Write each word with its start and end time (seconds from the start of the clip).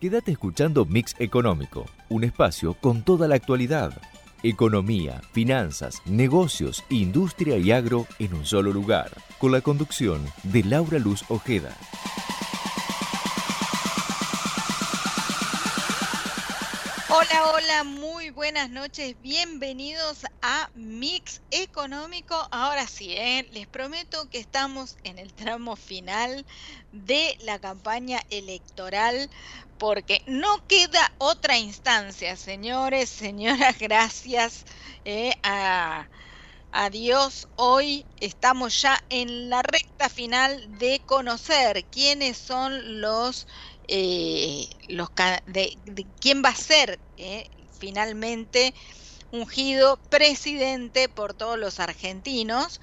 Quédate 0.00 0.32
escuchando 0.32 0.86
Mix 0.86 1.14
Económico, 1.18 1.84
un 2.08 2.24
espacio 2.24 2.72
con 2.72 3.02
toda 3.02 3.28
la 3.28 3.34
actualidad. 3.34 3.92
Economía, 4.42 5.20
finanzas, 5.32 6.00
negocios, 6.06 6.82
industria 6.88 7.58
y 7.58 7.70
agro 7.70 8.06
en 8.18 8.32
un 8.32 8.46
solo 8.46 8.72
lugar, 8.72 9.10
con 9.38 9.52
la 9.52 9.60
conducción 9.60 10.24
de 10.44 10.64
Laura 10.64 10.98
Luz 10.98 11.22
Ojeda. 11.28 11.76
Hola, 17.10 17.52
hola, 17.52 17.84
muy 17.84 18.30
buenas 18.30 18.70
noches, 18.70 19.14
bienvenidos 19.20 20.24
a 20.40 20.70
Mix 20.74 21.42
Económico. 21.50 22.48
Ahora 22.50 22.86
sí, 22.86 23.12
¿eh? 23.12 23.46
les 23.52 23.66
prometo 23.66 24.30
que 24.30 24.38
estamos 24.38 24.96
en 25.04 25.18
el 25.18 25.30
tramo 25.34 25.76
final 25.76 26.46
de 26.92 27.36
la 27.44 27.58
campaña 27.58 28.20
electoral 28.30 29.28
porque 29.80 30.22
no 30.26 30.58
queda 30.68 31.10
otra 31.16 31.56
instancia, 31.56 32.36
señores, 32.36 33.08
señoras, 33.08 33.78
gracias 33.80 34.66
eh, 35.06 35.32
a, 35.42 36.06
Dios. 36.92 37.48
Hoy 37.56 38.06
estamos 38.20 38.82
ya 38.82 39.02
en 39.08 39.48
la 39.48 39.62
recta 39.62 40.10
final 40.10 40.78
de 40.78 41.00
conocer 41.06 41.86
quiénes 41.86 42.36
son 42.36 43.00
los, 43.00 43.46
eh, 43.88 44.68
los 44.88 45.08
de, 45.46 45.76
quién 46.20 46.42
va 46.44 46.50
a 46.50 46.54
ser 46.54 47.00
eh, 47.16 47.48
finalmente 47.78 48.74
ungido 49.32 49.98
presidente 50.10 51.08
por 51.08 51.32
todos 51.32 51.58
los 51.58 51.80
argentinos. 51.80 52.80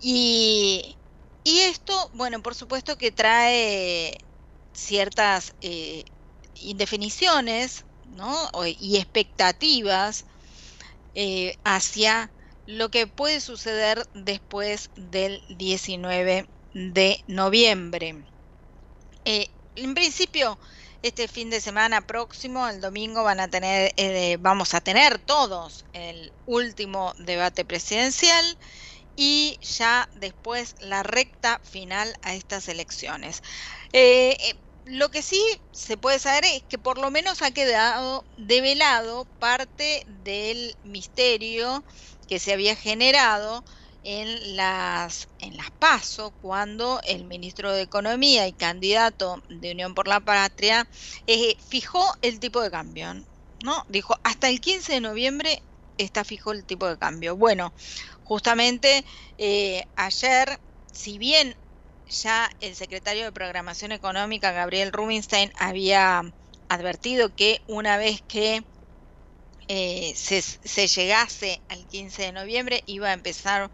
Y, 0.00 0.96
y 1.44 1.60
esto, 1.60 2.10
bueno, 2.14 2.42
por 2.42 2.54
supuesto 2.54 2.96
que 2.96 3.12
trae 3.12 4.16
ciertas 4.72 5.54
indefiniciones 6.62 7.84
¿no? 8.16 8.50
y 8.64 8.96
expectativas 8.96 10.24
eh, 11.14 11.56
hacia 11.64 12.30
lo 12.66 12.90
que 12.90 13.06
puede 13.06 13.40
suceder 13.40 14.06
después 14.14 14.90
del 14.94 15.42
19 15.48 16.46
de 16.72 17.24
noviembre. 17.26 18.24
Eh, 19.24 19.48
en 19.76 19.94
principio, 19.94 20.58
este 21.02 21.28
fin 21.28 21.50
de 21.50 21.60
semana 21.60 22.02
próximo, 22.02 22.68
el 22.68 22.80
domingo, 22.80 23.24
van 23.24 23.40
a 23.40 23.48
tener, 23.48 23.92
eh, 23.96 24.36
vamos 24.38 24.74
a 24.74 24.80
tener 24.80 25.18
todos 25.18 25.84
el 25.92 26.32
último 26.46 27.14
debate 27.18 27.64
presidencial 27.64 28.58
y 29.16 29.58
ya 29.62 30.08
después 30.14 30.76
la 30.80 31.02
recta 31.02 31.60
final 31.64 32.14
a 32.22 32.34
estas 32.34 32.68
elecciones. 32.68 33.42
Lo 34.90 35.08
que 35.10 35.22
sí 35.22 35.40
se 35.72 35.96
puede 35.96 36.18
saber 36.18 36.44
es 36.44 36.64
que 36.68 36.76
por 36.78 36.98
lo 36.98 37.12
menos 37.12 37.42
ha 37.42 37.52
quedado 37.52 38.26
develado 38.36 39.30
parte 39.38 40.02
del 40.06 40.76
misterio 40.82 41.84
que 42.26 42.40
se 42.40 42.52
había 42.52 42.74
generado 42.74 43.64
en 44.02 44.56
las 44.56 45.28
en 45.38 45.56
las 45.56 45.70
PASO 45.78 46.32
cuando 46.40 47.00
el 47.04 47.24
ministro 47.24 47.72
de 47.72 47.82
Economía 47.82 48.48
y 48.48 48.52
candidato 48.54 49.40
de 49.48 49.70
Unión 49.72 49.94
por 49.94 50.08
la 50.08 50.20
Patria 50.20 50.88
eh, 51.26 51.54
fijó 51.60 52.04
el 52.20 52.40
tipo 52.40 52.60
de 52.60 52.70
cambio, 52.72 53.14
¿no? 53.62 53.84
Dijo, 53.88 54.16
hasta 54.24 54.48
el 54.48 54.60
15 54.60 54.94
de 54.94 55.00
noviembre 55.00 55.62
está 55.98 56.24
fijo 56.24 56.50
el 56.50 56.66
tipo 56.66 56.88
de 56.88 56.98
cambio. 56.98 57.36
Bueno, 57.36 57.74
justamente 58.22 59.04
eh, 59.38 59.84
ayer, 59.94 60.60
si 60.92 61.18
bien 61.18 61.56
ya 62.10 62.50
el 62.60 62.76
secretario 62.76 63.24
de 63.24 63.32
Programación 63.32 63.92
Económica, 63.92 64.52
Gabriel 64.52 64.92
Rubinstein, 64.92 65.50
había 65.58 66.22
advertido 66.68 67.34
que 67.34 67.60
una 67.66 67.96
vez 67.96 68.22
que 68.26 68.62
eh, 69.68 70.14
se, 70.16 70.88
llegase 70.88 71.62
al 71.68 71.86
15 71.86 72.22
de 72.22 72.32
noviembre 72.32 72.82
iba 72.86 73.10
a 73.10 73.12
empezar 73.12 73.70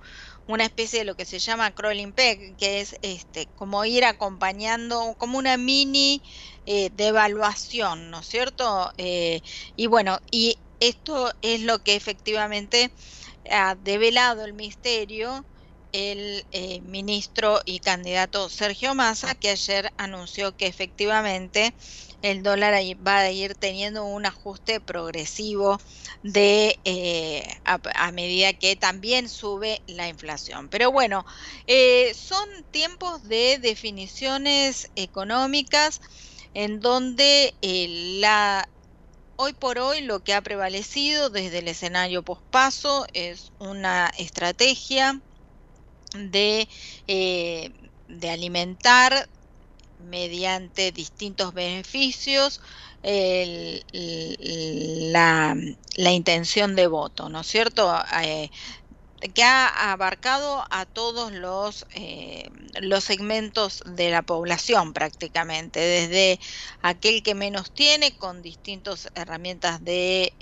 una 0.47 0.65
especie 0.65 0.99
de 0.99 1.05
lo 1.07 1.15
que 1.15 1.25
se 1.25 1.39
llama 1.39 1.73
crawling 1.73 2.13
peg, 2.13 2.57
que 2.59 2.81
es 2.81 2.97
este, 3.03 3.49
como 3.55 3.85
ir 3.85 4.05
acompañando, 4.05 5.15
como 5.19 5.39
una 5.39 5.57
mini 5.57 6.23
eh, 6.67 6.91
devaluación, 6.93 8.11
¿no 8.11 8.21
es 8.21 8.27
cierto? 8.27 8.93
Eh, 8.99 9.41
y 9.75 9.87
bueno, 9.87 10.19
y 10.31 10.59
esto 10.81 11.33
es 11.41 11.63
lo 11.63 11.83
que 11.83 11.97
efectivamente 11.97 12.95
ha 13.51 13.75
develado 13.75 14.45
el 14.45 14.53
misterio 14.53 15.47
el 15.93 16.47
eh, 16.51 16.81
ministro 16.83 17.61
y 17.65 17.81
candidato 17.81 18.49
Sergio 18.49 18.95
Massa, 18.95 19.35
que 19.35 19.51
ayer 19.51 19.91
anunció 19.97 20.57
que 20.57 20.67
efectivamente 20.67 21.75
el 22.23 22.43
dólar 22.43 22.75
va 23.07 23.19
a 23.19 23.31
ir 23.31 23.55
teniendo 23.55 24.05
un 24.05 24.27
ajuste 24.27 24.81
progresivo 24.81 25.79
de 26.23 26.81
eh, 26.85 27.47
a, 27.65 28.13
medida 28.13 28.53
que 28.55 28.77
también 28.77 29.29
sube 29.29 29.83
la 29.87 30.09
inflación. 30.09 30.69
Pero 30.69 30.93
bueno, 30.93 31.25
eh, 31.67 32.13
son 32.15 32.47
tiempos 32.71 33.23
de 33.23 33.59
definiciones 33.59 34.91
económicas 34.95 36.01
en 36.55 36.81
donde 36.81 37.55
la 37.61 38.69
Hoy 39.39 39.53
por 39.53 39.79
hoy 39.79 40.01
lo 40.01 40.21
que 40.21 40.33
ha 40.33 40.41
prevalecido 40.41 41.29
desde 41.29 41.59
el 41.59 41.69
escenario 41.69 42.23
pospaso 42.23 43.07
es 43.13 43.53
una 43.59 44.11
estrategia 44.17 45.23
eh, 46.15 47.73
de, 48.09 48.31
alimentar 48.31 49.29
mediante 49.99 50.93
distintos 50.93 51.55
beneficios 51.55 52.61
la, 55.13 55.57
intención 56.13 56.77
de 56.77 56.87
voto, 56.87 57.29
¿no 57.29 57.41
es 57.41 57.47
cierto? 57.47 57.95
Eh, 58.23 58.51
que 59.35 59.43
ha 59.43 59.93
abarcado 59.93 60.65
a 60.71 60.85
todos 60.85 61.33
los, 61.33 61.87
eh, 61.95 62.51
los 62.81 63.05
segmentos 63.05 63.83
de 63.87 64.11
la 64.11 64.23
población 64.23 64.93
prácticamente, 64.93 65.81
desde 65.81 66.39
aquel 66.83 67.23
que 67.23 67.35
menos 67.35 67.73
tiene 67.73 68.17
con 68.19 68.43
distintas 68.43 69.11
herramientas 69.15 69.83
de 69.83 70.35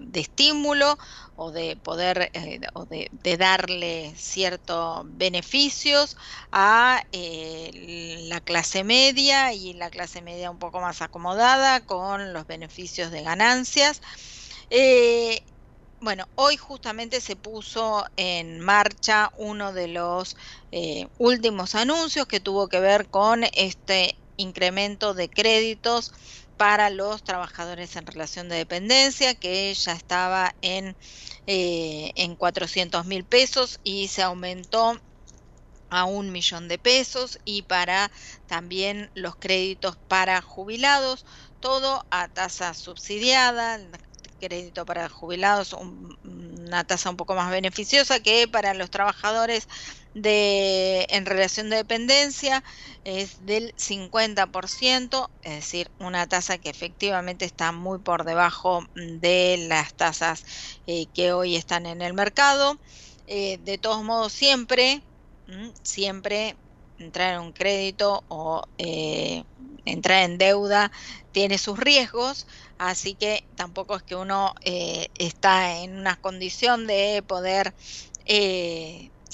de 0.00 0.20
estímulo 0.20 0.98
o 1.36 1.50
de 1.50 1.76
poder 1.76 2.30
eh, 2.32 2.60
o 2.74 2.86
de, 2.86 3.08
darle 3.36 4.14
ciertos 4.16 5.02
beneficios 5.04 6.16
a 6.52 7.02
eh, 7.12 7.70
la 8.28 8.40
clase 8.40 8.84
media 8.84 9.52
y 9.52 9.72
la 9.74 9.90
clase 9.90 10.22
media 10.22 10.50
un 10.50 10.58
poco 10.58 10.80
más 10.80 11.02
acomodada 11.02 11.80
con 11.80 12.32
los 12.32 12.46
beneficios 12.46 13.10
de 13.10 13.22
ganancias. 13.22 14.00
Eh, 14.70 15.40
bueno, 16.00 16.28
hoy 16.34 16.56
justamente 16.56 17.20
se 17.20 17.36
puso 17.36 18.04
en 18.16 18.60
marcha 18.60 19.30
uno 19.36 19.72
de 19.72 19.88
los 19.88 20.36
últimos 21.18 21.74
anuncios 21.74 22.26
que 22.26 22.40
tuvo 22.40 22.68
que 22.68 22.80
ver 22.80 23.08
con 23.08 23.44
este 23.54 24.18
incremento 24.36 25.14
de 25.14 25.28
créditos 25.30 26.12
para 26.56 26.90
los 26.90 27.22
trabajadores 27.24 27.96
en 27.96 28.06
relación 28.06 28.48
de 28.48 28.56
dependencia, 28.56 29.34
que 29.34 29.72
ya 29.74 29.92
estaba 29.92 30.54
en, 30.60 30.96
eh, 31.46 32.12
en 32.14 32.36
400 32.36 33.06
mil 33.06 33.26
pesos 33.26 33.80
y 33.82 34.08
se 34.08 34.22
aumentó 34.22 35.00
a 35.90 36.04
un 36.04 36.32
millón 36.32 36.68
de 36.68 36.78
pesos 36.78 37.38
y 37.44 37.62
para 37.62 38.10
también 38.46 39.10
los 39.14 39.36
créditos 39.36 39.96
para 40.08 40.42
jubilados, 40.42 41.24
todo 41.60 42.04
a 42.10 42.28
tasa 42.28 42.74
subsidiada, 42.74 43.78
crédito 44.40 44.84
para 44.84 45.08
jubilados 45.08 45.72
una 45.72 46.84
tasa 46.84 47.10
un 47.10 47.16
poco 47.16 47.34
más 47.34 47.50
beneficiosa 47.50 48.20
que 48.20 48.48
para 48.48 48.74
los 48.74 48.90
trabajadores 48.90 49.66
de, 50.14 51.06
en 51.10 51.26
relación 51.26 51.70
de 51.70 51.76
dependencia 51.76 52.64
es 53.04 53.44
del 53.44 53.74
50%, 53.76 55.30
es 55.42 55.54
decir, 55.56 55.90
una 55.98 56.26
tasa 56.28 56.58
que 56.58 56.70
efectivamente 56.70 57.44
está 57.44 57.72
muy 57.72 57.98
por 58.00 58.24
debajo 58.24 58.84
de 58.94 59.66
las 59.68 59.94
tasas 59.96 60.44
eh, 60.86 61.08
que 61.12 61.32
hoy 61.32 61.56
están 61.56 61.86
en 61.86 62.00
el 62.02 62.14
mercado. 62.14 62.80
Eh, 63.26 63.58
de 63.60 63.78
todos 63.78 64.02
modos, 64.04 64.32
siempre, 64.32 65.02
siempre 65.82 66.58
entrar 66.96 67.34
en 67.34 67.40
un 67.40 67.52
crédito 67.52 68.24
o 68.28 68.62
eh, 68.78 69.42
entrar 69.84 70.22
en 70.24 70.38
deuda 70.38 70.92
tiene 71.32 71.58
sus 71.58 71.78
riesgos, 71.78 72.46
así 72.78 73.16
que 73.16 73.48
tampoco 73.56 73.96
es 73.96 74.02
que 74.04 74.14
uno 74.16 74.54
está 74.62 75.78
en 75.80 75.98
una 75.98 76.16
condición 76.16 76.86
de 76.86 77.22
poder 77.26 77.74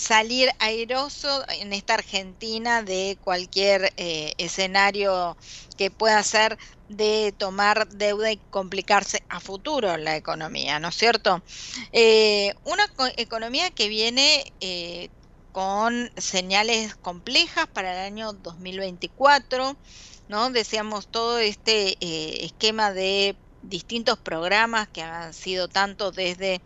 salir 0.00 0.50
airoso 0.58 1.44
en 1.48 1.72
esta 1.72 1.94
Argentina 1.94 2.82
de 2.82 3.18
cualquier 3.20 3.92
eh, 3.96 4.32
escenario 4.38 5.36
que 5.76 5.90
pueda 5.90 6.22
ser 6.22 6.58
de 6.88 7.32
tomar 7.38 7.88
deuda 7.88 8.32
y 8.32 8.42
complicarse 8.50 9.24
a 9.28 9.40
futuro 9.40 9.96
la 9.96 10.16
economía, 10.16 10.80
¿no 10.80 10.88
es 10.88 10.96
cierto? 10.96 11.44
Eh, 11.92 12.52
una 12.64 12.84
economía 13.16 13.70
que 13.70 13.88
viene 13.88 14.44
eh, 14.60 15.10
con 15.52 16.10
señales 16.16 16.94
complejas 16.96 17.66
para 17.72 17.92
el 17.92 17.98
año 18.12 18.32
2024, 18.32 19.78
¿no? 20.28 20.50
Decíamos 20.50 21.08
todo 21.10 21.38
este 21.38 21.96
eh, 22.00 22.44
esquema 22.44 22.92
de 22.92 23.38
distintos 23.62 24.18
programas 24.20 24.88
que 24.90 25.02
han 25.02 25.34
sido 25.34 25.68
tanto 25.68 26.12
desde 26.12 26.62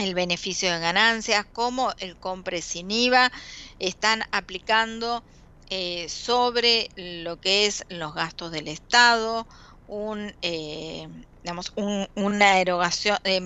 el 0.00 0.14
beneficio 0.14 0.72
de 0.72 0.80
ganancias 0.80 1.46
como 1.52 1.92
el 1.98 2.16
compre 2.18 2.62
sin 2.62 2.90
IVA, 2.90 3.30
están 3.78 4.22
aplicando 4.32 5.24
eh, 5.68 6.08
sobre 6.08 6.88
lo 6.96 7.38
que 7.40 7.66
es 7.66 7.84
los 7.88 8.12
gastos 8.14 8.50
del 8.50 8.66
Estado, 8.68 9.46
un, 9.86 10.34
eh, 10.42 11.08
una, 12.14 12.60
erogación, 12.60 13.18
eh, 13.24 13.40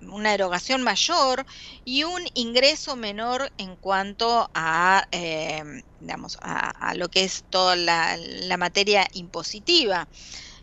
una 0.00 0.34
erogación 0.34 0.82
mayor 0.82 1.46
y 1.84 2.02
un 2.04 2.22
ingreso 2.34 2.96
menor 2.96 3.52
en 3.58 3.76
cuanto 3.76 4.50
a, 4.54 5.06
digamos, 6.00 6.36
a, 6.40 6.94
lo 6.94 7.08
que 7.08 7.24
es 7.24 7.44
toda 7.48 7.76
la 7.76 8.56
materia 8.56 9.06
impositiva. 9.12 10.08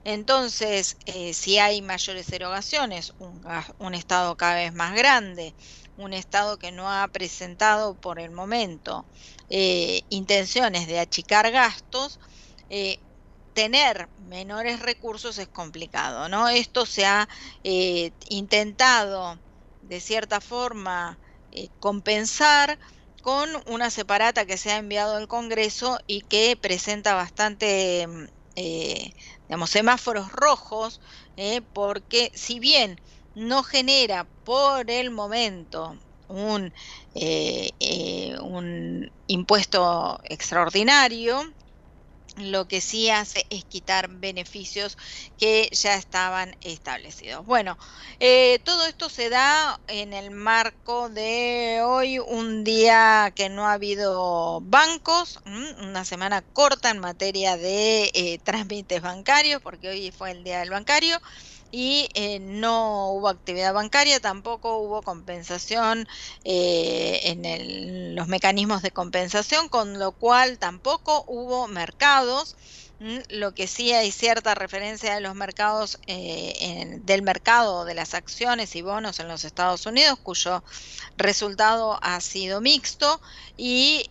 Entonces, 0.05 0.97
eh, 1.07 1.33
si 1.33 1.57
hay 1.57 1.81
mayores 1.81 2.31
erogaciones, 2.31 3.11
un, 3.17 3.95
Estado 3.95 4.37
cada 4.37 4.55
vez 4.55 4.71
más 4.71 4.95
grande, 4.95 5.55
un 5.95 6.13
Estado 6.13 6.59
que 6.59 6.71
no 6.71 6.91
ha 6.91 7.07
presentado 7.07 7.95
por 7.95 8.19
el 8.19 8.29
momento 8.31 9.07
eh, 9.49 10.03
intenciones 10.09 10.85
de 10.87 10.99
achicar 10.99 11.51
gastos, 11.51 12.19
eh, 12.69 12.99
tener 13.53 14.09
menores 14.17 14.79
recursos 14.81 15.39
es 15.39 15.47
complicado, 15.49 16.29
¿no? 16.29 16.49
Esto 16.49 16.85
se 16.85 17.05
ha 17.05 17.27
intentado 18.29 19.41
de 19.81 20.01
cierta 20.01 20.39
forma 20.41 21.19
compensar 21.79 22.77
con 23.21 23.49
una 23.65 23.89
separata 23.89 24.45
que 24.45 24.57
se 24.57 24.71
ha 24.71 24.77
enviado 24.77 25.15
al 25.15 25.27
Congreso 25.27 25.99
y 26.05 26.21
que 26.21 26.57
presenta 26.61 27.15
bastante 27.15 28.07
digamos, 29.47 29.69
semáforos 29.71 30.31
rojos, 30.31 31.01
eh, 31.35 31.61
porque 31.73 32.31
si 32.33 32.59
bien 32.59 32.97
no 33.33 33.63
genera 33.63 34.29
por 34.43 34.89
el 34.91 35.11
momento 35.11 35.99
un, 36.27 36.73
eh, 37.13 37.71
eh, 37.79 38.35
un 38.41 39.09
impuesto 39.27 40.19
extraordinario, 40.23 41.43
lo 42.35 42.67
que 42.67 42.81
sí 42.81 43.09
hace 43.09 43.45
es 43.49 43.65
quitar 43.65 44.07
beneficios 44.09 44.97
que 45.37 45.69
ya 45.71 45.95
estaban 45.95 46.55
establecidos. 46.61 47.45
Bueno, 47.45 47.77
eh, 48.19 48.59
todo 48.65 48.85
esto 48.87 49.09
se 49.09 49.29
da 49.29 49.79
en 49.87 50.13
el 50.13 50.31
marco 50.31 51.09
de 51.09 51.81
hoy, 51.83 52.19
un 52.19 52.63
día 52.63 53.31
que 53.35 53.49
no 53.49 53.67
ha 53.67 53.73
habido 53.73 54.61
bancos, 54.61 55.39
una 55.45 56.05
semana 56.05 56.41
corta 56.53 56.89
en 56.89 56.99
materia 56.99 57.57
de 57.57 58.11
eh, 58.13 58.39
trámites 58.43 59.01
bancarios, 59.01 59.61
porque 59.61 59.89
hoy 59.89 60.11
fue 60.11 60.31
el 60.31 60.43
día 60.43 60.59
del 60.59 60.69
bancario 60.71 61.19
y 61.71 62.09
eh, 62.13 62.39
no 62.39 63.11
hubo 63.11 63.27
actividad 63.29 63.73
bancaria, 63.73 64.19
tampoco 64.19 64.77
hubo 64.77 65.01
compensación 65.01 66.07
eh, 66.43 67.21
en 67.23 68.15
los 68.15 68.27
mecanismos 68.27 68.81
de 68.81 68.91
compensación, 68.91 69.69
con 69.69 69.99
lo 69.99 70.13
cual 70.13 70.57
tampoco 70.59 71.23
hubo 71.27 71.67
mercados. 71.67 72.55
Lo 73.29 73.53
que 73.53 73.67
sí 73.67 73.91
hay 73.91 74.11
cierta 74.11 74.55
referencia 74.55 75.13
de 75.15 75.19
los 75.19 75.35
mercados, 75.35 75.99
eh, 76.07 76.99
del 77.01 77.23
mercado 77.23 77.83
de 77.83 77.93
las 77.93 78.13
acciones 78.13 78.73
y 78.77 78.81
bonos 78.81 79.19
en 79.19 79.27
los 79.27 79.43
Estados 79.43 79.85
Unidos, 79.85 80.17
cuyo 80.23 80.63
resultado 81.17 81.99
ha 82.01 82.21
sido 82.21 82.61
mixto 82.61 83.19
y 83.57 84.05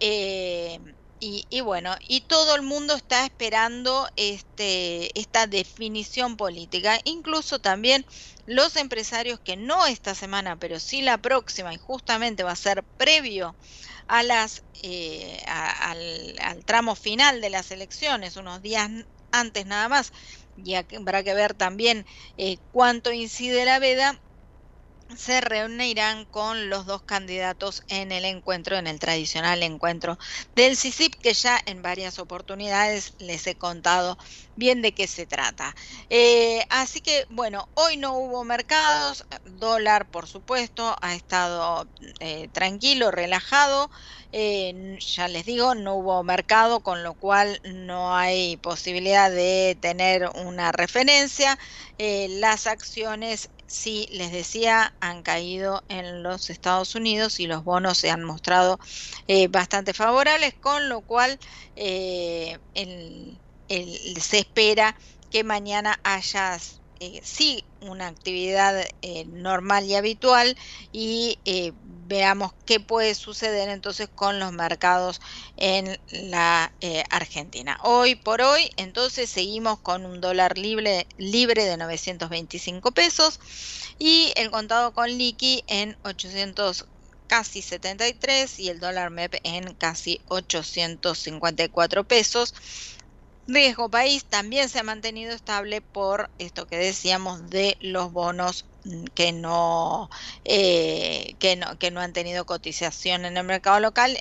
y, 1.48 1.60
bueno, 1.62 1.96
y 2.06 2.20
todo 2.22 2.54
el 2.54 2.60
mundo 2.60 2.94
está 2.94 3.24
esperando 3.24 4.06
este, 4.14 5.18
esta 5.18 5.46
definición 5.46 6.36
política, 6.36 7.00
incluso 7.04 7.58
también 7.60 8.04
los 8.44 8.76
empresarios 8.76 9.40
que 9.40 9.56
no 9.56 9.86
esta 9.86 10.14
semana, 10.14 10.58
pero 10.58 10.78
sí 10.78 11.00
la 11.00 11.16
próxima, 11.16 11.72
y 11.72 11.78
justamente 11.78 12.42
va 12.42 12.52
a 12.52 12.56
ser 12.56 12.84
previo 12.98 13.56
a 14.06 14.22
las, 14.22 14.64
eh, 14.82 15.42
al, 15.46 16.62
tramo 16.66 16.94
final 16.94 17.40
de 17.40 17.48
las 17.50 17.70
elecciones, 17.70 18.36
unos 18.36 18.60
días 18.60 18.90
antes 19.32 19.64
nada 19.64 19.88
más, 19.88 20.12
y 20.56 20.74
habrá 20.74 21.24
que 21.24 21.32
ver 21.32 21.54
también 21.54 22.04
eh, 22.36 22.58
cuánto 22.70 23.12
incide 23.12 23.64
la 23.64 23.78
veda, 23.78 24.20
se 25.16 25.40
reunirán 25.40 26.24
con 26.26 26.70
los 26.70 26.86
dos 26.86 27.02
candidatos 27.02 27.82
en 27.88 28.10
el 28.10 28.24
encuentro, 28.24 28.76
en 28.76 28.86
el 28.86 28.98
tradicional 28.98 29.62
encuentro 29.62 30.18
del 30.54 30.76
CICIP, 30.76 31.14
que 31.16 31.34
ya 31.34 31.60
en 31.66 31.82
varias 31.82 32.18
oportunidades 32.18 33.14
les 33.18 33.46
he 33.46 33.56
contado 33.56 34.16
bien 34.56 34.82
de 34.82 34.94
qué 34.94 35.06
se 35.06 35.26
trata. 35.26 35.74
Eh, 36.08 36.64
así 36.70 37.00
que, 37.00 37.26
bueno, 37.28 37.68
hoy 37.74 37.96
no 37.96 38.14
hubo 38.16 38.44
mercados, 38.44 39.24
dólar, 39.44 40.08
por 40.10 40.26
supuesto, 40.26 40.96
ha 41.00 41.14
estado 41.14 41.86
eh, 42.20 42.48
tranquilo, 42.52 43.10
relajado. 43.10 43.90
Eh, 44.32 44.96
ya 45.00 45.28
les 45.28 45.44
digo, 45.44 45.74
no 45.74 45.96
hubo 45.96 46.22
mercado, 46.24 46.80
con 46.80 47.02
lo 47.02 47.14
cual 47.14 47.60
no 47.62 48.16
hay 48.16 48.56
posibilidad 48.56 49.30
de 49.30 49.76
tener 49.80 50.28
una 50.34 50.72
referencia. 50.72 51.58
las 51.98 52.66
acciones 52.66 53.50
sí, 53.66 54.06
les 54.10 54.32
decía, 54.32 54.94
han 55.00 55.22
caído 55.22 55.84
en 55.88 56.22
los 56.22 56.50
Estados 56.50 56.94
Unidos 56.94 57.40
y 57.40 57.46
los 57.46 57.64
bonos 57.64 57.98
se 57.98 58.10
han 58.10 58.24
mostrado 58.24 58.78
eh, 59.26 59.48
bastante 59.48 59.94
favorables, 59.94 60.54
con 60.60 60.88
lo 60.88 61.02
cual 61.02 61.38
eh, 61.74 62.58
se 64.20 64.38
espera 64.38 64.96
que 65.30 65.44
mañana 65.44 65.98
haya 66.04 66.58
eh, 67.00 67.20
sí 67.22 67.68
una 67.80 68.06
actividad 68.08 68.84
normal 69.26 69.84
y 69.84 69.94
habitual 69.94 70.56
y 70.92 71.40
veamos 72.06 72.52
qué 72.64 72.80
puede 72.80 73.14
suceder 73.14 73.68
entonces 73.68 74.08
con 74.14 74.38
los 74.38 74.52
mercados 74.52 75.20
en 75.56 75.98
la 76.08 76.72
eh, 76.80 77.04
Argentina. 77.10 77.78
Hoy 77.82 78.14
por 78.14 78.42
hoy, 78.42 78.70
entonces 78.76 79.30
seguimos 79.30 79.80
con 79.80 80.06
un 80.06 80.20
dólar 80.20 80.58
libre, 80.58 81.06
libre 81.16 81.64
de 81.64 81.76
925 81.76 82.92
pesos 82.92 83.40
y 83.98 84.32
el 84.36 84.50
contado 84.50 84.92
con 84.92 85.08
liqui 85.08 85.64
en 85.66 85.96
800 86.02 86.86
casi 87.26 87.62
73 87.62 88.58
y 88.58 88.68
el 88.68 88.80
dólar 88.80 89.10
MEP 89.10 89.40
en 89.44 89.74
casi 89.74 90.20
854 90.28 92.04
pesos. 92.04 92.54
Riesgo 93.46 93.90
país 93.90 94.24
también 94.24 94.68
se 94.68 94.78
ha 94.78 94.82
mantenido 94.82 95.32
estable 95.34 95.82
por 95.82 96.30
esto 96.38 96.66
que 96.66 96.76
decíamos 96.76 97.50
de 97.50 97.76
los 97.80 98.12
bonos 98.12 98.66
que 99.14 99.32
no, 99.32 100.08
eh, 100.44 101.36
que 101.38 101.56
no, 101.56 101.78
que 101.78 101.90
no 101.90 102.00
han 102.00 102.12
tenido 102.12 102.46
cotización 102.46 103.24
en 103.24 103.36
el 103.36 103.44
mercado 103.44 103.80
local 103.80 104.18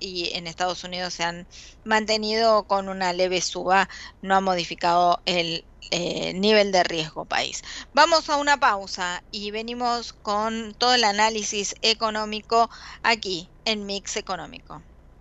y 0.00 0.30
en 0.34 0.46
Estados 0.46 0.84
Unidos 0.84 1.14
se 1.14 1.24
han 1.24 1.48
mantenido 1.84 2.66
con 2.66 2.88
una 2.88 3.12
leve 3.12 3.40
suba, 3.40 3.88
no 4.22 4.36
ha 4.36 4.40
modificado 4.40 5.22
el 5.26 5.66
eh, 5.90 6.32
nivel 6.34 6.72
de 6.72 6.84
riesgo 6.84 7.26
país. 7.26 7.62
Vamos 7.92 8.28
a 8.30 8.36
una 8.36 8.58
pausa 8.58 9.24
y 9.30 9.50
venimos 9.50 10.12
con 10.12 10.74
todo 10.74 10.94
el 10.94 11.04
análisis 11.04 11.74
económico 11.82 12.70
aquí 13.02 13.52
en 13.64 13.86
Mix 13.86 14.16
Económico. 14.16 14.84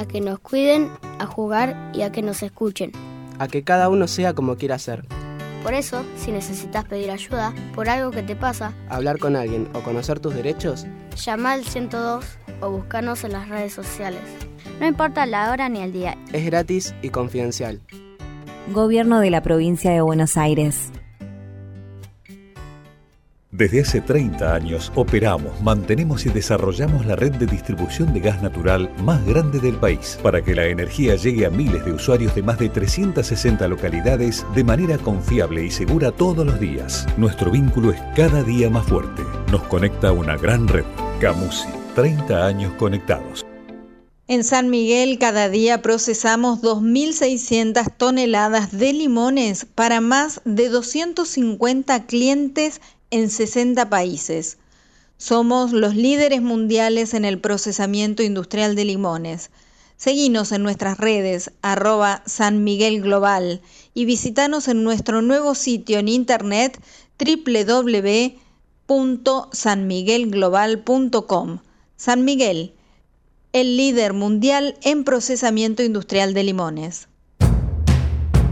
a 0.00 0.06
que 0.06 0.22
nos 0.22 0.38
cuiden, 0.38 0.90
a 1.18 1.26
jugar 1.26 1.90
y 1.92 2.02
a 2.02 2.10
que 2.10 2.22
nos 2.22 2.42
escuchen. 2.42 2.92
A 3.38 3.48
que 3.48 3.62
cada 3.62 3.90
uno 3.90 4.08
sea 4.08 4.32
como 4.32 4.56
quiera 4.56 4.78
ser. 4.78 5.04
Por 5.62 5.74
eso, 5.74 6.06
si 6.16 6.32
necesitas 6.32 6.86
pedir 6.86 7.10
ayuda 7.10 7.54
por 7.74 7.90
algo 7.90 8.10
que 8.10 8.22
te 8.22 8.34
pasa, 8.34 8.72
hablar 8.88 9.18
con 9.18 9.36
alguien 9.36 9.68
o 9.74 9.80
conocer 9.80 10.18
tus 10.18 10.34
derechos, 10.34 10.86
llama 11.16 11.52
al 11.52 11.64
102 11.64 12.24
o 12.62 12.70
búscanos 12.70 13.24
en 13.24 13.32
las 13.32 13.50
redes 13.50 13.74
sociales. 13.74 14.22
No 14.80 14.86
importa 14.86 15.26
la 15.26 15.52
hora 15.52 15.68
ni 15.68 15.80
el 15.80 15.92
día. 15.92 16.16
Es 16.32 16.46
gratis 16.46 16.94
y 17.02 17.10
confidencial. 17.10 17.82
Gobierno 18.72 19.20
de 19.20 19.30
la 19.30 19.42
provincia 19.42 19.90
de 19.90 20.00
Buenos 20.00 20.38
Aires. 20.38 20.90
Desde 23.52 23.80
hace 23.80 24.00
30 24.00 24.54
años 24.54 24.92
operamos, 24.94 25.60
mantenemos 25.60 26.24
y 26.24 26.28
desarrollamos 26.28 27.04
la 27.04 27.16
red 27.16 27.32
de 27.32 27.46
distribución 27.46 28.14
de 28.14 28.20
gas 28.20 28.40
natural 28.40 28.88
más 29.02 29.26
grande 29.26 29.58
del 29.58 29.74
país 29.74 30.16
para 30.22 30.40
que 30.40 30.54
la 30.54 30.66
energía 30.66 31.16
llegue 31.16 31.46
a 31.46 31.50
miles 31.50 31.84
de 31.84 31.92
usuarios 31.92 32.32
de 32.36 32.44
más 32.44 32.60
de 32.60 32.68
360 32.68 33.66
localidades 33.66 34.46
de 34.54 34.62
manera 34.62 34.98
confiable 34.98 35.64
y 35.64 35.70
segura 35.72 36.12
todos 36.12 36.46
los 36.46 36.60
días. 36.60 37.08
Nuestro 37.16 37.50
vínculo 37.50 37.90
es 37.90 38.00
cada 38.14 38.44
día 38.44 38.70
más 38.70 38.86
fuerte. 38.86 39.24
Nos 39.50 39.64
conecta 39.64 40.12
una 40.12 40.36
gran 40.36 40.68
red. 40.68 40.84
Camusi, 41.20 41.66
30 41.96 42.46
años 42.46 42.72
conectados. 42.74 43.44
En 44.28 44.44
San 44.44 44.70
Miguel 44.70 45.18
cada 45.18 45.48
día 45.48 45.82
procesamos 45.82 46.62
2.600 46.62 47.92
toneladas 47.96 48.70
de 48.70 48.92
limones 48.92 49.64
para 49.64 50.00
más 50.00 50.40
de 50.44 50.68
250 50.68 52.06
clientes 52.06 52.80
en 53.10 53.30
60 53.30 53.90
países. 53.90 54.56
Somos 55.18 55.72
los 55.72 55.94
líderes 55.94 56.40
mundiales 56.40 57.12
en 57.12 57.26
el 57.26 57.38
procesamiento 57.38 58.22
industrial 58.22 58.74
de 58.74 58.86
limones. 58.86 59.50
Seguinos 59.98 60.52
en 60.52 60.62
nuestras 60.62 60.96
redes 60.96 61.52
arroba 61.60 62.22
San 62.24 62.64
Miguel 62.64 63.02
Global 63.02 63.60
y 63.92 64.06
visitanos 64.06 64.68
en 64.68 64.82
nuestro 64.82 65.20
nuevo 65.20 65.54
sitio 65.54 65.98
en 65.98 66.08
internet 66.08 66.80
www.sanmiguelglobal.com. 68.88 71.58
San 71.98 72.24
Miguel, 72.24 72.72
el 73.52 73.76
líder 73.76 74.14
mundial 74.14 74.78
en 74.80 75.04
procesamiento 75.04 75.82
industrial 75.82 76.32
de 76.32 76.44
limones. 76.44 77.09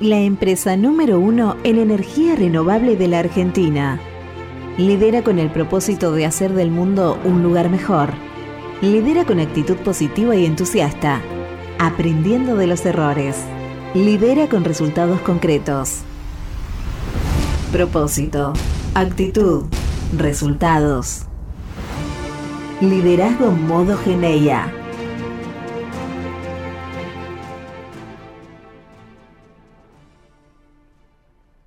La 0.00 0.18
empresa 0.18 0.76
número 0.76 1.18
uno 1.18 1.56
en 1.64 1.78
energía 1.78 2.34
renovable 2.36 2.96
de 2.96 3.08
la 3.08 3.20
Argentina. 3.20 4.00
Lidera 4.76 5.22
con 5.22 5.38
el 5.38 5.50
propósito 5.50 6.12
de 6.12 6.26
hacer 6.26 6.52
del 6.52 6.70
mundo 6.70 7.18
un 7.24 7.42
lugar 7.42 7.70
mejor. 7.70 8.10
Lidera 8.82 9.24
con 9.24 9.40
actitud 9.40 9.76
positiva 9.76 10.36
y 10.36 10.44
entusiasta, 10.44 11.22
aprendiendo 11.78 12.56
de 12.56 12.66
los 12.66 12.84
errores. 12.84 13.36
Lidera 13.94 14.48
con 14.48 14.64
resultados 14.64 15.20
concretos. 15.20 16.00
Propósito, 17.70 18.52
actitud, 18.94 19.64
resultados. 20.16 21.26
Liderazgo 22.80 23.52
modo 23.52 23.96
Geneia. 23.96 24.83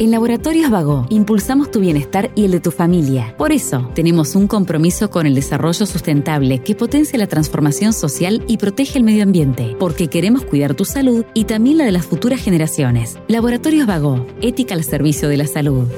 En 0.00 0.12
Laboratorios 0.12 0.70
Vago 0.70 1.06
impulsamos 1.10 1.72
tu 1.72 1.80
bienestar 1.80 2.30
y 2.36 2.44
el 2.44 2.52
de 2.52 2.60
tu 2.60 2.70
familia. 2.70 3.34
Por 3.36 3.50
eso, 3.50 3.90
tenemos 3.96 4.36
un 4.36 4.46
compromiso 4.46 5.10
con 5.10 5.26
el 5.26 5.34
desarrollo 5.34 5.86
sustentable 5.86 6.60
que 6.60 6.76
potencia 6.76 7.18
la 7.18 7.26
transformación 7.26 7.92
social 7.92 8.44
y 8.46 8.58
protege 8.58 8.98
el 8.98 9.04
medio 9.04 9.24
ambiente, 9.24 9.74
porque 9.80 10.06
queremos 10.06 10.44
cuidar 10.44 10.76
tu 10.76 10.84
salud 10.84 11.24
y 11.34 11.46
también 11.46 11.78
la 11.78 11.84
de 11.84 11.90
las 11.90 12.06
futuras 12.06 12.40
generaciones. 12.40 13.18
Laboratorios 13.26 13.88
Vago, 13.88 14.24
ética 14.40 14.74
al 14.74 14.84
servicio 14.84 15.28
de 15.28 15.36
la 15.36 15.48
salud. 15.48 15.88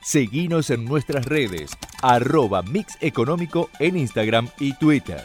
Seguinos 0.00 0.70
en 0.70 0.84
nuestras 0.84 1.24
redes, 1.24 1.72
arroba 2.02 2.62
Mix 2.62 2.96
Económico 3.00 3.68
en 3.80 3.96
Instagram 3.96 4.48
y 4.60 4.74
Twitter. 4.74 5.24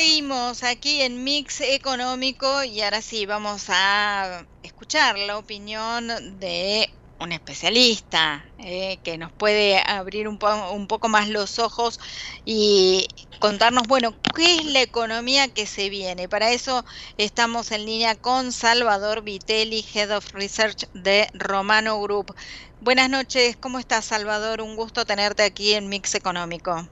Seguimos 0.00 0.62
aquí 0.62 1.02
en 1.02 1.24
Mix 1.24 1.60
Económico 1.60 2.64
y 2.64 2.80
ahora 2.80 3.02
sí 3.02 3.26
vamos 3.26 3.66
a 3.68 4.46
escuchar 4.62 5.18
la 5.18 5.36
opinión 5.36 6.08
de 6.40 6.88
un 7.18 7.32
especialista 7.32 8.42
eh, 8.56 8.96
que 9.04 9.18
nos 9.18 9.30
puede 9.30 9.78
abrir 9.86 10.26
un, 10.26 10.38
un, 10.72 10.86
poco 10.86 11.10
más 11.10 11.28
los 11.28 11.58
ojos 11.58 12.00
y 12.46 13.08
contarnos, 13.40 13.86
bueno, 13.88 14.14
qué 14.34 14.56
es 14.56 14.64
la 14.64 14.80
economía 14.80 15.48
que 15.48 15.66
se 15.66 15.90
viene. 15.90 16.30
Para 16.30 16.50
eso 16.50 16.82
estamos 17.18 17.70
en 17.70 17.84
línea 17.84 18.14
con 18.14 18.52
Salvador 18.52 19.22
Vitelli, 19.22 19.84
Head 19.92 20.16
of 20.16 20.32
Research 20.32 20.88
de 20.94 21.28
Romano 21.34 22.00
Group. 22.00 22.34
Buenas 22.80 23.10
noches, 23.10 23.58
¿cómo 23.60 23.78
estás 23.78 24.06
Salvador? 24.06 24.62
Un 24.62 24.76
gusto 24.76 25.04
tenerte 25.04 25.42
aquí 25.42 25.74
en 25.74 25.90
Mix 25.90 26.14
Económico. 26.14 26.88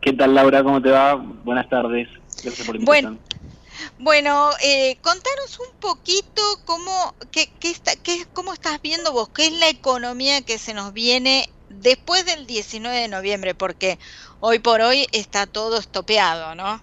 ¿Qué 0.00 0.12
tal, 0.12 0.34
Laura? 0.34 0.62
¿Cómo 0.62 0.80
te 0.80 0.90
va? 0.90 1.14
Buenas 1.14 1.68
tardes. 1.68 2.08
Gracias 2.42 2.66
por 2.66 2.76
la 2.76 2.80
invitación. 2.80 3.20
Bueno, 3.98 4.50
bueno 4.50 4.50
eh, 4.62 4.96
contanos 5.00 5.58
un 5.60 5.78
poquito 5.80 6.42
cómo, 6.64 7.14
qué, 7.30 7.48
qué 7.60 7.70
está, 7.70 7.92
qué, 8.02 8.24
cómo 8.32 8.52
estás 8.52 8.80
viendo 8.82 9.12
vos, 9.12 9.28
qué 9.30 9.46
es 9.46 9.52
la 9.52 9.68
economía 9.68 10.42
que 10.42 10.58
se 10.58 10.74
nos 10.74 10.92
viene 10.92 11.48
después 11.68 12.24
del 12.26 12.46
19 12.46 12.96
de 12.96 13.08
noviembre, 13.08 13.54
porque 13.54 13.98
hoy 14.40 14.58
por 14.58 14.80
hoy 14.80 15.06
está 15.12 15.46
todo 15.46 15.78
estopeado, 15.78 16.54
¿no? 16.54 16.82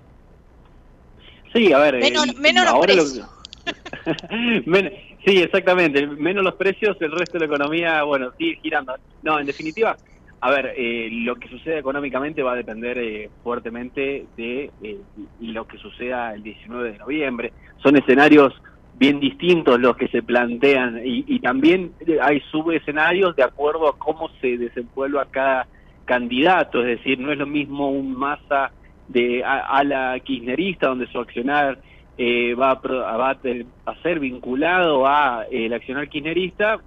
Sí, 1.54 1.72
a 1.74 1.80
ver. 1.80 2.00
Menos, 2.00 2.36
menos 2.36 2.66
los 2.66 2.80
precios. 2.80 3.30
Lo... 4.66 4.80
sí, 5.26 5.42
exactamente. 5.42 6.08
Menos 6.08 6.44
los 6.44 6.56
precios, 6.56 6.98
el 7.00 7.12
resto 7.12 7.34
de 7.34 7.48
la 7.48 7.54
economía, 7.54 8.04
bueno, 8.04 8.32
sigue 8.38 8.60
girando. 8.62 8.96
No, 9.22 9.40
en 9.40 9.46
definitiva, 9.46 9.98
a 10.44 10.50
ver, 10.50 10.74
eh, 10.76 11.08
lo 11.12 11.36
que 11.36 11.48
suceda 11.48 11.78
económicamente 11.78 12.42
va 12.42 12.54
a 12.54 12.56
depender 12.56 12.98
eh, 12.98 13.30
fuertemente 13.44 14.26
de 14.36 14.72
eh, 14.82 14.98
lo 15.40 15.68
que 15.68 15.78
suceda 15.78 16.34
el 16.34 16.42
19 16.42 16.94
de 16.94 16.98
noviembre. 16.98 17.54
Son 17.78 17.96
escenarios 17.96 18.52
bien 18.98 19.20
distintos 19.20 19.80
los 19.80 19.96
que 19.96 20.08
se 20.08 20.24
plantean 20.24 21.00
y, 21.06 21.26
y 21.28 21.40
también 21.40 21.94
hay 22.24 22.40
subescenarios 22.52 23.36
de 23.36 23.44
acuerdo 23.44 23.88
a 23.88 24.00
cómo 24.00 24.30
se 24.42 24.58
desenvuelva 24.58 25.28
cada 25.30 25.68
candidato, 26.06 26.82
es 26.82 26.98
decir, 26.98 27.20
no 27.20 27.32
es 27.32 27.38
lo 27.38 27.46
mismo 27.46 27.92
un 27.92 28.18
masa 28.18 28.72
de 29.08 29.44
a, 29.44 29.84
la 29.84 30.20
kirchnerista 30.22 30.88
donde 30.88 31.08
su 31.08 31.20
accionar 31.20 31.78
va, 32.60 32.72
a, 32.72 33.18
va, 33.18 33.38
a, 33.86 33.96
ser 34.02 34.20
vinculado 34.20 35.06
a 35.06 35.46
el 35.52 35.74
accionar 35.74 36.10
kirchnerista 36.10 36.80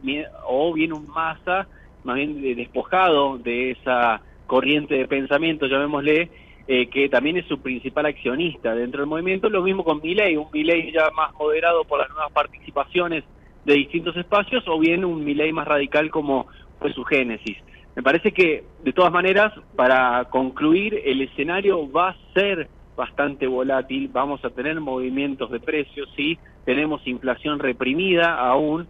o 0.47 0.73
bien 0.73 0.93
un 0.93 1.07
masa 1.07 1.69
más 2.05 2.17
bien 2.17 2.41
despojado 2.57 3.39
de 3.39 3.73
esa 3.73 4.21
corriente 4.47 4.95
de 4.95 5.09
pensamiento, 5.09 5.67
llamémosle, 5.67 6.31
eh, 6.67 6.89
que 6.89 7.09
también 7.09 7.37
es 7.37 7.47
su 7.47 7.61
principal 7.61 8.07
accionista 8.07 8.75
dentro 8.75 9.01
del 9.01 9.09
movimiento. 9.09 9.49
Lo 9.51 9.63
mismo 9.63 9.85
con 9.85 10.01
Milei, 10.01 10.37
un 10.37 10.49
Milei 10.53 10.93
ya 10.93 11.11
más 11.11 11.35
moderado 11.35 11.85
por 11.85 11.99
las 11.99 12.09
nuevas 12.11 12.33
participaciones 12.33 13.25
de 13.65 13.75
distintos 13.75 14.17
espacios, 14.17 14.65
o 14.69 14.79
bien 14.79 15.05
un 15.05 15.25
Milei 15.25 15.53
más 15.53 15.67
radical 15.67 16.11
como 16.11 16.47
fue 16.79 16.93
su 16.93 17.05
génesis. 17.05 17.57
Me 17.97 18.03
parece 18.03 18.33
que, 18.33 18.65
de 18.83 18.93
todas 18.93 19.13
maneras, 19.13 19.53
para 19.77 20.25
concluir, 20.25 21.01
el 21.05 21.23
escenario 21.23 21.91
va 21.91 22.11
a 22.11 22.17
ser 22.35 22.69
bastante 22.97 23.47
volátil, 23.47 24.09
vamos 24.13 24.45
a 24.45 24.51
tener 24.51 24.81
movimientos 24.81 25.51
de 25.51 25.61
precios, 25.61 26.09
sí, 26.17 26.39
tenemos 26.65 27.07
inflación 27.07 27.59
reprimida 27.59 28.39
aún 28.39 28.87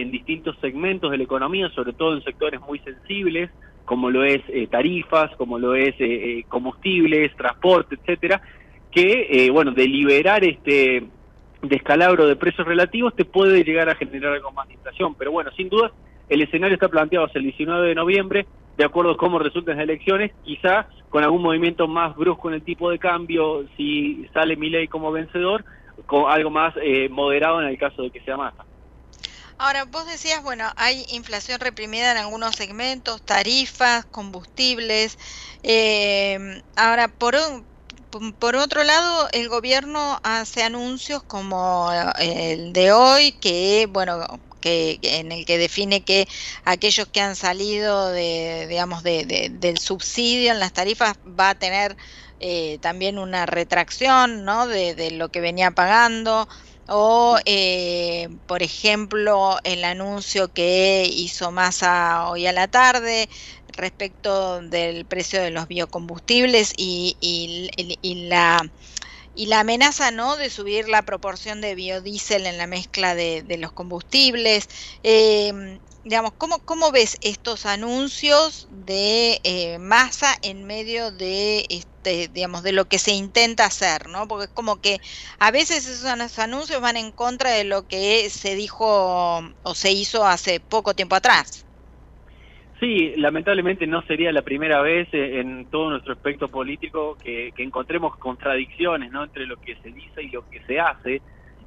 en 0.00 0.10
distintos 0.10 0.56
segmentos 0.60 1.10
de 1.10 1.18
la 1.18 1.24
economía, 1.24 1.68
sobre 1.70 1.92
todo 1.92 2.14
en 2.14 2.22
sectores 2.22 2.60
muy 2.60 2.78
sensibles, 2.80 3.50
como 3.84 4.10
lo 4.10 4.24
es 4.24 4.42
eh, 4.48 4.66
tarifas, 4.68 5.34
como 5.36 5.58
lo 5.58 5.74
es 5.74 5.94
eh, 5.98 6.44
combustibles, 6.48 7.34
transporte, 7.36 7.96
etcétera, 7.96 8.40
que, 8.90 9.48
bueno, 9.52 9.72
de 9.72 9.88
liberar 9.88 10.44
este 10.44 11.04
descalabro 11.62 12.26
de 12.26 12.36
precios 12.36 12.66
relativos 12.66 13.14
te 13.14 13.24
puede 13.24 13.64
llegar 13.64 13.88
a 13.88 13.94
generar 13.94 14.34
algo 14.34 14.52
más 14.52 14.68
de 14.68 14.74
inflación, 14.74 15.14
pero 15.14 15.32
bueno, 15.32 15.50
sin 15.56 15.68
duda 15.68 15.92
el 16.28 16.42
escenario 16.42 16.74
está 16.74 16.88
planteado 16.88 17.26
hasta 17.26 17.38
el 17.38 17.44
19 17.44 17.88
de 17.88 17.94
noviembre, 17.94 18.46
de 18.76 18.84
acuerdo 18.84 19.12
a 19.12 19.16
cómo 19.16 19.38
resulten 19.38 19.76
las 19.76 19.84
elecciones, 19.84 20.32
quizá 20.44 20.86
con 21.10 21.22
algún 21.22 21.42
movimiento 21.42 21.86
más 21.86 22.16
brusco 22.16 22.48
en 22.48 22.54
el 22.54 22.62
tipo 22.62 22.90
de 22.90 22.98
cambio, 22.98 23.64
si 23.76 24.26
sale 24.32 24.56
Milei 24.56 24.88
como 24.88 25.12
vencedor, 25.12 25.64
con 26.06 26.30
algo 26.30 26.50
más 26.50 26.74
eh, 26.82 27.08
moderado 27.10 27.60
en 27.60 27.68
el 27.68 27.78
caso 27.78 28.02
de 28.02 28.10
que 28.10 28.20
sea 28.20 28.36
Massa. 28.36 28.64
Ahora, 29.58 29.84
vos 29.84 30.06
decías, 30.06 30.42
bueno, 30.42 30.72
hay 30.76 31.04
inflación 31.10 31.60
reprimida 31.60 32.12
en 32.12 32.18
algunos 32.18 32.56
segmentos, 32.56 33.22
tarifas, 33.22 34.04
combustibles. 34.06 35.18
Eh, 35.62 36.62
ahora, 36.76 37.08
por, 37.08 37.36
por 38.38 38.56
otro 38.56 38.84
lado, 38.84 39.28
el 39.32 39.48
gobierno 39.48 40.20
hace 40.22 40.62
anuncios 40.62 41.22
como 41.22 41.90
el 42.18 42.72
de 42.72 42.92
hoy, 42.92 43.32
que, 43.32 43.88
bueno, 43.90 44.40
que, 44.62 44.98
en 45.02 45.32
el 45.32 45.44
que 45.44 45.58
define 45.58 46.02
que 46.02 46.26
aquellos 46.64 47.06
que 47.08 47.20
han 47.20 47.36
salido 47.36 48.08
de, 48.08 48.66
digamos, 48.68 49.02
de, 49.02 49.50
del 49.52 49.78
subsidio 49.78 50.52
en 50.52 50.60
las 50.60 50.72
tarifas 50.72 51.18
va 51.38 51.50
a 51.50 51.54
tener 51.54 51.96
eh, 52.40 52.78
también 52.80 53.18
una 53.18 53.46
retracción 53.46 54.44
¿no? 54.44 54.66
de, 54.66 55.10
lo 55.12 55.28
que 55.28 55.40
venía 55.40 55.70
pagando 55.72 56.48
o 56.88 57.38
eh, 57.46 58.28
por 58.46 58.62
ejemplo 58.62 59.58
el 59.64 59.84
anuncio 59.84 60.52
que 60.52 61.08
hizo 61.10 61.50
Massa 61.52 62.28
hoy 62.28 62.46
a 62.46 62.52
la 62.52 62.68
tarde 62.68 63.28
respecto 63.68 64.60
del 64.62 65.06
precio 65.06 65.42
de 65.42 65.50
los 65.50 65.68
biocombustibles 65.68 66.72
y, 66.76 67.16
y 67.20 68.26
la 68.28 68.60
y 69.34 69.46
la 69.46 69.60
amenaza 69.60 70.10
no 70.10 70.36
de 70.36 70.50
subir 70.50 70.88
la 70.88 71.02
proporción 71.02 71.60
de 71.60 71.74
biodiesel 71.74 72.46
en 72.46 72.58
la 72.58 72.66
mezcla 72.66 73.14
de, 73.14 73.44
los 73.58 73.72
combustibles. 73.72 74.66
Eh, 75.02 75.78
digamos, 76.04 76.32
¿cómo, 76.36 76.60
¿cómo 76.64 76.90
ves 76.92 77.16
estos 77.20 77.66
anuncios 77.66 78.66
de 78.70 79.40
eh, 79.44 79.78
masa 79.78 80.36
en 80.42 80.64
medio 80.64 81.12
de 81.12 81.64
este, 82.02 82.28
digamos, 82.32 82.64
de 82.64 82.72
lo 82.72 82.86
que 82.86 82.98
se 82.98 83.12
intenta 83.12 83.64
hacer, 83.64 84.08
¿no? 84.08 84.26
Porque 84.26 84.46
es 84.46 84.52
como 84.52 84.80
que 84.80 84.98
a 85.38 85.52
veces 85.52 85.86
esos 85.88 86.38
anuncios 86.38 86.80
van 86.80 86.96
en 86.96 87.12
contra 87.12 87.50
de 87.50 87.62
lo 87.64 87.86
que 87.86 88.28
se 88.28 88.56
dijo 88.56 89.38
o 89.62 89.74
se 89.74 89.92
hizo 89.92 90.26
hace 90.26 90.58
poco 90.58 90.94
tiempo 90.94 91.14
atrás. 91.14 91.64
Sí, 92.80 93.14
lamentablemente 93.16 93.86
no 93.86 94.02
sería 94.02 94.32
la 94.32 94.42
primera 94.42 94.82
vez 94.82 95.08
eh, 95.12 95.38
en 95.38 95.66
todo 95.70 95.90
nuestro 95.90 96.14
aspecto 96.14 96.48
político 96.48 97.16
que, 97.22 97.52
encontremos 97.58 98.16
contradicciones 98.16 99.12
¿no? 99.12 99.22
entre 99.22 99.46
lo 99.46 99.56
que 99.58 99.76
se 99.76 99.92
dice 99.92 100.24
y 100.24 100.30
lo 100.30 100.42
que 100.50 100.60
se 100.66 100.80
hace. 100.80 101.22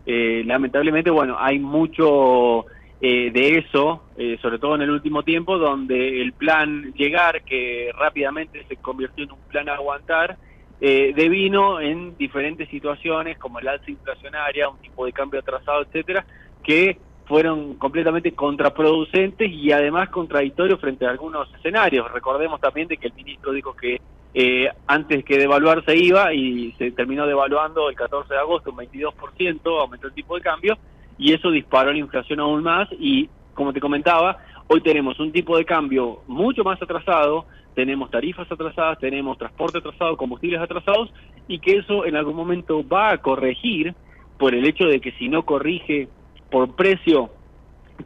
Eh, 0.06 0.44
lamentablemente, 0.46 1.10
bueno, 1.10 1.38
hay 1.40 1.60
mucho 1.60 2.66
eh, 3.08 3.32
de 3.32 3.58
eso, 3.60 4.04
sobre 4.42 4.60
todo 4.60 4.76
en 4.76 4.82
el 4.82 4.90
último 4.90 5.24
tiempo, 5.24 5.58
donde 5.58 6.22
el 6.22 6.34
plan 6.34 6.94
llegar, 6.94 7.44
que 7.44 7.92
rápidamente 7.98 8.66
se 8.68 8.78
convirtió 8.78 9.26
en 9.26 9.32
un 9.32 9.40
plan 9.50 9.70
aguantar, 9.70 10.38
devino 10.80 11.80
en 11.80 12.18
diferentes 12.18 12.70
situaciones 12.70 13.38
como 13.38 13.60
el 13.60 13.68
alza 13.68 13.90
inflacionaria, 13.90 14.70
un 14.70 14.78
tipo 14.78 15.06
de 15.06 15.14
cambio 15.14 15.40
atrasado, 15.40 15.84
etcétera, 15.84 16.26
que 16.64 16.98
fueron 17.26 17.76
completamente 17.76 18.34
contraproducentes 18.34 19.52
y 19.52 19.72
además 19.72 20.10
contradictorios 20.10 20.80
frente 20.80 21.06
a 21.06 21.10
algunos 21.10 21.52
escenarios. 21.56 22.12
Recordemos 22.12 22.62
también 22.62 22.88
de 22.88 22.98
que 22.98 23.08
el 23.08 23.14
ministro 23.14 23.52
dijo 23.52 23.76
que 23.76 24.00
eh, 24.34 24.70
antes 24.88 25.24
que 25.24 25.38
devaluar 25.38 25.84
se 25.86 25.96
iba 25.98 26.34
y 26.34 26.74
se 26.74 26.92
terminó 26.92 27.26
devaluando 27.26 27.90
el 27.90 27.96
14 27.96 28.34
de 28.34 28.40
agosto 28.40 28.72
un 28.72 28.78
22%, 28.78 29.82
aumentó 29.82 30.08
el 30.08 30.14
tipo 30.14 30.36
de 30.36 30.42
cambio 30.42 30.78
y 31.18 31.34
eso 31.34 31.52
disparó 31.52 31.92
la 31.92 32.00
inflación 32.00 32.40
aún 32.40 32.64
más 32.64 32.88
y 33.00 33.30
como 33.54 33.72
te 33.72 33.80
comentaba, 33.80 34.38
hoy 34.68 34.82
tenemos 34.82 35.20
un 35.20 35.32
tipo 35.32 35.58
de 35.58 35.66
cambio 35.66 36.22
mucho 36.28 36.64
más 36.64 36.82
atrasado, 36.82 37.46
tenemos 37.74 38.12
tarifas 38.12 38.52
atrasadas, 38.52 39.00
tenemos 39.00 39.38
transporte 39.38 39.78
atrasado, 39.78 40.18
combustibles 40.18 40.62
atrasados 40.62 41.14
y 41.48 41.60
que 41.60 41.78
eso 41.78 42.06
en 42.06 42.16
algún 42.16 42.36
momento 42.36 42.88
va 42.88 43.12
a 43.12 43.18
corregir 43.20 43.94
por 44.38 44.54
el 44.54 44.66
hecho 44.66 44.86
de 44.86 45.00
que 45.00 45.12
si 45.14 45.30
no 45.30 45.44
corrige 45.44 46.10
por 46.50 46.76
precio 46.76 47.30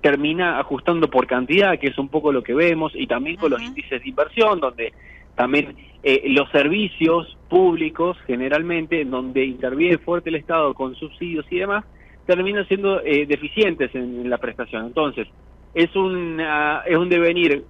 termina 0.02 0.60
ajustando 0.60 1.10
por 1.10 1.26
cantidad, 1.28 1.78
que 1.80 1.88
es 1.88 1.98
un 1.98 2.10
poco 2.10 2.32
lo 2.32 2.44
que 2.44 2.54
vemos, 2.54 2.94
y 2.96 3.08
también 3.08 3.38
con 3.38 3.52
los 3.52 3.62
índices 3.62 4.02
de 4.02 4.10
inversión, 4.10 4.60
donde 4.60 4.94
también 5.36 5.76
eh, 6.04 6.24
los 6.28 6.50
servicios 6.52 7.38
públicos, 7.50 8.18
generalmente, 8.28 9.04
donde 9.04 9.46
interviene 9.46 9.98
fuerte 9.98 10.30
el 10.30 10.36
Estado 10.36 10.74
con 10.74 10.96
subsidios 10.96 11.46
y 11.50 11.58
demás, 11.58 11.86
terminan 12.36 12.68
siendo 12.68 13.02
eh, 13.02 13.26
deficientes 13.26 13.90
en, 13.96 14.30
la 14.30 14.38
prestación. 14.38 14.86
Entonces, 14.86 15.28
es 15.74 15.96
un, 15.96 16.40
es 16.86 16.96
un 16.96 17.10
devenir 17.10 17.66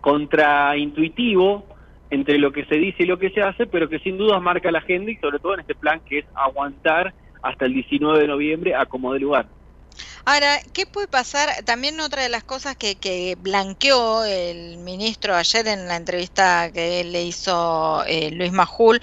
contraintuitivo 0.00 1.66
entre 2.10 2.38
lo 2.38 2.52
que 2.52 2.64
se 2.66 2.76
dice 2.76 3.02
y 3.02 3.06
lo 3.06 3.18
que 3.18 3.30
se 3.30 3.40
hace, 3.40 3.66
pero 3.66 3.88
que 3.88 3.98
sin 3.98 4.16
duda 4.16 4.38
marca 4.38 4.70
la 4.70 4.78
agenda 4.78 5.10
y 5.10 5.16
sobre 5.16 5.40
todo 5.40 5.54
en 5.54 5.60
este 5.60 5.74
plan 5.74 6.00
que 6.08 6.20
es 6.20 6.24
aguantar 6.36 7.14
hasta 7.42 7.64
el 7.64 7.74
19 7.74 8.20
de 8.20 8.28
noviembre 8.28 8.76
a 8.76 8.86
como 8.86 9.12
de 9.12 9.18
lugar. 9.18 9.46
Ahora, 10.28 10.60
¿qué 10.72 10.86
puede 10.86 11.06
pasar? 11.06 11.48
También 11.64 12.00
otra 12.00 12.22
de 12.22 12.28
las 12.28 12.42
cosas 12.42 12.76
que, 12.76 12.98
que 12.98 13.36
blanqueó 13.38 14.24
el 14.24 14.76
ministro 14.78 15.36
ayer 15.36 15.68
en 15.68 15.86
la 15.86 15.94
entrevista 15.96 16.70
que 16.72 17.04
le 17.04 17.22
hizo 17.24 18.02
eh, 18.06 18.32
Luis 18.32 18.50
Majul 18.52 18.98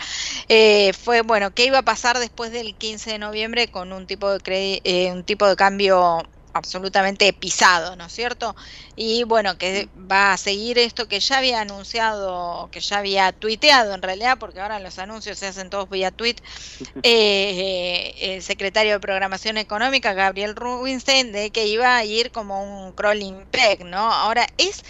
eh, 0.49 0.91
fue, 0.93 1.21
bueno, 1.21 1.51
¿qué 1.53 1.65
iba 1.65 1.77
a 1.79 1.83
pasar 1.83 2.19
después 2.19 2.51
del 2.51 2.75
15 2.77 3.11
de 3.11 3.19
noviembre 3.19 3.69
con 3.69 3.93
un 3.93 4.05
tipo 4.05 4.29
de, 4.37 4.81
eh, 4.83 5.11
un 5.13 5.23
tipo 5.23 5.47
de 5.47 5.55
cambio 5.55 6.23
absolutamente 6.53 7.33
pisado, 7.33 7.95
¿no 7.95 8.05
es 8.05 8.13
cierto? 8.13 8.55
Y 8.95 9.23
bueno, 9.23 9.57
que 9.57 9.89
va 9.95 10.33
a 10.33 10.37
seguir 10.37 10.77
esto 10.79 11.07
que 11.07 11.19
ya 11.19 11.39
había 11.39 11.61
anunciado, 11.61 12.69
que 12.71 12.79
ya 12.79 12.99
había 12.99 13.31
tuiteado 13.33 13.93
en 13.93 14.01
realidad, 14.01 14.37
porque 14.39 14.59
ahora 14.59 14.79
los 14.79 14.99
anuncios 14.99 15.39
se 15.39 15.47
hacen 15.47 15.69
todos 15.69 15.89
vía 15.89 16.11
tweet, 16.11 16.35
eh, 17.03 18.13
el 18.19 18.43
secretario 18.43 18.93
de 18.93 18.99
Programación 18.99 19.57
Económica, 19.57 20.13
Gabriel 20.13 20.55
Rubinstein, 20.55 21.31
de 21.31 21.51
que 21.51 21.67
iba 21.67 21.97
a 21.97 22.05
ir 22.05 22.31
como 22.31 22.63
un 22.63 22.93
crawling 22.93 23.47
peg, 23.49 23.85
¿no? 23.85 24.11
Ahora, 24.11 24.47
¿es, 24.57 24.81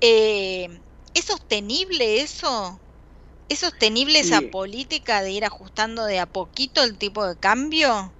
eh, 0.00 0.68
¿es 1.14 1.24
sostenible 1.26 2.20
eso? 2.22 2.82
¿Es 3.48 3.60
sostenible 3.60 4.20
esa 4.20 4.42
política 4.42 5.22
de 5.22 5.32
ir 5.32 5.44
ajustando 5.44 6.04
de 6.06 6.18
a 6.20 6.26
poquito 6.26 6.82
el 6.84 6.98
tipo 6.98 7.26
de 7.26 7.38
cambio? 7.38 8.15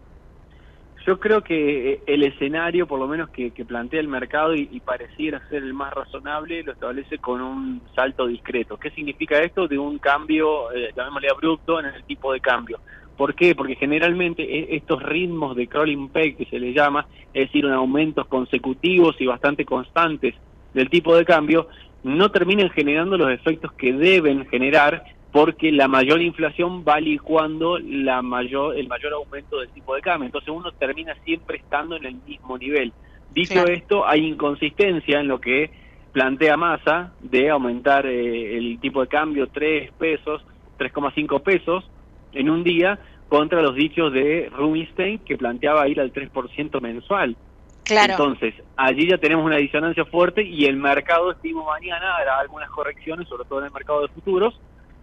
Yo 1.07 1.21
creo 1.21 1.41
que 1.43 1.93
eh, 1.93 2.01
el 2.09 2.25
escenario, 2.25 2.89
por 2.89 2.99
lo 2.99 3.07
menos 3.07 3.31
que, 3.31 3.53
plantea 3.65 4.01
el 4.01 4.09
mercado 4.09 4.57
y, 4.57 4.81
pareciera 4.81 5.41
ser 5.49 5.63
el 5.63 5.73
más 5.73 5.95
razonable, 5.95 6.65
lo 6.65 6.73
establece 6.73 7.19
con 7.19 7.41
un 7.41 7.81
salto 7.95 8.27
discreto. 8.27 8.77
¿Qué 8.77 8.91
significa 8.91 9.39
esto? 9.39 9.69
De 9.69 9.79
un 9.79 9.99
cambio, 9.99 10.73
eh, 10.73 10.91
llamémosle 10.97 11.29
abrupto, 11.31 11.79
en 11.79 11.87
el 11.87 12.03
tipo 12.03 12.33
de 12.33 12.41
cambio. 12.41 12.81
¿Por 13.17 13.37
qué? 13.37 13.55
Porque 13.55 13.77
generalmente 13.77 14.43
e, 14.43 14.77
estos 14.77 15.01
ritmos 15.01 15.55
de 15.55 15.69
crawling 15.69 16.09
peg, 16.09 16.37
que 16.37 16.47
se 16.47 16.59
le 16.59 16.73
llama, 16.73 17.07
es 17.33 17.47
decir, 17.47 17.65
un 17.65 17.73
aumentos 17.73 18.27
consecutivos 18.27 19.15
y 19.21 19.27
bastante 19.27 19.65
constantes 19.65 20.35
del 20.75 20.91
tipo 20.91 21.17
de 21.17 21.25
cambio, 21.25 21.69
no 22.03 22.33
terminan 22.33 22.71
generando 22.71 23.17
los 23.17 23.31
efectos 23.31 23.73
que 23.75 23.93
deben 23.93 24.45
generar 24.47 25.05
porque 25.37 25.71
la 25.71 25.87
mayor 25.87 26.23
inflación 26.23 26.83
va 26.83 26.99
licuando 26.99 27.79
la 27.79 28.23
mayor, 28.23 28.75
el 28.75 28.89
mayor 28.89 29.13
aumento 29.13 29.61
del 29.61 29.69
tipo 29.69 29.95
de 29.95 30.01
cambio. 30.01 30.25
Entonces 30.25 30.49
uno 30.49 30.73
termina 30.73 31.15
siempre 31.27 31.59
estando 31.59 31.95
en 31.95 32.07
el 32.07 32.15
mismo 32.27 32.57
nivel. 32.57 32.91
Dicho 33.35 33.67
esto, 33.67 34.09
hay 34.09 34.25
inconsistencia 34.25 35.21
en 35.21 35.29
lo 35.29 35.39
que 35.39 35.71
plantea 36.13 36.57
Massa 36.57 37.13
de 37.21 37.51
aumentar 37.51 38.07
eh, 38.07 38.57
el 38.57 38.81
tipo 38.81 39.03
de 39.03 39.09
cambio 39.09 39.49
3 39.49 39.93
pesos, 39.99 40.43
3,5 40.79 41.43
pesos 41.43 41.85
en 42.33 42.49
un 42.49 42.65
día 42.65 42.99
contra 43.29 43.61
los 43.61 43.75
dichos 43.75 44.15
de 44.15 44.51
Rubinstein 44.57 45.19
que 45.19 45.37
planteaba 45.37 45.87
ir 45.87 46.01
al 46.01 46.15
3% 46.15 46.81
mensual. 46.81 47.37
Claro. 47.85 48.13
Entonces, 48.13 48.55
allí 48.75 49.07
ya 49.07 49.19
tenemos 49.19 49.45
una 49.45 49.59
disonancia 49.59 50.07
fuerte 50.07 50.43
y 50.43 50.65
el 50.65 50.79
mercado, 50.79 51.31
estimo 51.31 51.63
mañana, 51.67 52.17
hará 52.17 52.39
algunas 52.39 52.71
correcciones, 52.71 53.29
sobre 53.29 53.45
todo 53.45 53.59
en 53.59 53.67
el 53.67 53.73
mercado 53.73 54.01
de 54.01 54.09
futuros, 54.09 54.59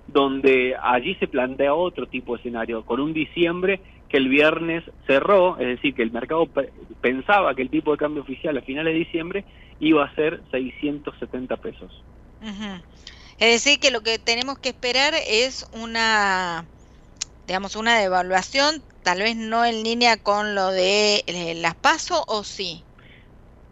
donde 0.08 0.76
allí 0.82 1.16
se 1.16 1.28
plantea 1.28 1.74
otro 1.74 2.08
tipo 2.08 2.34
de 2.34 2.40
escenario, 2.40 2.84
con 2.84 3.00
un 3.00 3.14
diciembre 3.14 3.82
que 4.10 4.18
el 4.18 4.30
viernes 4.30 4.84
cerró, 5.08 5.58
es 5.58 5.68
decir, 5.68 5.96
que 5.96 6.04
el 6.04 6.12
mercado 6.12 6.48
pensaba 7.02 7.56
que 7.56 7.64
el 7.64 7.70
tipo 7.70 7.92
de 7.92 7.98
cambio 7.98 8.22
oficial 8.22 8.58
a 8.58 8.62
finales 8.62 8.94
de 8.94 9.00
diciembre 9.00 9.46
iba 9.80 10.06
a 10.06 10.16
ser 10.16 10.42
670 10.52 11.58
pesos. 11.58 12.04
Es 13.40 13.64
decir, 13.64 13.80
que 13.80 13.92
lo 13.92 14.02
que 14.02 14.20
tenemos 14.20 14.60
que 14.60 14.70
esperar 14.70 15.14
es 15.28 15.66
una, 15.74 16.66
digamos, 17.48 17.76
una 17.76 17.98
devaluación, 17.98 18.84
tal 19.02 19.20
vez 19.20 19.36
no 19.36 19.66
en 19.66 19.84
línea 19.84 20.18
con 20.18 20.54
lo 20.54 20.70
de 20.70 21.24
eh, 21.26 21.56
las 21.56 21.76
pasos, 21.76 22.24
o 22.28 22.44
sí. 22.44 22.84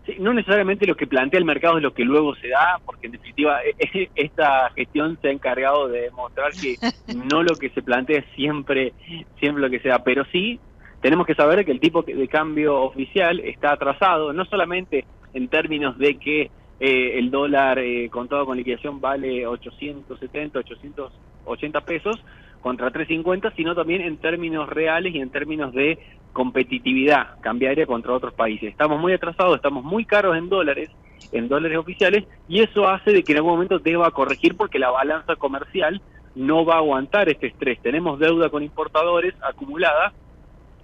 Sí, 0.06 0.16
no 0.20 0.34
necesariamente 0.34 0.88
lo 0.88 0.96
que 0.96 1.06
plantea 1.06 1.38
el 1.38 1.46
mercado 1.46 1.78
es 1.78 1.84
lo 1.84 1.94
que 1.94 2.04
luego 2.04 2.36
se 2.36 2.48
da, 2.48 2.80
porque 2.84 3.06
en 3.06 3.12
definitiva 3.12 3.60
e, 3.64 3.76
e, 3.80 4.10
esta 4.16 4.72
gestión 4.72 5.20
se 5.22 5.28
ha 5.28 5.32
encargado 5.32 5.88
de 5.88 6.02
demostrar 6.02 6.52
que 6.54 6.78
no 7.32 7.44
lo 7.44 7.56
que 7.56 7.70
se 7.70 7.84
plantea 7.84 8.20
es 8.20 8.26
siempre, 8.36 8.94
siempre 9.40 9.62
lo 9.62 9.70
que 9.70 9.80
se 9.80 9.90
da, 9.90 10.04
pero 10.04 10.26
sí 10.32 10.60
tenemos 11.02 11.26
que 11.26 11.36
saber 11.36 11.66
que 11.66 11.72
el 11.72 11.80
tipo 11.80 12.04
de 12.04 12.28
cambio 12.28 12.82
oficial 12.82 13.40
está 13.40 13.74
atrasado, 13.74 14.34
no 14.34 14.46
solamente 14.46 15.06
en 15.34 15.48
términos 15.48 15.98
de 15.98 16.18
que 16.18 16.52
eh, 16.80 17.20
el 17.20 17.30
dólar 17.30 17.80
eh, 17.80 18.10
contado 18.10 18.46
con 18.46 18.58
liquidación 18.58 19.00
vale 19.02 19.46
870, 19.46 20.60
880 20.60 21.82
pesos 21.82 22.24
contra 22.60 22.92
350, 22.92 23.52
sino 23.56 23.76
también 23.76 24.02
en 24.02 24.18
términos 24.18 24.70
reales 24.70 25.14
y 25.14 25.20
en 25.20 25.32
términos 25.32 25.74
de 25.74 26.00
competitividad 26.34 27.40
cambiaria 27.42 27.86
contra 27.86 28.14
otros 28.14 28.34
países. 28.34 28.70
Estamos 28.70 29.00
muy 29.00 29.14
atrasados, 29.14 29.56
estamos 29.56 29.84
muy 29.84 30.06
caros 30.06 30.38
en 30.38 30.50
dólares, 30.50 30.90
en 31.32 31.48
dólares 31.48 31.78
oficiales, 31.78 32.26
y 32.48 32.62
eso 32.62 32.88
hace 32.88 33.12
de 33.12 33.24
que 33.24 33.34
en 33.34 33.40
algún 33.40 33.54
momento 33.54 33.80
deba 33.80 34.12
corregir 34.12 34.56
porque 34.56 34.80
la 34.80 34.92
balanza 34.92 35.36
comercial 35.36 36.02
no 36.36 36.66
va 36.66 36.76
a 36.76 36.78
aguantar 36.78 37.30
este 37.30 37.48
estrés. 37.48 37.82
Tenemos 37.82 38.20
deuda 38.20 38.50
con 38.50 38.64
importadores 38.64 39.34
acumulada 39.42 40.14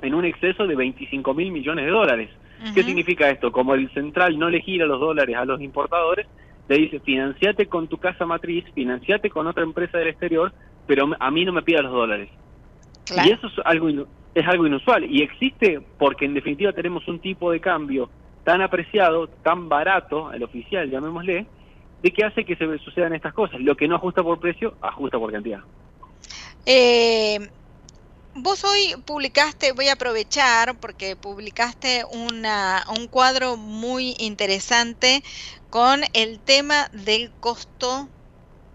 en 0.02 0.14
un 0.14 0.26
exceso 0.26 0.68
de 0.68 0.76
25 0.76 1.34
mil 1.34 1.52
millones 1.52 1.86
de 1.86 1.92
dólares. 1.92 2.30
¿Qué 2.74 2.82
significa 2.84 3.30
esto? 3.30 3.52
Como 3.52 3.76
el 3.76 3.90
central 3.94 4.38
no 4.40 4.50
le 4.50 4.62
gira 4.62 4.88
los 4.88 5.00
dólares 5.00 5.36
a 5.36 5.46
los 5.46 5.62
importadores, 5.62 6.26
le 6.68 6.78
dice, 6.78 7.00
financiate 7.00 7.68
con 7.68 7.88
tu 7.88 7.98
casa 7.98 8.26
matriz, 8.26 8.66
financiate 8.74 9.30
con 9.30 9.48
otra 9.48 9.64
empresa 9.64 10.00
del 10.00 10.08
exterior, 10.08 10.52
pero 10.88 11.08
a 11.20 11.32
mí 11.32 11.46
no 11.46 11.54
me 11.54 11.62
pida 11.62 11.82
los 11.82 11.92
dólares. 11.92 12.30
Y 13.10 13.32
eso 13.32 13.48
es 13.48 13.54
algo 13.66 13.90
es 14.36 14.48
algo 14.48 14.68
inusual 14.68 15.04
y 15.04 15.24
existe 15.24 15.82
porque 15.98 16.26
en 16.26 16.36
definitiva 16.36 16.72
tenemos 16.72 17.08
un 17.08 17.20
tipo 17.20 17.52
de 17.52 17.60
cambio 17.60 18.10
tan 18.44 18.62
apreciado, 18.62 19.28
tan 19.28 19.68
barato, 19.68 20.32
el 20.32 20.44
oficial, 20.44 20.90
llamémosle, 20.90 21.46
de 22.02 22.12
que 22.12 22.24
hace 22.24 22.46
que 22.46 22.56
se 22.56 22.78
sucedan 22.80 23.14
estas 23.14 23.34
cosas. 23.34 23.60
Lo 23.60 23.76
que 23.76 23.88
no 23.88 23.96
ajusta 23.96 24.24
por 24.24 24.40
precio, 24.40 24.76
ajusta 24.82 25.18
por 25.18 25.32
cantidad. 25.32 25.60
Eh, 26.66 27.50
vos 28.36 28.64
hoy 28.64 28.96
publicaste, 29.06 29.72
voy 29.72 29.88
a 29.88 29.94
aprovechar 29.94 30.80
porque 30.80 31.16
publicaste 31.16 32.04
una, 32.06 32.84
un 32.98 33.08
cuadro 33.08 33.58
muy 33.58 34.16
interesante 34.20 35.24
con 35.70 36.02
el 36.14 36.40
tema 36.40 36.90
del 36.94 37.32
costo 37.40 38.08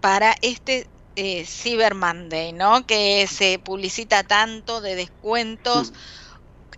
para 0.01 0.35
este 0.41 0.87
eh, 1.15 1.45
Cyber 1.45 1.95
Monday, 1.95 2.53
¿no? 2.53 2.85
Que 2.85 3.27
se 3.27 3.59
publicita 3.59 4.23
tanto 4.23 4.81
de 4.81 4.95
descuentos. 4.95 5.91
Mm. 5.91 5.95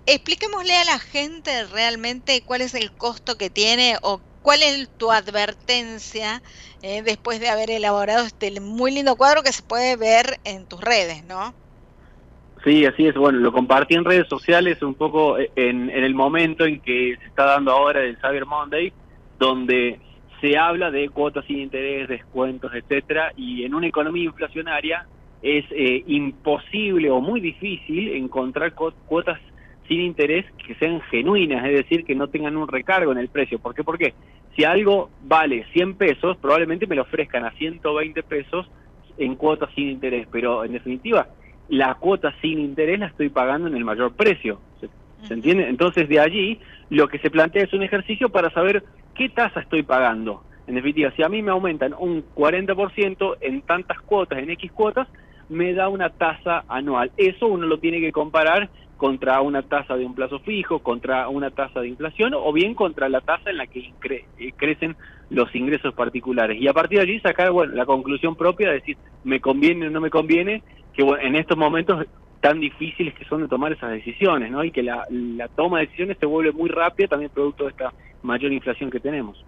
Expliquémosle 0.07 0.75
a 0.75 0.85
la 0.85 0.99
gente 0.99 1.65
realmente 1.65 2.43
cuál 2.45 2.61
es 2.61 2.73
el 2.73 2.91
costo 2.93 3.37
que 3.37 3.49
tiene 3.49 3.97
o 4.01 4.21
cuál 4.41 4.61
es 4.61 4.89
tu 4.97 5.11
advertencia 5.11 6.43
eh, 6.83 7.01
después 7.01 7.39
de 7.39 7.49
haber 7.49 7.71
elaborado 7.71 8.25
este 8.25 8.59
muy 8.61 8.91
lindo 8.91 9.15
cuadro 9.15 9.41
que 9.41 9.51
se 9.51 9.63
puede 9.63 9.95
ver 9.95 10.39
en 10.43 10.67
tus 10.67 10.81
redes, 10.81 11.23
¿no? 11.25 11.55
Sí, 12.63 12.85
así 12.85 13.07
es. 13.07 13.15
Bueno, 13.15 13.39
lo 13.39 13.51
compartí 13.51 13.95
en 13.95 14.05
redes 14.05 14.27
sociales 14.27 14.81
un 14.81 14.95
poco 14.95 15.39
eh, 15.39 15.51
en, 15.55 15.89
en 15.89 16.03
el 16.03 16.13
momento 16.13 16.65
en 16.65 16.79
que 16.79 17.15
se 17.21 17.27
está 17.27 17.45
dando 17.45 17.71
ahora 17.71 18.03
el 18.03 18.17
Cyber 18.19 18.45
Monday, 18.45 18.93
donde 19.39 19.99
se 20.45 20.57
habla 20.59 20.91
de 20.91 21.09
cuotas 21.09 21.43
sin 21.45 21.57
interés, 21.57 22.07
descuentos, 22.07 22.71
etcétera, 22.75 23.33
y 23.35 23.63
en 23.63 23.73
una 23.73 23.87
economía 23.87 24.25
inflacionaria 24.25 25.07
es 25.41 25.65
eh, 25.71 26.03
imposible 26.05 27.09
o 27.09 27.19
muy 27.19 27.39
difícil 27.39 28.09
encontrar 28.09 28.75
cuotas 28.75 29.39
sin 29.87 30.01
interés 30.01 30.45
que 30.67 30.75
sean 30.75 31.01
genuinas, 31.09 31.65
es 31.65 31.73
decir, 31.73 32.05
que 32.05 32.13
no 32.13 32.27
tengan 32.27 32.57
un 32.57 32.67
recargo 32.67 33.11
en 33.11 33.17
el 33.17 33.29
precio. 33.29 33.57
¿Por 33.57 33.73
qué? 33.73 33.83
Porque 33.83 34.13
si 34.55 34.63
algo 34.63 35.09
vale 35.23 35.65
100 35.73 35.95
pesos, 35.95 36.37
probablemente 36.37 36.85
me 36.85 36.95
lo 36.95 37.01
ofrezcan 37.01 37.43
a 37.43 37.51
120 37.51 38.21
pesos 38.21 38.69
en 39.17 39.35
cuotas 39.35 39.71
sin 39.73 39.89
interés, 39.89 40.27
pero 40.31 40.63
en 40.63 40.73
definitiva, 40.73 41.27
la 41.69 41.95
cuota 41.95 42.35
sin 42.41 42.59
interés 42.59 42.99
la 42.99 43.07
estoy 43.07 43.29
pagando 43.29 43.67
en 43.67 43.75
el 43.75 43.83
mayor 43.83 44.13
precio. 44.13 44.59
¿Se 45.27 45.33
entiende? 45.33 45.67
Entonces, 45.67 46.07
de 46.07 46.19
allí, 46.19 46.59
lo 46.89 47.07
que 47.07 47.19
se 47.19 47.29
plantea 47.29 47.63
es 47.63 47.73
un 47.73 47.83
ejercicio 47.83 48.29
para 48.29 48.49
saber 48.51 48.83
qué 49.15 49.29
tasa 49.29 49.61
estoy 49.61 49.83
pagando. 49.83 50.43
En 50.67 50.75
definitiva, 50.75 51.11
si 51.15 51.23
a 51.23 51.29
mí 51.29 51.41
me 51.41 51.51
aumentan 51.51 51.93
un 51.97 52.23
40% 52.35 53.37
en 53.41 53.61
tantas 53.61 53.99
cuotas, 54.01 54.39
en 54.39 54.49
X 54.51 54.71
cuotas, 54.71 55.07
me 55.49 55.73
da 55.73 55.89
una 55.89 56.09
tasa 56.09 56.63
anual. 56.67 57.11
Eso 57.17 57.47
uno 57.47 57.67
lo 57.67 57.79
tiene 57.79 57.99
que 57.99 58.11
comparar 58.11 58.69
contra 58.97 59.41
una 59.41 59.61
tasa 59.61 59.95
de 59.95 60.05
un 60.05 60.15
plazo 60.15 60.39
fijo, 60.39 60.79
contra 60.79 61.27
una 61.27 61.51
tasa 61.51 61.81
de 61.81 61.89
inflación 61.89 62.33
o 62.33 62.51
bien 62.53 62.73
contra 62.73 63.09
la 63.09 63.21
tasa 63.21 63.49
en 63.49 63.57
la 63.57 63.67
que 63.67 63.79
eh, 63.79 64.51
crecen 64.55 64.95
los 65.29 65.53
ingresos 65.53 65.93
particulares. 65.93 66.59
Y 66.59 66.67
a 66.67 66.73
partir 66.73 66.99
de 66.99 67.03
allí 67.03 67.19
sacar 67.19 67.51
bueno, 67.51 67.73
la 67.73 67.85
conclusión 67.85 68.35
propia, 68.35 68.69
de 68.69 68.75
decir, 68.75 68.97
me 69.23 69.39
conviene 69.39 69.87
o 69.87 69.89
no 69.89 70.01
me 70.01 70.09
conviene, 70.09 70.63
que 70.93 71.03
en 71.03 71.35
estos 71.35 71.57
momentos 71.57 72.05
tan 72.45 72.59
difíciles 72.59 73.15
que 73.15 73.25
son 73.25 73.41
de 73.41 73.47
tomar 73.47 73.71
esas 73.73 73.89
decisiones, 73.89 74.51
¿no? 74.51 74.63
Y 74.63 74.69
que 74.69 74.83
la, 74.83 75.03
toma 75.55 75.79
de 75.79 75.87
decisiones 75.87 76.15
se 76.19 76.27
vuelve 76.27 76.51
muy 76.51 76.69
rápida 76.69 77.07
también 77.07 77.31
producto 77.31 77.63
de 77.63 77.71
esta 77.71 77.91
mayor 78.21 78.53
inflación 78.53 78.91
que 78.91 78.99
tenemos. 78.99 79.43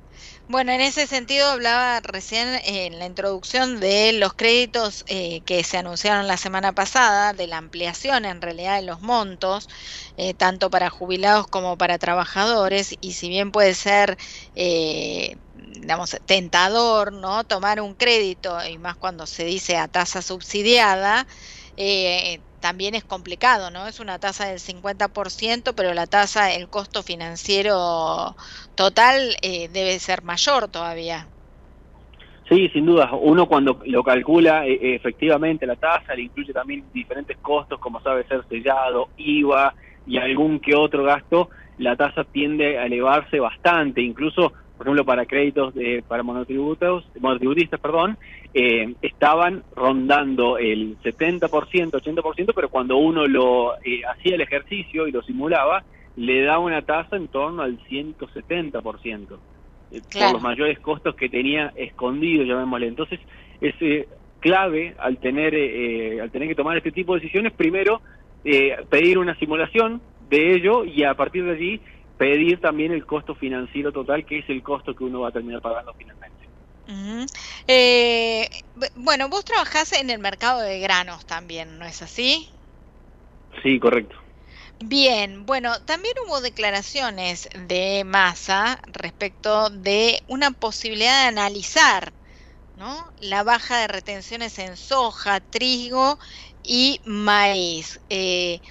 Bueno, 0.48 0.72
en 0.72 0.82
ese 0.82 1.06
sentido 1.06 1.46
hablaba 1.46 2.00
recién 2.00 2.48
en 2.66 2.98
la 2.98 3.06
introducción 3.06 3.80
de 3.80 4.14
los 4.14 4.34
créditos 4.34 5.06
eh, 5.10 5.42
que 5.46 5.64
se 5.64 5.78
anunciaron 5.78 6.26
la 6.26 6.38
semana 6.38 6.72
pasada, 6.72 7.34
de 7.34 7.46
la 7.46 7.58
ampliación 7.58 8.26
en 8.26 8.42
realidad 8.42 8.78
de 8.78 8.88
los 8.88 9.00
montos, 9.02 9.70
eh, 10.18 10.34
tanto 10.34 10.72
para 10.72 10.90
jubilados 10.90 11.46
como 11.46 11.78
para 11.78 12.00
trabajadores, 12.00 12.98
y 13.00 13.12
si 13.14 13.30
bien 13.30 13.52
puede 13.52 13.76
ser... 13.76 14.18
Eh, 14.56 15.38
digamos, 15.80 16.18
tentador, 16.26 17.14
¿no? 17.14 17.44
Tomar 17.44 17.82
un 17.82 17.94
crédito, 17.94 18.58
y 18.68 18.78
más 18.78 18.96
cuando 18.96 19.28
se 19.28 19.44
dice 19.44 19.78
a 19.78 19.88
tasa 19.88 20.22
subsidiada, 20.22 21.28
eh, 21.78 22.40
también 22.68 22.96
es 22.96 23.06
complicado, 23.06 23.72
¿no? 23.72 23.88
Es 23.88 24.02
una 24.02 24.20
tasa 24.20 24.48
del 24.48 24.60
50%, 24.60 25.74
pero 25.74 25.94
la 25.94 26.06
tasa, 26.06 26.54
el 26.54 26.68
costo 26.68 27.02
financiero 27.02 28.36
total 28.76 29.38
eh, 29.42 29.70
debe 29.70 29.98
ser 30.00 30.22
mayor 30.22 30.68
todavía. 30.68 31.30
Sí, 32.50 32.68
sin 32.74 32.86
duda. 32.86 33.10
Uno 33.14 33.46
cuando 33.46 33.80
lo 33.86 34.04
calcula 34.04 34.68
eh, 34.68 34.96
efectivamente 34.96 35.66
la 35.66 35.78
tasa, 35.78 36.14
le 36.14 36.24
incluye 36.24 36.52
también 36.52 36.84
diferentes 36.92 37.38
costos, 37.38 37.80
como 37.80 38.02
sabe 38.02 38.28
ser 38.28 38.44
sellado, 38.50 39.12
IVA 39.16 39.74
y 40.06 40.18
algún 40.18 40.60
que 40.60 40.76
otro 40.76 41.04
gasto, 41.04 41.50
la 41.78 41.96
tasa 41.96 42.26
tiende 42.26 42.80
a 42.80 42.86
elevarse 42.86 43.40
bastante. 43.40 44.02
Incluso 44.02 44.52
por 44.78 44.86
ejemplo, 44.86 45.06
para 45.06 45.26
créditos 45.26 45.74
de, 45.74 46.04
para 46.08 46.22
monotributos, 46.22 47.04
monotributistas, 47.20 47.80
perdón, 47.80 48.18
eh, 48.54 48.94
estaban 49.02 49.64
rondando 49.76 50.60
el 50.60 50.98
70%, 51.00 51.50
80%, 51.50 52.52
pero 52.56 52.70
cuando 52.70 52.98
uno 52.98 53.26
lo 53.26 53.74
eh, 53.84 54.02
hacía 54.08 54.36
el 54.36 54.42
ejercicio 54.42 55.08
y 55.08 55.12
lo 55.12 55.24
simulaba, 55.24 55.84
le 56.16 56.44
daba 56.44 56.60
una 56.60 56.84
tasa 56.84 57.16
en 57.16 57.28
torno 57.28 57.64
al 57.64 57.80
170%, 57.88 59.38
eh, 59.92 60.02
por 60.14 60.34
los 60.34 60.42
mayores 60.44 60.78
costos 60.80 61.16
que 61.16 61.28
tenía 61.28 61.74
escondido, 61.76 62.44
llamémosle. 62.44 62.88
Entonces, 62.88 63.20
es 63.62 64.08
clave 64.40 64.96
al 65.00 65.18
tener, 65.18 65.56
al 66.22 66.30
tener 66.30 66.48
que 66.48 66.56
tomar 66.56 66.78
este 66.78 66.92
tipo 66.92 67.16
de 67.16 67.22
decisiones, 67.22 67.52
primero, 67.54 68.02
pedir 68.44 69.18
una 69.18 69.36
simulación 69.40 70.00
de 70.30 70.54
ello 70.54 70.86
y 70.86 71.04
a 71.04 71.16
partir 71.16 71.44
de 71.46 71.52
allí 71.52 71.82
pedir 72.18 72.60
también 72.60 72.92
el 72.92 73.06
costo 73.06 73.36
financiero 73.36 73.92
total, 73.92 74.26
que 74.26 74.40
es 74.40 74.50
el 74.50 74.64
costo 74.64 74.96
que 74.96 75.04
uno 75.04 75.22
va 75.22 75.30
a 75.30 75.32
terminar 75.32 75.62
pagando 75.62 75.94
finalmente. 75.98 76.38
Eh, 77.68 78.48
bueno, 78.96 79.30
vos 79.30 79.44
trabajás 79.44 79.94
en 79.94 80.10
el 80.10 80.20
mercado 80.20 80.62
de 80.62 80.80
granos 80.80 81.26
también, 81.26 81.78
¿no 81.78 81.86
es 81.86 82.02
así? 82.02 82.50
Sí, 83.62 83.80
correcto. 83.80 84.16
Bien, 84.80 85.46
bueno, 85.46 85.74
también 85.86 86.14
hubo 86.28 86.40
declaraciones 86.40 87.50
de 87.68 88.04
masa 88.06 88.80
respecto 88.86 89.70
de 89.70 90.22
una 90.28 90.52
posibilidad 90.52 91.24
de 91.24 91.28
analizar 91.30 92.14
¿no? 92.76 93.12
la 93.18 93.44
baja 93.44 93.80
de 93.80 93.88
retenciones 93.88 94.60
en 94.60 94.78
soja, 94.78 95.40
trigo 95.42 96.20
y 96.62 97.02
maíz. 97.06 98.00
Eh, 98.10 98.62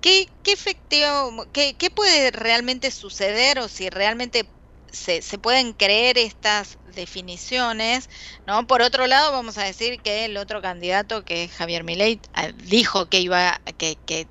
¿Qué, 0.00 0.26
qué 0.42 0.52
efectivo, 0.52 1.46
qué, 1.52 1.76
qué, 1.76 1.90
puede 1.90 2.30
realmente 2.30 2.90
suceder 2.90 3.58
o 3.58 3.68
si 3.68 3.90
realmente 3.90 4.48
se, 4.92 5.22
se, 5.22 5.38
pueden 5.38 5.72
creer 5.74 6.18
estas 6.18 6.78
definiciones, 6.84 8.08
¿no? 8.46 8.66
Por 8.66 8.82
otro 8.82 9.06
lado, 9.06 9.32
vamos 9.32 9.58
a 9.58 9.64
decir 9.64 10.00
que 10.00 10.24
el 10.24 10.36
otro 10.36 10.62
candidato, 10.62 11.24
que 11.24 11.44
es 11.44 11.52
Javier 11.52 11.84
Milei, 11.84 12.20
ah, 12.34 12.48
dijo 12.54 13.08
que 13.08 13.20
iba, 13.20 13.60
que, 13.76 13.96
que 14.06 14.28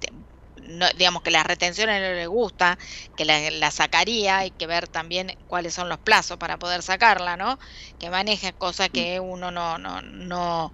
no, 0.68 0.88
digamos 0.98 1.22
que 1.24 1.32
las 1.32 1.46
retenciones 1.46 2.02
no 2.02 2.16
le 2.16 2.28
gusta, 2.28 2.78
que 3.16 3.26
la, 3.26 3.50
la, 3.52 3.72
sacaría, 3.72 4.40
hay 4.40 4.52
que 4.52 4.68
ver 4.68 4.88
también 4.88 5.38
cuáles 5.48 5.74
son 5.74 5.90
los 5.90 6.00
plazos 6.00 6.38
para 6.38 6.58
poder 6.58 6.84
sacarla, 6.84 7.38
¿no? 7.38 7.60
Que 8.00 8.10
maneje 8.10 8.54
cosas 8.54 8.90
que 8.90 9.20
uno 9.20 9.52
no, 9.52 9.78
no, 9.78 10.02
no, 10.02 10.74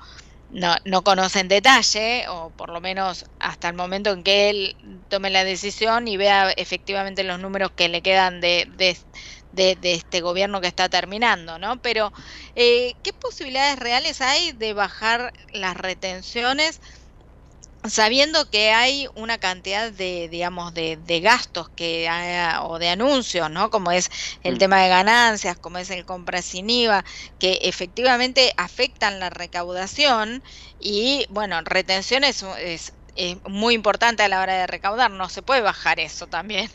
no, 0.53 0.75
no 0.85 1.03
conoce 1.03 1.39
en 1.39 1.47
detalle, 1.49 2.25
o 2.29 2.51
por 2.51 2.69
lo 2.69 2.79
menos 2.81 3.25
hasta 3.39 3.69
el 3.69 3.75
momento 3.75 4.11
en 4.11 4.23
que 4.23 4.49
él 4.51 4.77
tome 5.09 5.29
la 5.31 5.43
decisión 5.43 6.07
y 6.07 6.17
vea 6.17 6.51
efectivamente 6.57 7.23
los 7.23 7.39
números 7.39 7.71
que 7.75 7.89
le 7.89 8.01
quedan 8.03 8.39
de, 8.41 8.65
de, 8.69 8.97
de, 9.51 9.75
de 9.75 9.93
este 9.95 10.21
gobierno 10.21 10.61
que 10.61 10.67
está 10.67 10.89
terminando, 10.89 11.57
¿no? 11.59 11.79
Pero, 11.81 12.11
eh, 12.55 12.95
¿qué 13.03 13.13
posibilidades 13.13 13.79
reales 13.79 14.21
hay 14.21 14.51
de 14.53 14.73
bajar 14.73 15.33
las 15.53 15.75
retenciones? 15.77 16.79
Sabiendo 17.89 18.49
que 18.49 18.71
hay 18.71 19.07
una 19.15 19.37
cantidad 19.39 19.91
de, 19.91 20.29
digamos, 20.29 20.73
de, 20.73 20.97
de 20.97 21.19
gastos 21.21 21.69
que 21.75 22.09
o 22.61 22.79
de 22.79 22.89
anuncios, 22.89 23.49
¿no? 23.51 23.69
Como 23.69 23.91
es 23.91 24.09
el 24.41 24.57
tema 24.57 24.81
de 24.81 24.89
ganancias, 24.89 25.57
como 25.59 25.77
es 25.79 25.89
el 25.89 26.05
compra 26.05 26.41
sin 26.41 26.69
IVA, 26.69 27.03
que 27.39 27.59
efectivamente 27.63 28.53
afectan 28.57 29.19
la 29.19 29.29
recaudación 29.29 30.43
y, 30.79 31.25
bueno, 31.29 31.61
retención 31.63 32.23
es, 32.23 32.43
es, 32.59 32.93
es 33.15 33.37
muy 33.45 33.73
importante 33.75 34.23
a 34.23 34.29
la 34.29 34.41
hora 34.41 34.55
de 34.57 34.67
recaudar, 34.67 35.11
no 35.11 35.29
se 35.29 35.41
puede 35.43 35.61
bajar 35.61 35.99
eso 35.99 36.27
también. 36.27 36.69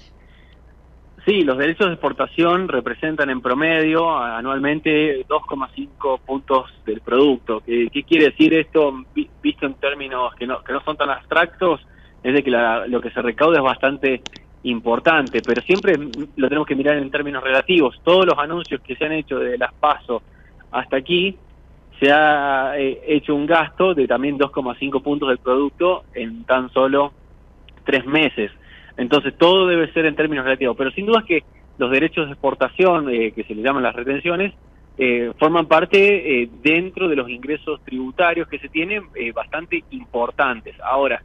Sí, 1.29 1.43
los 1.43 1.59
derechos 1.59 1.89
de 1.89 1.93
exportación 1.93 2.69
representan 2.69 3.29
en 3.29 3.43
promedio 3.43 4.17
anualmente 4.17 5.27
2,5 5.27 6.21
puntos 6.21 6.73
del 6.87 7.03
producto. 7.03 7.61
¿Qué, 7.61 7.91
¿Qué, 7.93 8.03
quiere 8.03 8.31
decir 8.31 8.55
esto 8.55 9.05
visto 9.43 9.67
en 9.67 9.75
términos 9.75 10.35
que 10.37 10.47
no, 10.47 10.65
que 10.65 10.73
no 10.73 10.81
son 10.81 10.97
tan 10.97 11.11
abstractos? 11.11 11.87
Es 12.23 12.33
de 12.33 12.43
que 12.43 12.51
la, 12.51 12.87
lo 12.87 13.03
que 13.03 13.11
se 13.11 13.21
recauda 13.21 13.59
es 13.59 13.63
bastante 13.63 14.23
importante, 14.63 15.43
pero 15.47 15.61
siempre 15.61 15.99
lo 16.35 16.49
tenemos 16.49 16.67
que 16.67 16.75
mirar 16.75 16.97
en 16.97 17.11
términos 17.11 17.45
relativos. 17.45 18.01
Todos 18.03 18.25
los 18.25 18.39
anuncios 18.39 18.81
que 18.81 18.97
se 18.97 19.05
han 19.05 19.13
hecho 19.13 19.39
de 19.39 19.59
las 19.59 19.75
PASO 19.75 20.23
hasta 20.71 20.97
aquí, 20.97 21.37
se 22.01 22.11
ha 22.11 22.73
eh, 22.79 23.03
hecho 23.07 23.35
un 23.35 23.45
gasto 23.45 23.93
de 23.93 24.07
también 24.07 24.39
2,5 24.39 25.03
puntos 25.03 25.29
del 25.29 25.39
producto 25.39 26.05
en 26.15 26.45
tan 26.45 26.71
solo 26.73 27.13
tres 27.85 28.07
meses. 28.07 28.51
Entonces 28.99 29.33
todo 29.39 29.67
debe 29.67 29.91
ser 29.93 30.05
en 30.05 30.17
términos 30.17 30.45
relativos, 30.45 30.77
pero 30.77 30.91
sin 30.91 31.07
duda 31.07 31.21
es 31.21 31.27
que 31.27 31.45
los 31.79 31.91
derechos 31.91 32.27
de 32.27 32.33
exportación, 32.33 33.09
eh, 33.09 33.33
que 33.33 33.45
se 33.45 33.55
les 33.55 33.65
llaman 33.65 33.83
las 33.83 33.95
retenciones, 33.95 34.53
eh, 35.01 35.33
forman 35.39 35.67
parte 35.67 36.43
eh, 36.43 36.51
dentro 36.61 37.09
de 37.09 37.15
los 37.15 37.31
ingresos 37.31 37.81
tributarios 37.85 38.49
que 38.49 38.59
se 38.59 38.69
tienen 38.69 39.05
eh, 39.15 39.31
bastante 39.31 39.85
importantes. 39.93 40.75
Ahora, 40.83 41.23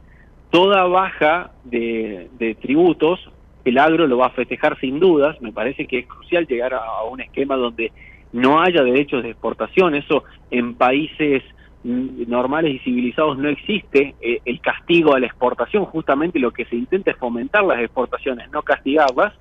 toda 0.50 0.84
baja 0.84 1.50
de, 1.64 2.28
de, 2.38 2.54
tributos, 2.54 3.18
el 3.64 3.78
agro 3.78 4.06
lo 4.06 4.18
va 4.18 4.26
a 4.26 4.30
festejar 4.30 4.78
sin 4.78 5.00
dudas, 5.00 5.42
me 5.42 5.50
parece 5.50 5.86
que 5.86 5.98
es 5.98 6.06
crucial 6.06 6.46
llegar 6.46 6.72
a 6.72 7.02
un 7.10 7.20
esquema 7.20 7.56
donde 7.56 7.90
no 8.32 8.60
haya 8.60 8.84
derechos 8.84 9.24
de 9.24 9.30
exportación, 9.30 9.96
eso 9.96 10.22
en 10.52 10.74
países 10.74 11.42
normales 11.84 12.74
y 12.74 12.78
civilizados 12.78 13.36
no 13.38 13.48
existe 13.48 14.14
eh, 14.20 14.40
el 14.44 14.60
castigo 14.60 15.14
a 15.14 15.20
la 15.20 15.26
exportación, 15.26 15.84
justamente 15.84 16.38
lo 16.38 16.50
que 16.50 16.64
se 16.64 16.76
intenta 16.76 17.10
es 17.10 17.18
fomentar 17.18 17.62
las 17.62 17.80
exportaciones, 17.80 18.50
no 18.50 18.62
castigarlas, 18.62 19.34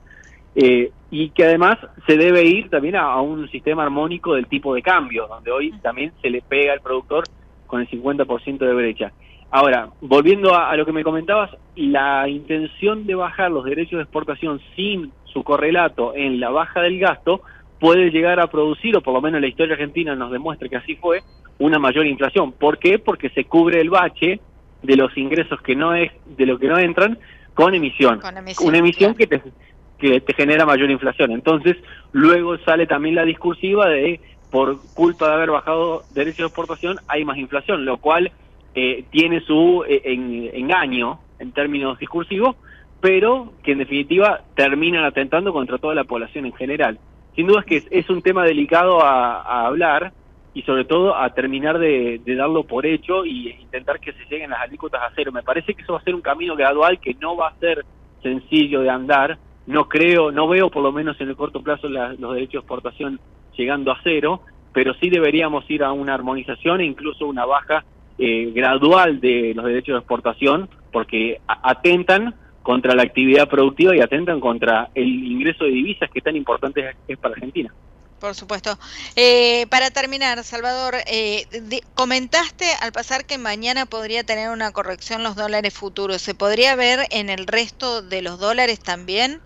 eh, 0.55 0.91
y 1.09 1.29
que 1.29 1.45
además 1.45 1.77
se 2.05 2.17
debe 2.17 2.45
ir 2.45 2.69
también 2.69 2.95
a, 2.95 3.13
a, 3.13 3.21
un 3.21 3.49
sistema 3.49 3.83
armónico 3.83 4.35
del 4.35 4.47
tipo 4.47 4.75
de 4.75 4.81
cambio, 4.81 5.27
donde 5.27 5.51
hoy 5.51 5.71
también 5.81 6.11
se 6.21 6.29
le 6.29 6.41
pega 6.41 6.73
al 6.73 6.81
productor 6.81 7.23
con 7.65 7.81
el 7.81 7.89
50% 7.89 8.57
de 8.57 8.73
brecha. 8.73 9.13
Ahora, 9.49 9.89
volviendo 10.01 10.53
a, 10.53 10.69
a 10.69 10.75
lo 10.75 10.85
que 10.85 10.91
me 10.91 11.03
comentabas, 11.03 11.51
la 11.75 12.27
intención 12.27 13.05
de 13.05 13.15
bajar 13.15 13.51
los 13.51 13.63
derechos 13.65 13.97
de 13.97 14.03
exportación 14.03 14.59
sin 14.75 15.11
su 15.25 15.43
correlato 15.43 16.13
en 16.15 16.39
la 16.39 16.49
baja 16.49 16.81
del 16.81 16.99
gasto 16.99 17.41
puede 17.83 18.11
llegar 18.11 18.39
a 18.39 18.47
producir, 18.47 18.95
o 18.95 19.01
por 19.01 19.13
lo 19.13 19.19
menos 19.19 19.41
la 19.41 19.47
historia 19.47 19.73
argentina 19.73 20.15
nos 20.15 20.31
demuestra 20.31 20.69
que 20.69 20.77
así 20.77 20.95
fue, 20.95 21.21
una 21.59 21.79
mayor 21.79 22.07
inflación. 22.07 22.53
¿Por 22.53 22.77
qué? 22.77 22.97
Porque 22.97 23.29
se 23.31 23.43
cubre 23.43 23.81
el 23.81 23.89
bache 23.89 24.39
de 24.81 24.95
los 24.95 25.17
ingresos 25.17 25.59
que 25.61 25.75
no 25.75 25.93
es 25.93 26.09
de 26.25 26.45
lo 26.45 26.57
que 26.57 26.69
no 26.69 26.77
entran 26.77 27.19
con 27.53 27.75
emisión, 27.75 28.21
con 28.21 28.37
emisión 28.37 28.69
una 28.69 28.77
emisión 28.77 29.15
claro. 29.15 29.29
que 29.29 29.37
te 29.37 29.51
que 29.99 30.21
te 30.21 30.33
genera 30.33 30.65
mayor 30.65 30.89
inflación. 30.91 31.31
Entonces, 31.31 31.75
luego 32.13 32.57
sale 32.59 32.87
también 32.87 33.15
la 33.15 33.25
discursiva 33.25 33.89
de 33.89 34.21
por 34.49 34.77
culpa 34.93 35.27
de 35.27 35.33
haber 35.33 35.51
bajado 35.51 36.03
derechos 36.13 36.37
de 36.37 36.45
exportación 36.45 36.99
hay 37.09 37.25
más 37.25 37.37
inflación, 37.37 37.83
lo 37.83 37.97
cual 37.97 38.31
eh, 38.75 39.03
tiene 39.11 39.41
su 39.41 39.83
eh, 39.85 40.03
en, 40.05 40.49
engaño 40.53 41.19
en 41.37 41.51
términos 41.51 41.99
discursivos, 41.99 42.55
pero 43.01 43.51
que 43.61 43.73
en 43.73 43.79
definitiva 43.79 44.39
terminan 44.55 45.03
atentando 45.03 45.51
contra 45.51 45.79
toda 45.79 45.93
la 45.95 46.05
población 46.05 46.45
en 46.45 46.53
general. 46.53 46.97
Sin 47.35 47.47
duda 47.47 47.61
es 47.61 47.65
que 47.65 47.97
es, 47.97 48.09
un 48.09 48.21
tema 48.21 48.43
delicado 48.43 49.01
a, 49.01 49.65
hablar, 49.65 50.13
y 50.53 50.61
sobre 50.61 50.85
todo 50.85 51.15
a 51.15 51.33
terminar 51.33 51.79
de, 51.79 52.21
de, 52.23 52.35
darlo 52.35 52.63
por 52.63 52.85
hecho 52.85 53.25
y 53.25 53.49
intentar 53.59 53.99
que 53.99 54.13
se 54.13 54.25
lleguen 54.29 54.51
las 54.51 54.61
alícuotas 54.61 55.01
a 55.01 55.11
cero. 55.15 55.31
Me 55.31 55.41
parece 55.41 55.73
que 55.73 55.81
eso 55.81 55.93
va 55.93 55.99
a 55.99 56.03
ser 56.03 56.13
un 56.13 56.21
camino 56.21 56.55
gradual 56.55 56.99
que 56.99 57.15
no 57.15 57.35
va 57.35 57.47
a 57.47 57.59
ser 57.59 57.83
sencillo 58.21 58.81
de 58.81 58.89
andar. 58.89 59.39
No 59.65 59.89
creo, 59.89 60.31
no 60.31 60.47
veo 60.47 60.69
por 60.69 60.83
lo 60.83 60.91
menos 60.91 61.19
en 61.21 61.29
el 61.29 61.35
corto 61.35 61.63
plazo 61.63 61.89
la, 61.89 62.13
los 62.13 62.35
derechos 62.35 62.53
de 62.53 62.59
exportación 62.59 63.19
llegando 63.57 63.91
a 63.91 63.99
cero, 64.03 64.41
pero 64.73 64.93
sí 64.95 65.09
deberíamos 65.09 65.69
ir 65.69 65.83
a 65.83 65.91
una 65.91 66.13
armonización 66.13 66.81
e 66.81 66.85
incluso 66.85 67.25
una 67.25 67.45
baja 67.45 67.83
eh, 68.17 68.51
gradual 68.53 69.19
de 69.19 69.53
los 69.55 69.65
derechos 69.65 69.93
de 69.93 69.99
exportación, 69.99 70.69
porque 70.91 71.39
atentan 71.47 72.35
contra 72.63 72.95
la 72.95 73.03
actividad 73.03 73.47
productiva 73.47 73.95
y 73.95 74.01
atentan 74.01 74.39
contra 74.39 74.89
el 74.95 75.07
ingreso 75.07 75.65
de 75.65 75.71
divisas 75.71 76.09
que 76.09 76.21
tan 76.21 76.35
importante 76.35 76.95
es 77.07 77.17
para 77.17 77.35
Argentina. 77.35 77.73
Por 78.19 78.35
supuesto. 78.35 78.77
Eh, 79.17 79.67
para 79.69 79.91
terminar, 79.91 80.41
Salvador, 80.45 80.95
eh, 81.07 81.45
de, 81.51 81.83
comentaste 81.93 82.65
al 82.81 82.93
pasar 82.93 83.25
que 83.25 83.37
mañana 83.37 83.85
podría 83.85 84.23
tener 84.23 84.49
una 84.49 84.71
corrección 84.71 85.23
los 85.23 85.35
dólares 85.35 85.73
futuros. 85.73 86.21
¿Se 86.21 86.33
podría 86.33 86.75
ver 86.77 87.01
en 87.11 87.29
el 87.29 87.45
resto 87.47 88.01
de 88.01 88.21
los 88.21 88.39
dólares 88.39 88.79
también? 88.79 89.41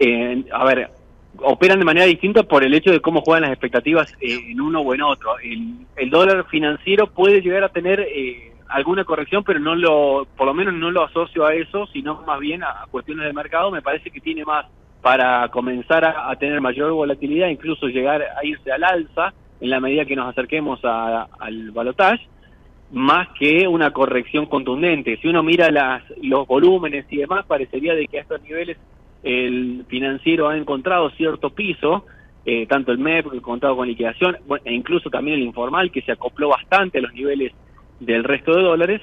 Eh, 0.00 0.44
a 0.52 0.64
ver, 0.64 0.90
operan 1.38 1.78
de 1.78 1.84
manera 1.84 2.06
distinta 2.06 2.42
por 2.42 2.64
el 2.64 2.74
hecho 2.74 2.90
de 2.90 3.00
cómo 3.00 3.20
juegan 3.20 3.42
las 3.42 3.52
expectativas 3.52 4.12
eh, 4.20 4.40
en 4.50 4.60
uno 4.60 4.80
o 4.80 4.94
en 4.94 5.02
otro. 5.02 5.38
El, 5.38 5.86
el, 5.96 6.10
dólar 6.10 6.46
financiero 6.48 7.10
puede 7.10 7.40
llegar 7.40 7.64
a 7.64 7.68
tener 7.68 8.00
eh, 8.00 8.53
alguna 8.68 9.04
corrección, 9.04 9.44
pero 9.44 9.60
no 9.60 9.74
lo, 9.74 10.26
por 10.36 10.46
lo 10.46 10.54
menos 10.54 10.74
no 10.74 10.90
lo 10.90 11.04
asocio 11.04 11.46
a 11.46 11.54
eso, 11.54 11.86
sino 11.88 12.22
más 12.22 12.40
bien 12.40 12.62
a 12.62 12.86
cuestiones 12.90 13.26
de 13.26 13.32
mercado. 13.32 13.70
Me 13.70 13.82
parece 13.82 14.10
que 14.10 14.20
tiene 14.20 14.44
más 14.44 14.66
para 15.04 15.46
comenzar 15.48 16.02
a, 16.02 16.34
tener 16.36 16.62
mayor 16.62 16.90
volatilidad, 16.92 17.48
incluso 17.48 17.88
llegar 17.88 18.22
a 18.22 18.42
irse 18.42 18.72
al 18.72 18.84
alza 18.84 19.34
en 19.60 19.68
la 19.68 19.78
medida 19.78 20.06
que 20.06 20.16
nos 20.16 20.30
acerquemos 20.30 20.80
al 20.82 21.72
balotage, 21.72 22.26
más 22.90 23.28
que 23.38 23.68
una 23.68 23.90
corrección 23.90 24.46
contundente. 24.46 25.18
Si 25.20 25.28
uno 25.28 25.42
mira 25.42 25.70
las, 25.70 26.02
los 26.22 26.46
volúmenes 26.46 27.04
y 27.10 27.18
demás, 27.18 27.44
parecería 27.44 27.94
de 27.94 28.06
que 28.06 28.16
a 28.16 28.22
estos 28.22 28.40
niveles 28.42 28.78
el 29.22 29.84
financiero 29.88 30.48
ha 30.48 30.56
encontrado 30.56 31.10
cierto 31.10 31.50
piso, 31.50 32.06
eh, 32.46 32.66
tanto 32.66 32.90
el 32.90 32.96
MEP, 32.96 33.26
el 33.30 33.42
contado 33.42 33.76
con 33.76 33.86
liquidación, 33.86 34.38
e 34.64 34.72
incluso 34.72 35.10
también 35.10 35.36
el 35.36 35.44
informal, 35.44 35.90
que 35.90 36.00
se 36.00 36.12
acopló 36.12 36.48
bastante 36.48 36.96
a 36.96 37.02
los 37.02 37.12
niveles 37.12 37.52
del 38.00 38.24
resto 38.24 38.54
de 38.54 38.62
dólares, 38.62 39.02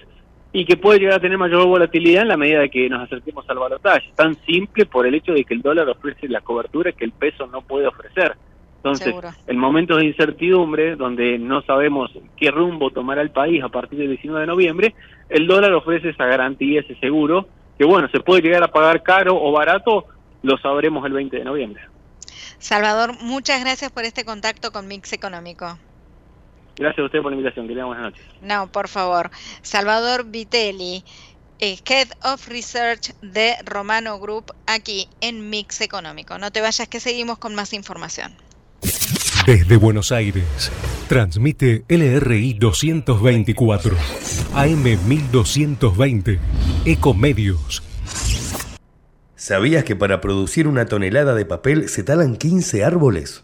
y 0.54 0.66
que 0.66 0.78
puede 0.78 1.00
llegar 1.00 1.16
a 1.16 1.22
tener 1.22 1.38
mayor 1.38 1.66
volatilidad 1.66 2.24
en 2.24 2.28
la 2.28 2.38
medida 2.38 2.60
de 2.60 2.70
que 2.70 2.90
nos 2.90 3.04
acerquemos 3.04 3.50
al 3.50 3.60
balotaje. 3.60 4.12
Tan 4.16 4.36
simple 4.46 4.86
por 4.86 5.06
el 5.08 5.16
hecho 5.16 5.34
de 5.34 5.46
que 5.46 5.54
el 5.54 5.62
dólar 5.62 5.88
ofrece 5.88 6.28
la 6.28 6.42
cobertura 6.42 6.92
que 6.92 7.06
el 7.06 7.14
peso 7.14 7.48
no 7.48 7.62
puede 7.62 7.88
ofrecer. 7.88 8.36
Entonces, 8.78 9.06
Seguro. 9.06 9.30
el 9.48 9.58
momento 9.58 9.96
de 9.96 10.06
incertidumbre, 10.06 10.96
donde 10.96 11.38
no 11.38 11.62
sabemos 11.62 12.12
qué 12.36 12.50
rumbo 12.50 12.90
tomará 12.90 13.22
el 13.22 13.30
país 13.30 13.64
a 13.64 13.70
partir 13.70 14.00
del 14.00 14.10
19 14.10 14.42
de 14.42 14.48
noviembre, 14.48 14.96
el 15.30 15.48
dólar 15.48 15.72
ofrece 15.74 16.10
esa 16.10 16.26
garantía, 16.26 16.82
ese 16.82 16.96
seguro, 16.96 17.48
que 17.78 17.86
bueno, 17.86 18.10
se 18.10 18.20
puede 18.20 18.42
llegar 18.42 18.64
a 18.64 18.72
pagar 18.72 19.04
caro 19.04 19.42
o 19.42 19.52
barato, 19.52 20.06
lo 20.42 20.58
sabremos 20.58 21.06
el 21.06 21.14
20 21.14 21.38
de 21.38 21.46
noviembre. 21.46 21.84
Salvador, 22.58 23.14
muchas 23.22 23.62
gracias 23.62 23.92
por 23.92 24.04
este 24.04 24.26
contacto 24.26 24.72
con 24.72 24.88
Mix 24.88 25.14
Económico. 25.14 25.78
Gracias 26.82 27.04
a 27.04 27.06
usted 27.06 27.22
por 27.22 27.32
la 27.32 27.38
invitación. 27.38 27.68
Que 27.68 27.76
buenas 27.76 28.06
noches. 28.06 28.26
No, 28.42 28.72
por 28.72 28.88
favor. 28.88 29.30
Salvador 29.62 30.26
Vitelli, 30.26 31.04
eh, 31.60 31.78
Head 31.88 32.08
of 32.24 32.48
Research 32.48 33.14
de 33.22 33.54
Romano 33.64 34.20
Group, 34.20 34.52
aquí 34.66 35.08
en 35.22 35.52
Mix 35.52 35.82
Económico. 35.82 36.40
No 36.40 36.52
te 36.52 36.60
vayas 36.60 36.88
que 36.88 37.00
seguimos 37.00 37.38
con 37.38 37.54
más 37.54 37.74
información. 37.74 38.34
Desde 39.46 39.78
Buenos 39.78 40.12
Aires, 40.12 40.72
transmite 41.08 41.84
LRI 41.88 42.56
224, 42.56 43.96
AM 44.56 44.84
1220, 44.84 46.40
Ecomedios 46.86 47.84
¿Sabías 49.36 49.84
que 49.84 49.96
para 49.96 50.22
producir 50.22 50.68
una 50.68 50.86
tonelada 50.86 51.34
de 51.34 51.46
papel 51.46 51.90
se 51.90 52.04
talan 52.04 52.38
15 52.38 52.84
árboles? 52.84 53.44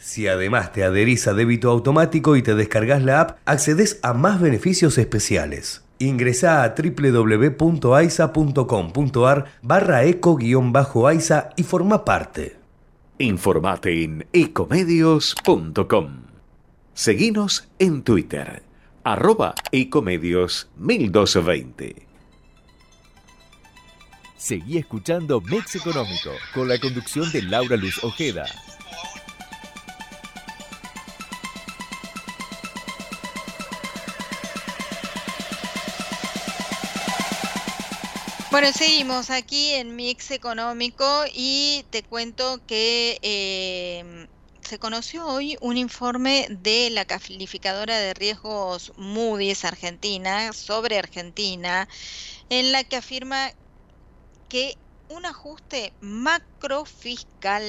Si 0.00 0.26
además 0.26 0.72
te 0.72 0.82
adherís 0.82 1.28
a 1.28 1.34
débito 1.34 1.70
automático 1.70 2.34
y 2.34 2.42
te 2.42 2.54
descargas 2.54 3.02
la 3.02 3.20
app, 3.20 3.38
accedes 3.44 4.00
a 4.02 4.14
más 4.14 4.40
beneficios 4.40 4.96
especiales. 4.96 5.84
Ingresa 5.98 6.64
a 6.64 6.74
www.aisa.com.ar 6.74 9.44
barra 9.60 10.04
eco-aisa 10.04 11.50
y 11.54 11.64
forma 11.64 12.06
parte. 12.06 12.56
Informate 13.18 14.02
en 14.02 14.26
ecomedios.com. 14.32 16.22
Seguinos 16.94 17.68
en 17.78 18.02
Twitter, 18.02 18.62
arroba 19.04 19.54
ecomedios 19.70 20.70
1220. 20.78 22.06
Seguí 24.38 24.78
escuchando 24.78 25.42
Mex 25.42 25.76
Económico 25.76 26.30
con 26.54 26.66
la 26.66 26.78
conducción 26.78 27.30
de 27.30 27.42
Laura 27.42 27.76
Luz 27.76 28.02
Ojeda. 28.02 28.46
Bueno, 38.50 38.72
seguimos 38.72 39.30
aquí 39.30 39.74
en 39.74 39.94
Mix 39.94 40.32
Económico 40.32 41.24
y 41.32 41.84
te 41.90 42.02
cuento 42.02 42.58
que 42.66 43.16
eh, 43.22 44.26
se 44.60 44.78
conoció 44.80 45.24
hoy 45.26 45.56
un 45.60 45.76
informe 45.76 46.48
de 46.50 46.90
la 46.90 47.04
calificadora 47.04 47.96
de 47.98 48.12
riesgos 48.12 48.92
Moody's 48.96 49.64
Argentina 49.64 50.52
sobre 50.52 50.98
Argentina, 50.98 51.88
en 52.48 52.72
la 52.72 52.82
que 52.82 52.96
afirma 52.96 53.52
que 54.48 54.74
un 55.08 55.26
ajuste 55.26 55.94
macrofiscal 56.00 57.62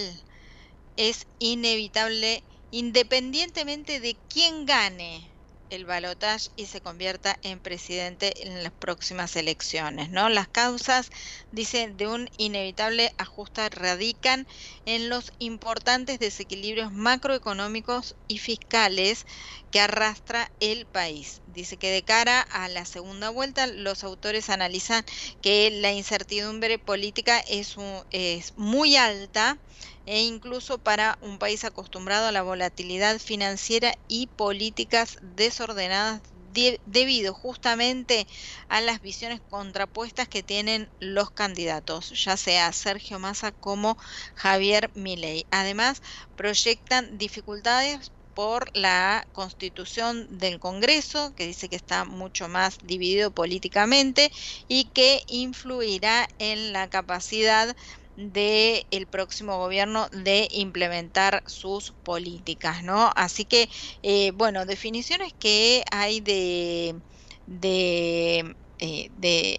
es 0.96 1.28
inevitable 1.38 2.44
independientemente 2.72 4.00
de 4.00 4.20
quién 4.28 4.66
gane 4.66 5.31
el 5.72 5.86
balotaje 5.86 6.50
y 6.56 6.68
se 6.68 6.82
convierta 6.82 7.38
en 7.42 7.60
presidente 7.60 8.48
en 8.48 8.64
las 8.64 8.74
próximas 8.74 9.36
elecciones. 9.36 10.10
¿no? 10.12 10.30
Las 10.30 10.48
causas, 10.50 11.10
dicen, 11.50 11.98
de 11.98 12.08
un 12.08 12.30
inevitable 12.38 13.12
ajuste 13.18 13.70
radican 13.70 14.46
en 14.86 15.10
los 15.10 15.32
importantes 15.40 16.20
desequilibrios 16.20 16.92
macroeconómicos 16.92 18.16
y 18.28 18.38
fiscales 18.38 19.26
que 19.72 19.80
arrastra 19.80 20.52
el 20.60 20.86
país. 20.88 21.41
Dice 21.52 21.78
que 21.78 21.92
de 21.92 22.04
cara 22.04 22.42
a 22.42 22.68
la 22.70 22.86
segunda 22.86 23.30
vuelta, 23.30 23.68
los 23.68 24.04
autores 24.04 24.50
analizan 24.50 25.04
que 25.42 25.70
la 25.72 25.92
incertidumbre 25.92 26.80
política 26.80 27.40
es, 27.48 27.76
es 28.10 28.54
muy 28.56 28.96
alta 28.96 29.62
e 30.06 30.22
incluso 30.24 30.80
para 30.80 31.18
un 31.22 31.38
país 31.40 31.64
acostumbrado 31.64 32.28
a 32.28 32.32
la 32.32 32.42
volatilidad 32.42 33.20
financiera 33.20 33.94
y 34.08 34.28
políticas 34.28 35.18
desordenadas 35.22 36.22
debido 36.32 37.34
justamente 37.34 38.28
a 38.68 38.82
las 38.82 39.02
visiones 39.02 39.42
contrapuestas 39.48 40.28
que 40.28 40.44
tienen 40.44 40.92
los 41.00 41.32
candidatos, 41.32 42.10
ya 42.24 42.38
sea 42.38 42.72
Sergio 42.74 43.20
Massa 43.20 43.52
como 43.52 43.98
Javier 44.36 44.92
Milei. 44.94 45.48
Además, 45.52 46.02
proyectan 46.36 47.18
dificultades 47.18 48.12
por 48.34 48.70
la 48.74 49.28
constitución 49.32 50.28
del 50.38 50.60
Congreso, 50.60 51.34
que 51.36 51.48
dice 51.48 51.70
que 51.70 51.76
está 51.76 52.06
mucho 52.06 52.48
más 52.48 52.78
dividido 52.82 53.32
políticamente 53.32 54.32
y 54.68 54.92
que 54.92 55.22
influirá 55.28 56.28
en 56.40 56.74
la 56.74 56.88
capacidad 56.90 57.76
del 58.16 58.86
el 58.92 59.08
próximo 59.08 59.58
gobierno 59.58 60.08
de 60.12 60.48
implementar 60.52 61.44
sus 61.46 61.94
políticas, 62.04 62.84
¿no? 62.84 63.12
Así 63.16 63.46
que, 63.46 63.70
eh, 64.04 64.32
bueno, 64.34 64.66
definiciones 64.66 65.34
que 65.40 65.84
hay 65.92 66.20
de, 66.22 67.02
de 67.46 68.56
eh, 68.80 69.10
de, 69.12 69.58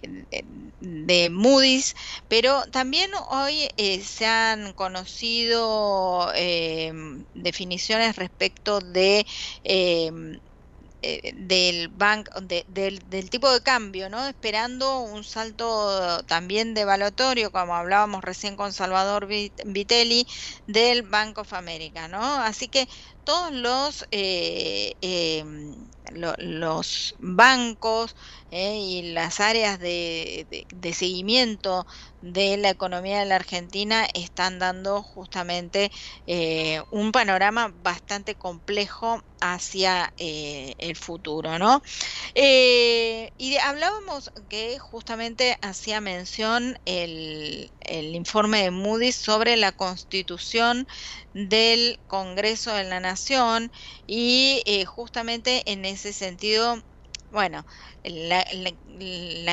Moody's, 1.31 1.93
pero 2.27 2.63
también 2.71 3.09
hoy 3.29 3.69
eh, 3.77 4.01
se 4.03 4.25
han 4.25 4.73
conocido 4.73 6.31
definiciones 7.33 8.15
respecto 8.15 8.79
de 8.81 9.25
eh, 11.05 11.33
del, 11.33 11.91
del, 12.67 12.99
del, 13.09 13.29
tipo 13.29 13.51
de 13.51 13.61
cambio, 13.61 14.09
¿no? 14.09 14.25
Esperando 14.27 14.99
un 15.01 15.23
salto 15.25 16.23
también 16.27 16.73
devaluatorio, 16.73 17.51
como 17.51 17.75
hablábamos 17.75 18.23
recién 18.23 18.55
con 18.55 18.71
Salvador 18.73 19.27
Vitelli, 19.27 20.25
del 20.65 21.03
Bank 21.03 21.39
of 21.39 21.51
America, 21.53 22.07
¿no? 22.07 22.21
Así 22.23 22.69
que 22.69 22.87
todos 23.25 23.51
los, 23.51 24.05
eh, 24.11 24.93
em, 25.01 25.75
los 26.37 27.15
bancos 27.19 28.15
eh, 28.53 28.77
y 28.77 29.13
las 29.13 29.39
áreas 29.39 29.79
de, 29.79 30.65
seguimiento 30.93 31.85
de 32.21 32.57
la 32.57 32.69
economía 32.69 33.19
de 33.19 33.25
la 33.25 33.35
Argentina 33.37 34.07
están 34.13 34.59
dando 34.59 35.01
justamente 35.03 35.91
eh, 36.27 36.81
un 36.91 37.11
panorama 37.11 37.71
bastante 37.73 38.35
complejo 38.35 39.21
hacia 39.41 40.13
el 40.17 40.95
futuro, 40.95 41.59
¿no? 41.59 41.81
y 42.35 43.57
hablábamos 43.61 44.31
que 44.47 44.79
justamente 44.79 45.57
hacía 45.61 45.99
mención 45.99 46.77
el, 46.85 47.73
el 47.81 48.15
informe 48.15 48.63
de 48.63 48.71
Moody's 48.71 49.17
sobre 49.17 49.57
la 49.57 49.71
constitución 49.73 50.85
del 51.33 51.99
Congreso 52.07 52.73
de 52.73 52.83
la 52.85 52.99
Nación 52.99 53.71
y 54.07 54.61
eh, 54.65 54.85
justamente 54.85 55.63
en 55.71 55.85
ese 55.85 56.13
sentido, 56.13 56.81
bueno, 57.33 57.65
la, 58.03 58.45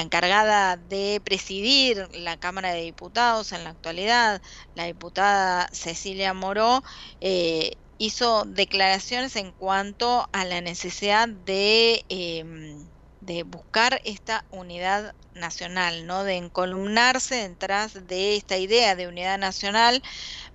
encargada 0.00 0.76
de 0.76 1.20
presidir 1.24 2.08
la 2.12 2.36
Cámara 2.36 2.72
de 2.72 2.82
Diputados 2.82 3.52
en 3.52 3.64
la 3.64 3.70
actualidad, 3.70 4.42
la 4.74 4.84
diputada 4.84 5.68
Cecilia 5.72 6.34
Moró, 6.34 6.82
eh, 7.20 7.72
hizo 7.98 8.44
declaraciones 8.44 9.34
en 9.36 9.52
cuanto 9.52 10.28
a 10.32 10.44
la 10.44 10.60
necesidad 10.60 11.28
de, 11.28 12.04
em, 12.08 12.90
de 13.20 13.42
buscar 13.44 14.00
esta 14.04 14.44
unidad 14.50 15.14
nacional, 15.32 16.06
¿no? 16.06 16.24
de 16.24 16.36
encolumnarse 16.36 17.48
detrás 17.48 18.06
de 18.06 18.36
esta 18.36 18.56
idea 18.58 18.96
de 18.96 19.06
unidad 19.06 19.38
nacional 19.38 20.02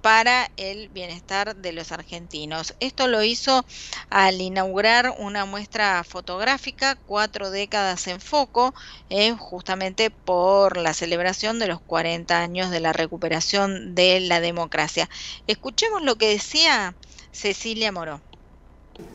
para 0.02 0.52
el 0.58 0.90
bienestar 0.90 1.56
de 1.56 1.74
los 1.74 1.92
argentinos. 1.92 2.76
Esto 2.80 3.08
lo 3.08 3.24
hizo 3.24 3.66
al 4.10 4.42
inaugurar 4.42 5.14
una 5.18 5.46
muestra 5.46 6.04
fotográfica, 6.04 6.96
cuatro 7.06 7.52
décadas 7.52 8.08
en 8.08 8.22
foco, 8.22 8.74
eh, 9.10 9.32
justamente 9.34 10.12
por 10.12 10.78
la 10.78 10.94
celebración 10.94 11.60
de 11.60 11.68
los 11.68 11.82
40 11.82 12.40
años 12.42 12.72
de 12.72 12.80
la 12.80 12.94
recuperación 12.94 13.96
de 13.96 14.20
la 14.22 14.40
democracia. 14.42 15.10
Escuchemos 15.48 16.02
lo 16.04 16.16
que 16.18 16.30
decía 16.30 16.98
Cecilia 17.32 17.92
Moró. 17.92 18.24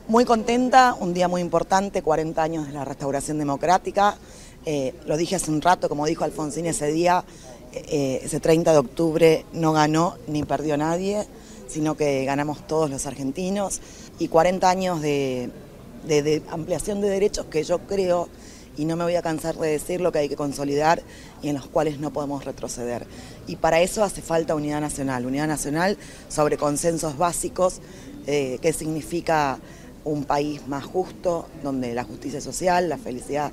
Muy 0.08 0.26
contenta, 0.26 0.94
un 0.98 1.14
día 1.14 1.26
muy 1.26 1.40
importante, 1.40 2.02
40 2.02 2.42
años 2.42 2.66
de 2.66 2.72
la 2.74 2.84
restauración 2.84 3.38
democrática. 3.38 4.18
Eh, 4.66 4.94
lo 5.06 5.16
dije 5.16 5.36
hace 5.36 5.50
un 5.50 5.62
rato, 5.62 5.88
como 5.88 6.04
dijo 6.04 6.24
Alfonsín 6.24 6.66
ese 6.66 6.92
día, 6.92 7.24
eh, 7.72 8.20
ese 8.22 8.40
30 8.40 8.72
de 8.72 8.78
octubre 8.78 9.46
no 9.54 9.72
ganó 9.72 10.16
ni 10.26 10.42
perdió 10.42 10.76
nadie, 10.76 11.26
sino 11.66 11.96
que 11.96 12.26
ganamos 12.26 12.66
todos 12.66 12.90
los 12.90 13.06
argentinos. 13.06 13.80
Y 14.18 14.28
40 14.28 14.68
años 14.68 15.00
de, 15.00 15.50
ampliación 16.50 17.00
de 17.00 17.08
derechos 17.08 17.46
que 17.46 17.64
yo 17.64 17.78
creo, 17.78 18.28
y 18.76 18.84
no 18.84 18.96
me 18.96 19.04
voy 19.04 19.14
a 19.14 19.22
cansar 19.22 19.56
de 19.56 19.68
decirlo, 19.68 20.12
que 20.12 20.18
hay 20.18 20.28
que 20.28 20.36
consolidar 20.36 21.02
y 21.40 21.48
en 21.48 21.54
los 21.54 21.66
cuales 21.66 22.00
no 22.00 22.12
podemos 22.12 22.44
retroceder. 22.44 23.06
Y 23.46 23.56
para 23.56 23.80
eso 23.80 24.04
hace 24.04 24.20
falta 24.20 24.54
unidad 24.54 24.80
nacional, 24.80 25.24
unidad 25.24 25.46
nacional 25.46 25.96
sobre 26.28 26.58
consensos 26.58 27.16
básicos, 27.16 27.80
eh, 28.32 28.60
que 28.62 28.72
significa 28.72 29.58
un 30.04 30.24
país 30.24 30.64
más 30.68 30.84
justo, 30.84 31.48
donde 31.64 31.94
la 31.94 32.04
justicia 32.04 32.40
social, 32.40 32.88
la 32.88 32.96
felicidad 32.96 33.50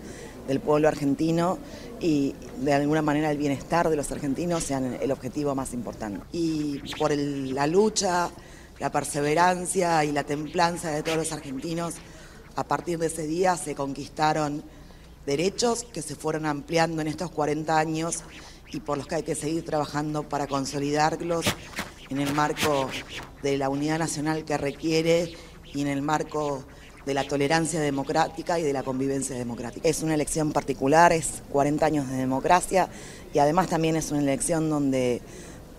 del 0.48 0.60
pueblo 0.60 0.88
argentino 0.88 1.58
y 2.00 2.36
de 2.60 2.74
alguna 2.74 3.02
manera 3.02 3.32
el 3.32 3.40
bienestar 3.40 3.90
de 3.90 3.96
los 3.96 4.12
argentinos 4.12 4.64
sean 4.64 5.00
el 5.02 5.12
objetivo 5.12 5.56
más 5.56 5.74
importante. 5.74 6.20
Y 6.32 6.78
por 7.00 7.12
la 7.12 7.66
lucha, 7.66 8.30
la 8.78 8.92
perseverancia 8.92 10.06
y 10.06 10.12
la 10.12 10.24
templanza 10.24 10.92
de 10.92 11.02
todos 11.02 11.18
los 11.18 11.32
argentinos, 11.32 11.96
a 12.56 12.64
partir 12.64 13.00
de 13.00 13.08
ese 13.08 13.26
día 13.26 13.58
se 13.58 13.74
conquistaron 13.74 14.62
derechos 15.26 15.86
que 15.86 16.04
se 16.04 16.14
fueron 16.14 16.46
ampliando 16.46 17.02
en 17.02 17.08
estos 17.08 17.32
40 17.32 17.76
años 17.76 18.24
y 18.72 18.80
por 18.80 19.00
los 19.00 19.08
que 19.08 19.16
hay 19.16 19.24
que 19.24 19.34
seguir 19.34 19.66
trabajando 19.66 20.22
para 20.22 20.46
consolidarlos 20.46 21.48
en 22.10 22.20
el 22.20 22.34
marco 22.34 22.90
de 23.48 23.58
la 23.58 23.70
unidad 23.70 23.98
nacional 23.98 24.44
que 24.44 24.58
requiere 24.58 25.32
y 25.74 25.82
en 25.82 25.88
el 25.88 26.02
marco 26.02 26.66
de 27.06 27.14
la 27.14 27.24
tolerancia 27.24 27.80
democrática 27.80 28.60
y 28.60 28.64
de 28.64 28.74
la 28.74 28.84
convivencia 28.84 29.38
democrática. 29.38 29.88
Es 29.88 30.04
una 30.04 30.16
elección 30.16 30.52
particular, 30.52 31.14
es 31.14 31.42
40 31.50 31.86
años 31.86 32.10
de 32.10 32.18
democracia 32.18 32.90
y 33.34 33.40
además 33.40 33.70
también 33.70 33.96
es 33.96 34.12
una 34.12 34.20
elección 34.20 34.70
donde 34.70 35.22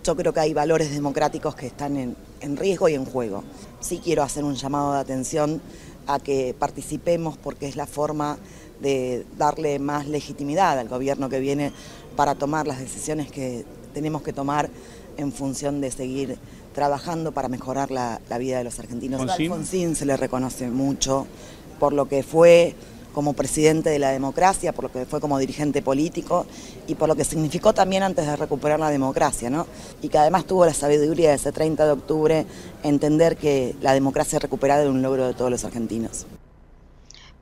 yo 0.03 0.15
creo 0.15 0.33
que 0.33 0.39
hay 0.39 0.55
valores 0.55 0.91
democráticos 0.91 1.53
que 1.53 1.67
están 1.67 2.15
en, 2.41 2.57
riesgo 2.57 2.89
y 2.89 2.95
en 2.95 3.05
juego. 3.05 3.43
Sí 3.81 4.01
quiero 4.03 4.23
hacer 4.23 4.43
un 4.43 4.55
llamado 4.55 4.93
de 4.93 4.99
atención 5.01 5.61
a 6.07 6.17
que 6.17 6.55
participemos 6.57 7.37
porque 7.37 7.67
es 7.67 7.75
la 7.75 7.85
forma 7.85 8.39
de 8.81 9.27
darle 9.37 9.77
más 9.77 10.07
legitimidad 10.07 10.79
al 10.79 10.89
gobierno 10.89 11.29
que 11.29 11.39
viene 11.39 11.71
para 12.15 12.33
tomar 12.33 12.65
las 12.65 12.79
decisiones 12.79 13.31
que 13.31 13.63
tenemos 13.93 14.23
que 14.23 14.33
tomar 14.33 14.71
en 15.17 15.31
función 15.31 15.81
de 15.81 15.91
seguir 15.91 16.39
trabajando 16.73 17.31
para 17.31 17.49
mejorar 17.49 17.91
la, 17.91 18.19
vida 18.39 18.57
de 18.57 18.63
los 18.63 18.79
argentinos. 18.79 19.27
A 19.27 19.33
Alfonsín 19.33 19.95
se 19.95 20.05
le 20.05 20.17
reconoce 20.17 20.69
mucho 20.69 21.27
por 21.79 21.93
lo 21.93 22.07
que 22.07 22.23
fue 22.23 22.75
como 23.13 23.33
presidente 23.33 23.89
de 23.89 23.99
la 23.99 24.11
democracia, 24.11 24.71
por 24.71 24.85
lo 24.85 24.91
que 24.91 25.05
fue 25.05 25.19
como 25.19 25.39
dirigente 25.39 25.81
político 25.81 26.45
y 26.87 26.95
por 26.95 27.07
lo 27.09 27.15
que 27.15 27.23
significó 27.23 27.73
también 27.73 28.03
antes 28.03 28.25
de 28.25 28.35
recuperar 28.35 28.79
la 28.79 28.89
democracia, 28.89 29.49
¿no? 29.49 29.67
Y 30.01 30.09
que 30.09 30.17
además 30.17 30.45
tuvo 30.45 30.65
la 30.65 30.73
sabiduría 30.73 31.29
de 31.29 31.35
ese 31.35 31.51
30 31.51 31.85
de 31.85 31.91
octubre 31.91 32.45
entender 32.83 33.35
que 33.35 33.75
la 33.81 33.93
democracia 33.93 34.39
recuperada 34.39 34.83
era 34.83 34.91
un 34.91 35.01
logro 35.01 35.27
de 35.27 35.33
todos 35.33 35.49
los 35.49 35.65
argentinos. 35.65 36.27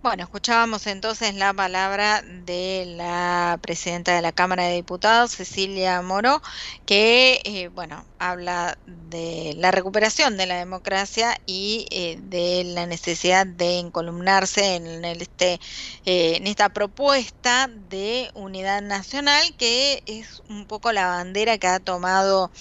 Bueno, 0.04 0.24
escuchábamos 0.24 0.86
entonces 0.88 1.34
la 1.36 1.54
palabra 1.54 2.22
de 2.22 2.86
la 2.96 3.60
presidenta 3.62 4.16
de 4.16 4.22
la 4.22 4.32
Cámara 4.32 4.64
de 4.64 4.76
Diputados, 4.76 5.32
Cecilia 5.32 6.02
Moró, 6.02 6.42
que, 6.86 7.42
eh, 7.44 7.68
bueno, 7.70 8.08
habla 8.20 8.78
de 8.86 9.54
la 9.58 9.72
recuperación 9.72 10.38
de 10.38 10.46
la 10.46 10.56
democracia 10.60 11.36
y 11.46 11.88
eh, 11.90 12.18
de 12.22 12.64
la 12.64 12.86
necesidad 12.86 13.46
de 13.48 13.80
encolumnarse 13.80 14.76
en, 14.76 15.04
este, 15.04 15.60
eh, 16.06 16.38
en 16.38 16.48
esta 16.48 16.70
propuesta 16.70 17.68
de 17.68 18.30
unidad 18.34 18.82
nacional, 18.84 19.44
que 19.58 20.04
es 20.06 20.42
un 20.48 20.68
poco 20.68 20.94
la 20.94 21.08
bandera 21.08 21.58
que 21.58 21.68
ha 21.68 21.80
tomado 21.80 22.52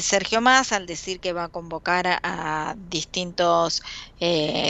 Sergio 0.00 0.40
Más 0.40 0.72
al 0.72 0.86
decir 0.86 1.20
que 1.20 1.32
va 1.32 1.44
a 1.44 1.48
convocar 1.48 2.20
a 2.22 2.74
distintos, 2.76 3.82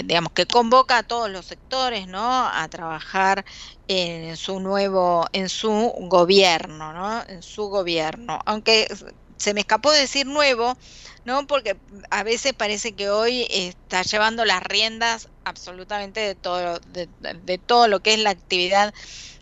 digamos, 0.05 0.32
que 0.32 0.46
convoca 0.46 0.98
a 0.98 1.03
todos 1.03 1.28
los 1.30 1.44
sectores, 1.46 2.07
¿no? 2.07 2.48
A 2.48 2.66
trabajar 2.68 3.44
en 3.86 4.36
su 4.36 4.61
nuevo, 4.61 5.26
en 5.32 5.48
su 5.50 5.92
gobierno, 5.98 6.92
¿no? 6.94 7.22
En 7.28 7.42
su 7.42 7.68
gobierno. 7.68 8.40
Aunque 8.46 8.88
se 9.36 9.55
me 9.55 9.61
escapó 9.61 9.90
decir 9.90 10.26
nuevo, 10.26 10.78
¿no? 11.24 11.46
Porque 11.46 11.76
a 12.11 12.22
veces 12.22 12.55
parece 12.55 12.92
que 12.92 13.11
hoy 13.11 13.46
está 13.50 14.03
llevando 14.03 14.44
las 14.44 14.62
riendas 14.62 15.28
absolutamente 15.44 16.20
de 16.20 16.34
todo, 16.36 16.78
de, 16.86 17.59
todo 17.59 17.88
lo 17.88 18.00
que 18.00 18.14
es 18.14 18.20
la 18.20 18.30
actividad 18.30 18.94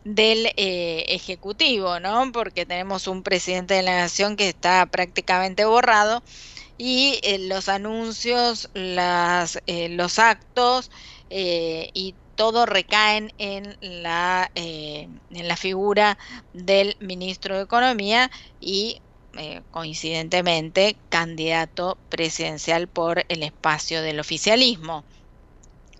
del 0.04 0.46
eh, 0.56 1.04
Ejecutivo, 1.08 2.00
¿no? 2.00 2.32
Porque 2.32 2.64
tenemos 2.66 3.06
un 3.06 3.22
presidente 3.22 3.74
de 3.74 3.82
la 3.82 3.98
Nación 3.98 4.36
que 4.36 4.48
está 4.48 4.86
prácticamente 4.86 5.66
borrado 5.66 6.22
y 6.82 7.20
eh, 7.22 7.38
los 7.38 7.68
anuncios, 7.68 8.70
las, 8.72 9.58
eh, 9.66 9.90
los 9.90 10.18
actos 10.18 10.90
y 11.28 12.16
todo 12.34 12.64
recaen 12.64 13.30
en 13.36 13.76
la, 13.80 14.50
eh, 14.54 15.08
en 15.28 15.48
la 15.48 15.56
figura 15.58 16.16
del 16.54 16.96
ministro 17.00 17.56
de 17.58 17.64
Economía 17.64 18.30
y 18.58 19.02
eh, 19.36 19.60
coincidentemente 19.70 21.02
candidato 21.10 22.00
presidencial 22.08 22.88
por 22.88 23.26
el 23.28 23.42
espacio 23.42 24.00
del 24.00 24.18
oficialismo. 24.20 25.06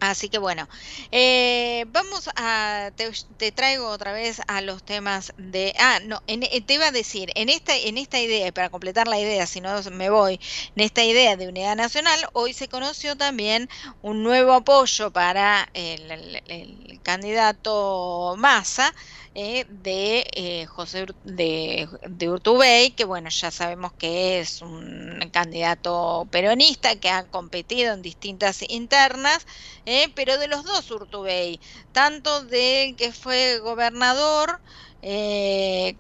Así 0.01 0.31
que 0.31 0.39
bueno, 0.39 0.67
eh, 1.13 1.85
vamos 1.89 2.31
a, 2.35 2.91
te, 3.37 3.53
traigo 3.53 3.89
otra 3.89 4.13
vez 4.13 4.41
a 4.49 4.63
los 4.63 4.83
temas 4.83 5.35
de, 5.37 5.75
ah, 5.79 5.99
no, 6.05 6.23
eh, 6.27 6.61
te 6.63 6.75
iba 6.75 6.87
a 6.87 6.91
decir, 6.91 7.31
en 7.35 7.51
esta, 7.51 7.77
en 7.77 7.99
esta 7.99 8.19
idea, 8.19 8.51
para 8.51 8.71
completar 8.71 9.09
la 9.09 9.19
idea, 9.21 9.47
si 9.47 9.61
no 9.61 9.83
me 9.93 10.09
voy, 10.09 10.41
en 10.75 10.85
esta 10.85 11.05
idea 11.05 11.37
de 11.37 11.49
unidad 11.49 11.77
nacional, 11.77 12.19
hoy 12.33 12.55
se 12.55 12.69
conoció 12.69 13.15
también 13.17 13.69
un 14.01 14.23
nuevo 14.23 14.55
apoyo 14.55 15.11
para 15.13 15.69
el, 15.75 16.41
el 16.47 17.01
candidato 17.03 18.37
Massa, 18.39 18.95
eh, 19.35 19.65
de 19.69 20.27
eh, 20.35 20.67
José 20.67 21.07
de, 21.23 21.89
Urtubey, 22.29 22.95
que 22.97 23.05
bueno, 23.05 23.29
ya 23.31 23.53
sabemos 23.53 23.93
que 23.97 24.41
es 24.41 24.61
un 24.61 25.21
candidato 25.33 26.27
peronista 26.33 26.99
que 26.99 27.11
ha 27.11 27.27
competido 27.29 27.95
en 27.95 28.03
distintas 28.03 28.63
internas, 28.69 29.47
eh, 29.85 30.13
pero 30.17 30.37
de 30.37 30.49
los 30.49 30.65
dos 30.65 30.91
Urtubey, 30.91 31.61
tanto 31.93 32.45
de 32.45 32.95
que 32.99 33.13
fue 33.13 33.59
gobernador 33.61 34.61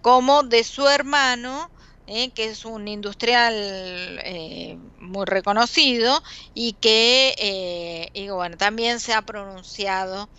como 0.02 0.42
de 0.42 0.64
su 0.64 0.86
hermano, 0.88 1.72
que 2.06 2.32
es 2.36 2.64
un 2.64 2.88
industrial 2.88 4.20
muy 4.98 5.24
reconocido 5.26 6.20
y 6.52 6.74
que 6.74 8.10
y 8.12 8.28
bueno, 8.28 8.56
también 8.56 9.00
se 9.00 9.14
ha 9.14 9.22
pronunciado 9.22 10.30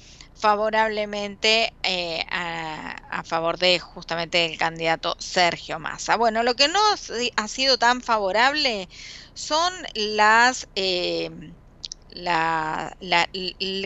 favorablemente 0.41 1.71
eh, 1.83 2.25
a, 2.31 3.23
favor 3.23 3.59
de 3.59 3.79
justamente 3.79 4.45
el 4.45 4.57
candidato 4.57 5.15
Sergio 5.19 5.79
Massa. 5.79 6.17
Bueno, 6.17 6.41
lo 6.43 6.55
que 6.55 6.67
no 6.67 6.79
ha 7.35 7.47
sido 7.47 7.77
tan 7.77 8.01
favorable 8.01 8.89
son 9.33 9.71
las 9.93 10.67
eh, 10.75 11.29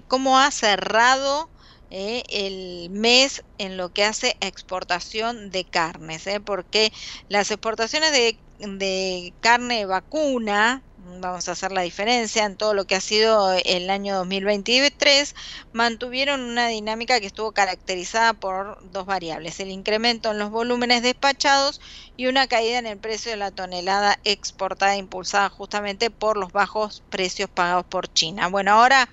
cómo 0.08 0.40
ha 0.40 0.50
cerrado 0.52 1.52
eh, 1.90 2.24
el 2.30 2.90
mes 2.90 3.44
en 3.58 3.76
lo 3.78 3.92
que 3.92 4.06
hace 4.06 4.38
exportación 4.40 5.50
de 5.52 5.66
carnes, 5.66 6.24
porque 6.46 6.92
las 7.28 7.52
exportaciones 7.52 8.14
de 8.14 9.36
carne 9.42 9.86
vacuna 9.86 10.86
vamos 11.06 11.48
a 11.48 11.52
hacer 11.52 11.72
la 11.72 11.82
diferencia 11.82 12.46
en 12.46 12.58
todo 12.58 12.74
lo 12.74 12.86
que 12.86 12.96
ha 12.96 13.02
sido 13.02 13.54
el 13.54 13.90
año 13.90 14.16
2023, 14.16 15.36
mantuvieron 15.72 16.42
una 16.42 16.68
dinámica 16.68 17.20
que 17.20 17.28
estuvo 17.28 17.52
caracterizada 17.52 18.34
por 18.34 18.78
dos 18.92 19.06
variables, 19.06 19.60
el 19.60 19.70
incremento 19.70 20.32
en 20.32 20.40
los 20.40 20.50
volúmenes 20.50 21.04
despachados 21.04 21.80
y 22.18 22.28
una 22.28 22.48
caída 22.48 22.80
en 22.80 22.88
el 22.88 22.98
precio 22.98 23.32
de 23.32 23.38
la 23.38 23.52
tonelada 23.52 24.20
exportada 24.24 24.98
impulsada 24.98 25.50
justamente 25.50 26.10
por 26.10 26.38
los 26.38 26.52
bajos 26.52 27.04
precios 27.10 27.50
pagados 27.50 27.86
por 27.86 28.12
China. 28.12 28.48
Bueno, 28.48 28.74
ahora 28.74 29.10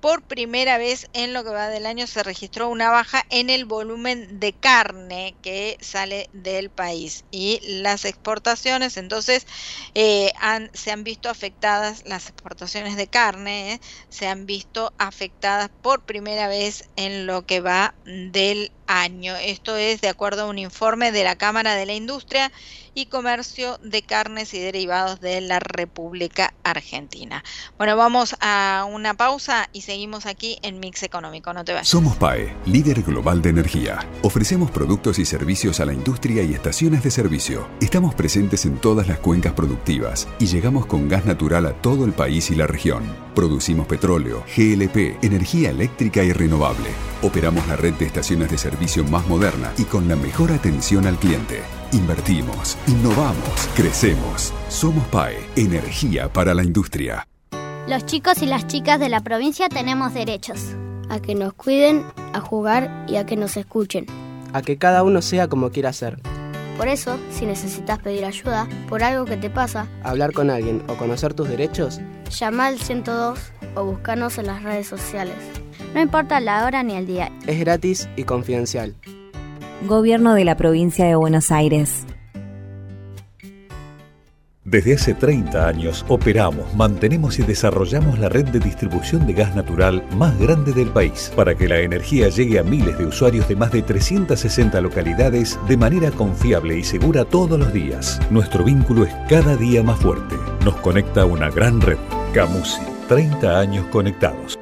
por 0.00 0.22
primera 0.22 0.78
vez 0.78 1.08
en 1.12 1.32
lo 1.32 1.44
que 1.44 1.50
va 1.50 1.68
del 1.68 1.86
año 1.86 2.06
se 2.06 2.22
registró 2.22 2.68
una 2.68 2.90
baja 2.90 3.24
en 3.30 3.50
el 3.50 3.64
volumen 3.64 4.40
de 4.40 4.52
carne 4.52 5.36
que 5.42 5.76
sale 5.80 6.28
del 6.32 6.70
país 6.70 7.24
y 7.30 7.60
las 7.80 8.04
exportaciones. 8.04 8.96
Entonces 8.96 9.46
eh, 9.94 10.32
se 10.74 10.90
han 10.90 11.04
visto 11.04 11.28
afectadas 11.28 12.02
las 12.06 12.28
exportaciones 12.28 12.96
de 12.96 13.08
carne 13.08 13.56
eh, 13.74 13.80
se 14.08 14.26
han 14.26 14.46
visto 14.46 14.92
afectadas 14.98 15.70
por 15.80 16.04
primera 16.04 16.48
vez 16.48 16.84
en 16.96 17.26
lo 17.26 17.46
que 17.46 17.60
va 17.60 17.94
del 18.04 18.72
año. 18.86 19.34
Esto 19.36 19.76
es 19.76 20.00
de 20.00 20.08
acuerdo 20.08 20.42
a 20.42 20.46
un 20.46 20.58
informe 20.58 21.12
de 21.12 21.24
la 21.24 21.36
Cámara 21.36 21.74
de 21.74 21.86
la 21.86 21.94
Industria 21.94 22.52
y 22.94 23.06
Comercio 23.06 23.78
de 23.82 24.02
Carnes 24.02 24.54
y 24.54 24.58
Derivados 24.58 25.20
de 25.20 25.42
la 25.42 25.58
República 25.58 26.54
Argentina. 26.64 27.44
Bueno, 27.76 27.94
vamos 27.96 28.36
a 28.40 28.86
una 28.90 29.12
pausa 29.14 29.68
y 29.74 29.82
seguimos 29.82 30.24
aquí 30.24 30.58
en 30.62 30.80
Mix 30.80 31.02
Económico. 31.02 31.52
No 31.52 31.64
te 31.64 31.72
vayas. 31.72 31.88
Somos 31.88 32.16
PAE, 32.16 32.56
líder 32.64 33.02
global 33.02 33.42
de 33.42 33.50
energía. 33.50 33.98
Ofrecemos 34.22 34.70
productos 34.70 35.18
y 35.18 35.26
servicios 35.26 35.80
a 35.80 35.84
la 35.84 35.92
industria 35.92 36.42
y 36.42 36.54
estaciones 36.54 37.02
de 37.02 37.10
servicio. 37.10 37.68
Estamos 37.82 38.14
presentes 38.14 38.64
en 38.64 38.78
todas 38.78 39.08
las 39.08 39.18
cuencas 39.18 39.52
productivas 39.52 40.26
y 40.38 40.46
llegamos 40.46 40.86
con 40.86 41.08
gas 41.08 41.26
natural 41.26 41.66
a 41.66 41.74
todo 41.74 42.06
el 42.06 42.12
país 42.12 42.50
y 42.50 42.54
la 42.54 42.66
región. 42.66 43.14
Producimos 43.34 43.86
petróleo, 43.86 44.42
GLP, 44.56 45.22
energía 45.22 45.68
eléctrica 45.68 46.22
y 46.22 46.32
renovable. 46.32 46.88
Operamos 47.20 47.66
la 47.68 47.76
red 47.76 47.92
de 47.94 48.06
estaciones 48.06 48.50
de 48.50 48.56
servicio 48.56 48.75
servicio 48.76 49.04
más 49.04 49.26
moderna 49.26 49.72
y 49.78 49.84
con 49.84 50.06
la 50.06 50.16
mejor 50.16 50.52
atención 50.52 51.06
al 51.06 51.16
cliente. 51.16 51.62
Invertimos, 51.92 52.76
innovamos, 52.86 53.68
crecemos. 53.74 54.52
Somos 54.68 55.06
PAE, 55.06 55.38
energía 55.56 56.30
para 56.30 56.52
la 56.52 56.62
industria. 56.62 57.26
Los 57.88 58.04
chicos 58.04 58.42
y 58.42 58.46
las 58.46 58.66
chicas 58.66 59.00
de 59.00 59.08
la 59.08 59.22
provincia 59.22 59.70
tenemos 59.70 60.12
derechos 60.12 60.74
a 61.08 61.20
que 61.20 61.34
nos 61.34 61.54
cuiden, 61.54 62.04
a 62.34 62.40
jugar 62.40 63.06
y 63.08 63.16
a 63.16 63.24
que 63.24 63.36
nos 63.36 63.56
escuchen. 63.56 64.04
A 64.52 64.60
que 64.60 64.76
cada 64.76 65.04
uno 65.04 65.22
sea 65.22 65.48
como 65.48 65.70
quiera 65.70 65.94
ser. 65.94 66.20
Por 66.76 66.88
eso, 66.88 67.18
si 67.30 67.46
necesitas 67.46 67.98
pedir 68.00 68.26
ayuda 68.26 68.68
por 68.90 69.02
algo 69.02 69.24
que 69.24 69.38
te 69.38 69.48
pasa, 69.48 69.86
hablar 70.02 70.34
con 70.34 70.50
alguien 70.50 70.82
o 70.88 70.96
conocer 70.96 71.32
tus 71.32 71.48
derechos, 71.48 72.00
llama 72.28 72.66
al 72.66 72.78
102 72.78 73.38
o 73.74 73.84
búscanos 73.84 74.36
en 74.36 74.46
las 74.48 74.62
redes 74.62 74.86
sociales. 74.86 75.36
No 75.94 76.00
importa 76.00 76.40
la 76.40 76.64
hora 76.64 76.82
ni 76.82 76.94
el 76.94 77.06
día. 77.06 77.30
Es 77.46 77.58
gratis 77.60 78.08
y 78.16 78.24
confidencial. 78.24 78.94
Gobierno 79.86 80.34
de 80.34 80.44
la 80.44 80.56
provincia 80.56 81.06
de 81.06 81.14
Buenos 81.14 81.50
Aires. 81.50 82.06
Desde 84.66 84.94
hace 84.94 85.14
30 85.14 85.68
años 85.68 86.04
operamos, 86.08 86.74
mantenemos 86.74 87.38
y 87.38 87.44
desarrollamos 87.44 88.18
la 88.18 88.28
red 88.28 88.46
de 88.46 88.58
distribución 88.58 89.24
de 89.24 89.32
gas 89.32 89.54
natural 89.54 90.04
más 90.16 90.36
grande 90.40 90.72
del 90.72 90.88
país 90.88 91.32
para 91.36 91.54
que 91.54 91.68
la 91.68 91.78
energía 91.78 92.30
llegue 92.30 92.58
a 92.58 92.64
miles 92.64 92.98
de 92.98 93.06
usuarios 93.06 93.46
de 93.46 93.54
más 93.54 93.70
de 93.70 93.82
360 93.82 94.80
localidades 94.80 95.56
de 95.68 95.76
manera 95.76 96.10
confiable 96.10 96.76
y 96.76 96.82
segura 96.82 97.24
todos 97.24 97.60
los 97.60 97.72
días. 97.72 98.18
Nuestro 98.28 98.64
vínculo 98.64 99.04
es 99.04 99.14
cada 99.28 99.56
día 99.56 99.84
más 99.84 100.00
fuerte. 100.00 100.34
Nos 100.64 100.74
conecta 100.78 101.24
una 101.26 101.48
gran 101.48 101.80
red. 101.80 101.98
Camusi, 102.34 102.80
30 103.06 103.60
años 103.60 103.86
conectados. 103.92 104.58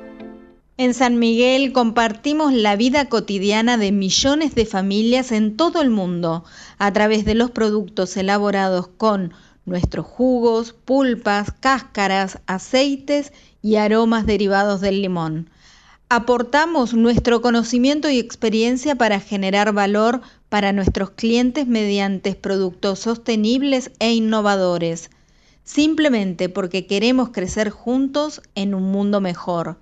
En 0.76 0.92
San 0.92 1.20
Miguel 1.20 1.72
compartimos 1.72 2.52
la 2.52 2.74
vida 2.74 3.08
cotidiana 3.08 3.76
de 3.76 3.92
millones 3.92 4.56
de 4.56 4.66
familias 4.66 5.30
en 5.30 5.56
todo 5.56 5.80
el 5.80 5.88
mundo 5.88 6.42
a 6.78 6.92
través 6.92 7.24
de 7.24 7.36
los 7.36 7.52
productos 7.52 8.16
elaborados 8.16 8.88
con 8.88 9.32
nuestros 9.66 10.04
jugos, 10.04 10.72
pulpas, 10.72 11.52
cáscaras, 11.52 12.40
aceites 12.46 13.32
y 13.62 13.76
aromas 13.76 14.26
derivados 14.26 14.80
del 14.80 15.00
limón. 15.00 15.48
Aportamos 16.08 16.92
nuestro 16.92 17.40
conocimiento 17.40 18.10
y 18.10 18.18
experiencia 18.18 18.96
para 18.96 19.20
generar 19.20 19.72
valor 19.72 20.22
para 20.48 20.72
nuestros 20.72 21.10
clientes 21.10 21.68
mediante 21.68 22.34
productos 22.34 22.98
sostenibles 22.98 23.92
e 24.00 24.12
innovadores, 24.12 25.10
simplemente 25.62 26.48
porque 26.48 26.88
queremos 26.88 27.28
crecer 27.28 27.70
juntos 27.70 28.42
en 28.56 28.74
un 28.74 28.90
mundo 28.90 29.20
mejor. 29.20 29.78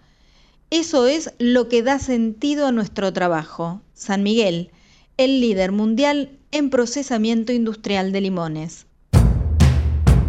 Eso 0.72 1.06
es 1.06 1.34
lo 1.38 1.68
que 1.68 1.82
da 1.82 1.98
sentido 1.98 2.66
a 2.66 2.72
nuestro 2.72 3.12
trabajo. 3.12 3.82
San 3.92 4.22
Miguel, 4.22 4.70
el 5.18 5.38
líder 5.42 5.70
mundial 5.70 6.38
en 6.50 6.70
procesamiento 6.70 7.52
industrial 7.52 8.10
de 8.10 8.22
limones. 8.22 8.86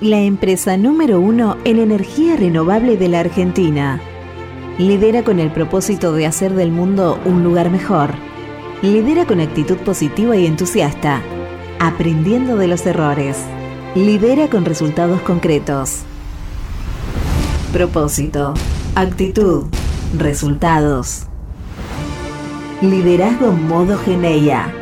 La 0.00 0.18
empresa 0.18 0.76
número 0.76 1.20
uno 1.20 1.56
en 1.64 1.78
energía 1.78 2.36
renovable 2.36 2.96
de 2.96 3.08
la 3.08 3.20
Argentina. 3.20 4.00
Lidera 4.76 5.22
con 5.22 5.38
el 5.38 5.52
propósito 5.52 6.12
de 6.12 6.26
hacer 6.26 6.54
del 6.54 6.72
mundo 6.72 7.20
un 7.24 7.44
lugar 7.44 7.70
mejor. 7.70 8.10
Lidera 8.82 9.26
con 9.26 9.40
actitud 9.40 9.76
positiva 9.76 10.36
y 10.36 10.46
entusiasta, 10.46 11.22
aprendiendo 11.78 12.56
de 12.56 12.66
los 12.66 12.84
errores. 12.84 13.36
Lidera 13.94 14.48
con 14.48 14.64
resultados 14.64 15.20
concretos. 15.20 16.00
Propósito, 17.72 18.54
actitud, 18.96 19.66
resultados. 20.18 21.26
Liderazgo 22.80 23.52
modo 23.52 23.96
Geneia. 23.98 24.81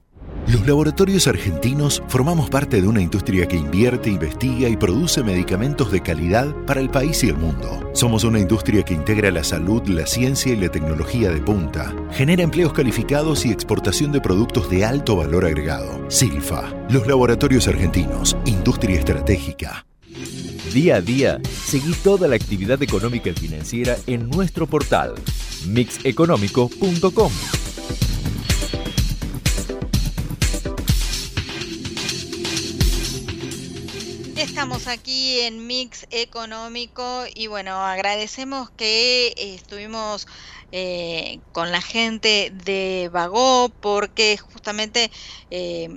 Los 0.47 0.65
laboratorios 0.65 1.27
argentinos 1.27 2.01
formamos 2.07 2.49
parte 2.49 2.81
de 2.81 2.87
una 2.87 3.01
industria 3.01 3.47
que 3.47 3.55
invierte, 3.55 4.09
investiga 4.09 4.67
y 4.69 4.75
produce 4.75 5.23
medicamentos 5.23 5.91
de 5.91 6.01
calidad 6.01 6.53
para 6.65 6.81
el 6.81 6.89
país 6.89 7.23
y 7.23 7.29
el 7.29 7.37
mundo. 7.37 7.89
Somos 7.93 8.23
una 8.23 8.39
industria 8.39 8.83
que 8.83 8.93
integra 8.93 9.31
la 9.31 9.43
salud, 9.43 9.87
la 9.87 10.05
ciencia 10.05 10.53
y 10.53 10.57
la 10.57 10.69
tecnología 10.69 11.29
de 11.29 11.41
punta. 11.41 11.93
Genera 12.11 12.43
empleos 12.43 12.73
calificados 12.73 13.45
y 13.45 13.51
exportación 13.51 14.11
de 14.11 14.21
productos 14.21 14.69
de 14.69 14.83
alto 14.83 15.15
valor 15.15 15.45
agregado. 15.45 16.09
Silfa, 16.09 16.73
los 16.89 17.07
laboratorios 17.07 17.67
argentinos, 17.67 18.35
industria 18.45 18.99
estratégica. 18.99 19.85
Día 20.73 20.97
a 20.97 21.01
día, 21.01 21.39
seguí 21.65 21.93
toda 21.93 22.27
la 22.27 22.35
actividad 22.35 22.81
económica 22.81 23.29
y 23.29 23.33
financiera 23.33 23.97
en 24.07 24.29
nuestro 24.29 24.67
portal 24.67 25.15
mixeconómico.com. 25.67 27.31
en 35.39 35.65
Mix 35.67 36.05
Económico 36.11 37.23
y 37.33 37.47
bueno, 37.47 37.81
agradecemos 37.85 38.69
que 38.75 39.27
eh, 39.29 39.55
estuvimos 39.55 40.25
eh, 40.71 41.41
con 41.51 41.71
la 41.71 41.81
gente 41.81 42.49
de 42.53 43.09
Vagó 43.11 43.69
porque 43.79 44.37
justamente 44.37 45.11
eh, 45.49 45.87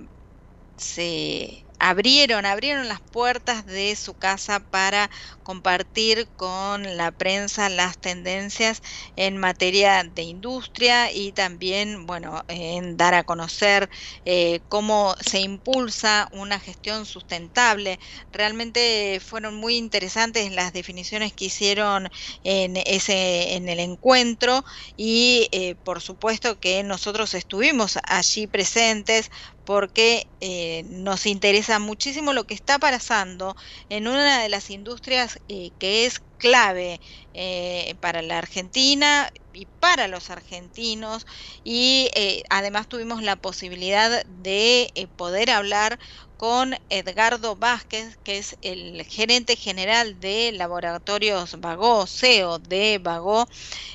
se 0.76 1.63
abrieron, 1.86 2.46
abrieron 2.46 2.88
las 2.88 3.00
puertas 3.10 3.66
de 3.66 3.94
su 3.96 4.14
casa 4.14 4.60
para 4.70 5.10
compartir 5.42 6.30
con 6.36 6.96
la 6.96 7.12
prensa 7.12 7.68
las 7.68 7.98
tendencias 7.98 8.80
en 9.16 9.36
materia 9.36 10.02
de 10.04 10.22
industria 10.22 11.12
y 11.12 11.32
también, 11.32 12.06
bueno, 12.06 12.42
en 12.48 12.96
dar 12.96 13.14
a 13.14 13.24
conocer 13.24 13.88
eh, 14.24 14.60
cómo 14.68 15.14
se 15.20 15.40
impulsa 15.40 16.26
una 16.32 16.58
gestión 16.58 17.06
sustentable. 17.06 17.98
Realmente 18.32 19.20
fueron 19.24 19.54
muy 19.54 19.76
interesantes 19.76 20.50
las 20.52 20.72
definiciones 20.72 21.32
que 21.34 21.46
hicieron 21.46 22.08
en 22.42 22.76
ese 22.78 23.54
en 23.56 23.68
el 23.68 23.80
encuentro 23.80 24.62
y 24.96 25.48
eh, 25.52 25.76
por 25.82 26.00
supuesto 26.00 26.58
que 26.58 26.82
nosotros 26.82 27.34
estuvimos 27.34 27.98
allí 28.08 28.46
presentes 28.46 29.28
porque 29.64 30.30
eh, 30.40 30.82
nos 30.86 31.26
interesa 31.26 31.78
muchísimo 31.78 32.32
lo 32.32 32.44
que 32.44 32.54
está 32.54 32.78
pasando 32.78 33.54
en 33.88 34.08
una 34.08 34.42
de 34.42 34.48
las 34.48 34.70
industrias 34.70 35.38
eh, 35.48 35.72
que 35.78 36.06
es 36.06 36.20
clave 36.36 37.00
eh, 37.32 37.94
para 38.00 38.20
la 38.22 38.38
Argentina 38.38 39.30
y 39.52 39.66
para 39.80 40.08
los 40.08 40.30
argentinos. 40.30 41.24
Y 41.62 42.10
además 42.50 42.88
tuvimos 42.88 43.22
la 43.22 43.36
posibilidad 43.36 44.22
de 44.26 44.92
poder 45.16 45.50
hablar 45.50 45.98
con 46.44 46.74
Edgardo 46.90 47.56
Vázquez, 47.56 48.18
que 48.22 48.36
es 48.36 48.58
el 48.60 49.02
gerente 49.04 49.56
general 49.56 50.20
de 50.20 50.52
Laboratorios 50.52 51.58
Vago, 51.58 52.06
CEO 52.06 52.58
de 52.58 53.00
Vago, 53.02 53.48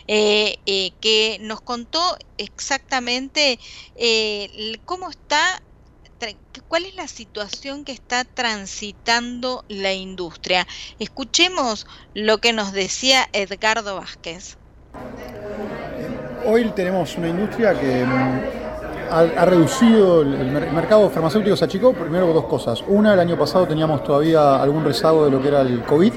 que 0.08 1.38
nos 1.42 1.62
contó 1.62 2.18
exactamente 2.40 3.60
cómo 4.86 5.12
está 5.12 5.62
cuál 6.68 6.86
es 6.86 6.96
la 6.96 7.08
situación 7.08 7.86
que 7.86 7.92
está 7.92 8.24
transitando 8.24 9.64
la 9.68 9.94
industria. 9.94 10.66
Escuchemos 10.98 11.86
lo 12.16 12.40
que 12.40 12.52
nos 12.52 12.72
decía 12.74 13.30
Edgardo 13.32 13.98
Vázquez. 13.98 14.58
Hoy 16.48 16.68
tenemos 16.72 17.16
una 17.16 17.30
industria 17.30 17.80
que 17.80 18.69
ha, 19.12 19.46
reducido 19.46 20.22
el, 20.22 20.52
mercado 20.74 21.10
farmacéutico, 21.10 21.56
se 21.56 21.66
achicó 21.66 21.94
primero 21.94 22.28
dos 22.34 22.46
cosas. 22.46 22.84
Una, 22.88 23.14
el 23.14 23.20
año 23.20 23.38
pasado 23.38 23.66
teníamos 23.68 24.04
todavía 24.04 24.62
algún 24.62 24.84
rezago 24.84 25.26
de 25.26 25.32
lo 25.32 25.42
que 25.42 25.48
era 25.48 25.62
el 25.62 25.84
COVID, 25.84 26.14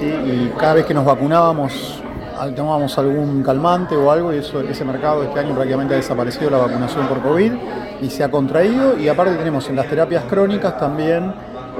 y 0.00 0.48
cada 0.58 0.74
vez 0.74 0.86
que 0.86 0.94
nos 0.94 1.04
vacunábamos 1.04 2.02
tomábamos 2.50 2.98
algún 2.98 3.42
calmante 3.42 3.94
o 3.94 4.10
algo 4.10 4.32
y 4.32 4.38
eso, 4.38 4.60
ese 4.60 4.84
mercado 4.84 5.22
este 5.22 5.38
año 5.38 5.54
prácticamente 5.54 5.94
ha 5.94 5.98
desaparecido 5.98 6.50
la 6.50 6.58
vacunación 6.58 7.06
por 7.06 7.20
COVID 7.20 7.52
y 8.00 8.10
se 8.10 8.24
ha 8.24 8.30
contraído 8.30 8.98
y 8.98 9.08
aparte 9.08 9.36
tenemos 9.36 9.68
en 9.68 9.76
las 9.76 9.86
terapias 9.86 10.24
crónicas 10.24 10.76
también 10.76 11.32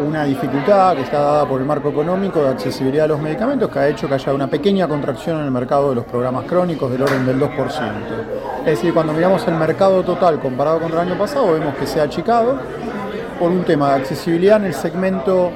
una 0.07 0.25
dificultad 0.25 0.95
que 0.95 1.03
está 1.03 1.21
dada 1.21 1.47
por 1.47 1.61
el 1.61 1.67
marco 1.67 1.89
económico 1.89 2.43
de 2.43 2.51
accesibilidad 2.51 3.07
a 3.07 3.09
los 3.09 3.21
medicamentos 3.21 3.71
que 3.71 3.79
ha 3.79 3.89
hecho 3.89 4.09
que 4.09 4.15
haya 4.15 4.33
una 4.33 4.47
pequeña 4.47 4.87
contracción 4.87 5.39
en 5.39 5.47
el 5.47 5.51
mercado 5.51 5.91
de 5.91 5.97
los 5.97 6.05
programas 6.05 6.45
crónicos 6.45 6.91
del 6.91 7.03
orden 7.03 7.27
del 7.27 7.41
2%. 7.41 8.42
Es 8.63 8.79
decir, 8.79 8.95
cuando 8.95 9.13
miramos 9.13 9.47
el 9.49 9.55
mercado 9.55 10.03
total 10.03 10.39
comparado 10.39 10.81
con 10.81 10.93
el 10.93 10.99
año 10.99 11.19
pasado 11.19 11.53
vemos 11.53 11.75
que 11.77 11.87
se 11.87 12.01
ha 12.01 12.05
achicado 12.05 12.59
por 13.39 13.51
un 13.51 13.65
tema 13.65 13.91
de 13.91 14.01
accesibilidad 14.01 14.59
en 14.59 14.67
el 14.67 14.75
segmento 14.75 15.51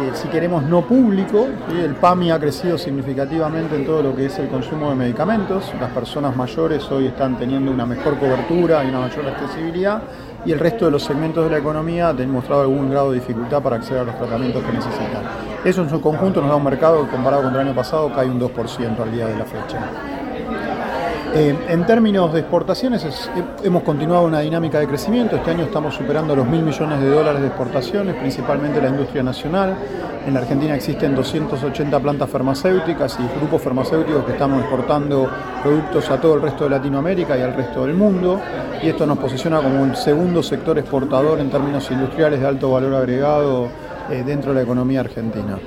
eh, 0.00 0.10
si 0.14 0.26
queremos, 0.26 0.64
no 0.64 0.82
público. 0.82 1.46
El 1.70 1.94
PAMI 1.94 2.32
ha 2.32 2.38
crecido 2.40 2.76
significativamente 2.76 3.76
en 3.76 3.86
todo 3.86 4.02
lo 4.02 4.16
que 4.16 4.26
es 4.26 4.38
el 4.40 4.48
consumo 4.48 4.90
de 4.90 4.96
medicamentos. 4.96 5.72
Las 5.80 5.90
personas 5.92 6.34
mayores 6.34 6.90
hoy 6.90 7.06
están 7.06 7.38
teniendo 7.38 7.70
una 7.70 7.86
mejor 7.86 8.18
cobertura 8.18 8.84
y 8.84 8.88
una 8.88 9.00
mayor 9.00 9.28
accesibilidad. 9.28 10.02
Y 10.44 10.50
el 10.52 10.58
resto 10.58 10.86
de 10.86 10.90
los 10.90 11.04
segmentos 11.04 11.44
de 11.44 11.50
la 11.50 11.58
economía 11.58 12.08
han 12.08 12.16
demostrado 12.16 12.62
algún 12.62 12.90
grado 12.90 13.12
de 13.12 13.20
dificultad 13.20 13.62
para 13.62 13.76
acceder 13.76 14.00
a 14.00 14.04
los 14.04 14.16
tratamientos 14.16 14.64
que 14.64 14.72
necesitan. 14.72 15.22
Eso 15.64 15.82
en 15.82 15.90
su 15.90 16.00
conjunto 16.00 16.40
nos 16.40 16.50
da 16.50 16.56
un 16.56 16.64
mercado 16.64 17.04
que 17.04 17.10
comparado 17.10 17.44
con 17.44 17.54
el 17.54 17.60
año 17.60 17.74
pasado 17.74 18.12
cae 18.12 18.28
un 18.28 18.40
2% 18.40 19.00
al 19.00 19.12
día 19.12 19.26
de 19.26 19.38
la 19.38 19.44
fecha. 19.44 19.78
Eh, 21.36 21.52
en 21.68 21.84
términos 21.84 22.32
de 22.32 22.40
exportaciones, 22.40 23.04
hemos 23.64 23.82
continuado 23.82 24.24
una 24.24 24.38
dinámica 24.38 24.78
de 24.78 24.86
crecimiento. 24.86 25.34
Este 25.34 25.50
año 25.50 25.64
estamos 25.64 25.92
superando 25.92 26.36
los 26.36 26.46
mil 26.46 26.62
millones 26.62 27.00
de 27.00 27.08
dólares 27.10 27.40
de 27.40 27.48
exportaciones, 27.48 28.14
principalmente 28.14 28.80
la 28.80 28.90
industria 28.90 29.24
nacional. 29.24 29.76
En 30.24 30.32
la 30.32 30.40
Argentina 30.40 30.76
existen 30.76 31.12
280 31.12 31.98
plantas 31.98 32.30
farmacéuticas 32.30 33.18
y 33.18 33.36
grupos 33.36 33.60
farmacéuticos 33.62 34.24
que 34.24 34.30
estamos 34.30 34.60
exportando 34.60 35.28
productos 35.60 36.08
a 36.08 36.20
todo 36.20 36.34
el 36.34 36.42
resto 36.42 36.64
de 36.64 36.70
Latinoamérica 36.70 37.36
y 37.36 37.42
al 37.42 37.52
resto 37.52 37.84
del 37.84 37.96
mundo. 37.96 38.40
Y 38.80 38.90
esto 38.90 39.04
nos 39.04 39.18
posiciona 39.18 39.60
como 39.60 39.82
un 39.82 39.96
segundo 39.96 40.40
sector 40.40 40.78
exportador 40.78 41.40
en 41.40 41.50
términos 41.50 41.90
industriales 41.90 42.38
de 42.38 42.46
alto 42.46 42.70
valor 42.70 42.94
agregado 42.94 43.68
eh, 44.08 44.22
dentro 44.24 44.52
de 44.52 44.58
la 44.58 44.62
economía 44.62 45.00
argentina. 45.00 45.58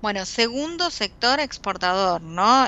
Bueno, 0.00 0.24
segundo 0.24 0.90
sector 0.90 1.40
exportador, 1.40 2.22
¿no? 2.22 2.66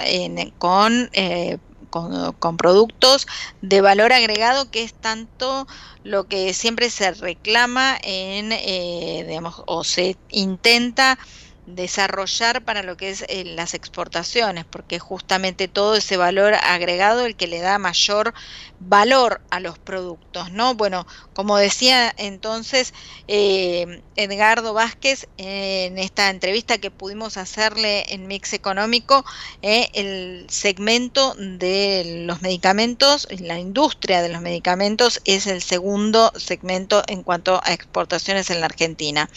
con 0.59 1.11
eh, 1.13 1.59
con, 1.91 2.57
productos 2.57 3.27
de 3.61 3.81
valor 3.81 4.13
agregado, 4.13 4.71
que 4.71 4.83
es 4.83 4.95
tanto 4.95 5.67
lo 6.03 6.27
que 6.27 6.55
siempre 6.55 6.91
se 6.91 7.13
reclama 7.13 7.99
en, 8.03 8.53
eh, 8.53 9.25
digamos, 9.27 9.63
o 9.67 9.85
se 9.85 10.17
intenta 10.29 11.19
desarrollar 11.67 12.65
para 12.65 12.83
lo 12.83 12.97
que 12.97 13.11
es 13.11 13.25
eh, 13.29 13.45
las 13.45 13.75
exportaciones, 13.75 14.65
porque 14.65 14.99
justamente 15.01 15.69
todo 15.69 15.97
ese 15.97 16.17
valor 16.17 16.55
agregado 16.55 17.27
el 17.27 17.37
que 17.37 17.49
le 17.49 17.59
da 17.61 17.79
mayor 17.79 18.33
valor 18.81 19.41
a 19.51 19.61
los 19.61 19.79
productos, 19.79 20.51
¿no? 20.53 20.75
Bueno, 20.75 21.07
como 21.33 21.57
decía 21.57 22.13
entonces 22.17 22.93
eh, 23.29 24.03
Edgardo 24.17 24.75
Vázquez 24.75 25.29
en 25.39 25.99
esta 25.99 26.31
entrevista 26.31 26.79
que 26.79 26.91
pudimos 26.91 27.37
hacerle 27.37 28.05
en 28.13 28.27
Mix 28.27 28.53
Económico, 28.53 29.25
eh, 29.63 29.89
el 29.95 30.47
segmento 30.49 31.35
de 31.39 32.25
los 32.27 32.43
medicamentos, 32.43 33.29
la 33.41 33.59
industria 33.59 34.23
de 34.23 34.29
los 34.29 34.41
medicamentos 34.41 35.21
es 35.25 35.47
el 35.47 35.63
segundo 35.63 36.33
segmento 36.37 37.03
en 37.07 37.23
cuanto 37.23 37.61
a 37.65 37.73
exportaciones 37.73 38.51
en 38.51 38.61
la 38.61 38.67
Argentina. 38.67 39.31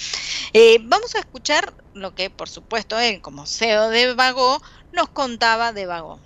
vamos 0.82 1.16
a 1.16 1.20
escuchar 1.20 1.74
lo 1.94 2.16
que 2.16 2.30
por 2.30 2.50
supuesto 2.50 3.00
él 3.00 3.22
como 3.22 3.46
CEO 3.46 3.90
de 3.90 4.14
Vago 4.14 4.62
nos 4.92 5.10
contaba 5.10 5.74
de 5.74 5.86
Vago. 5.86 6.20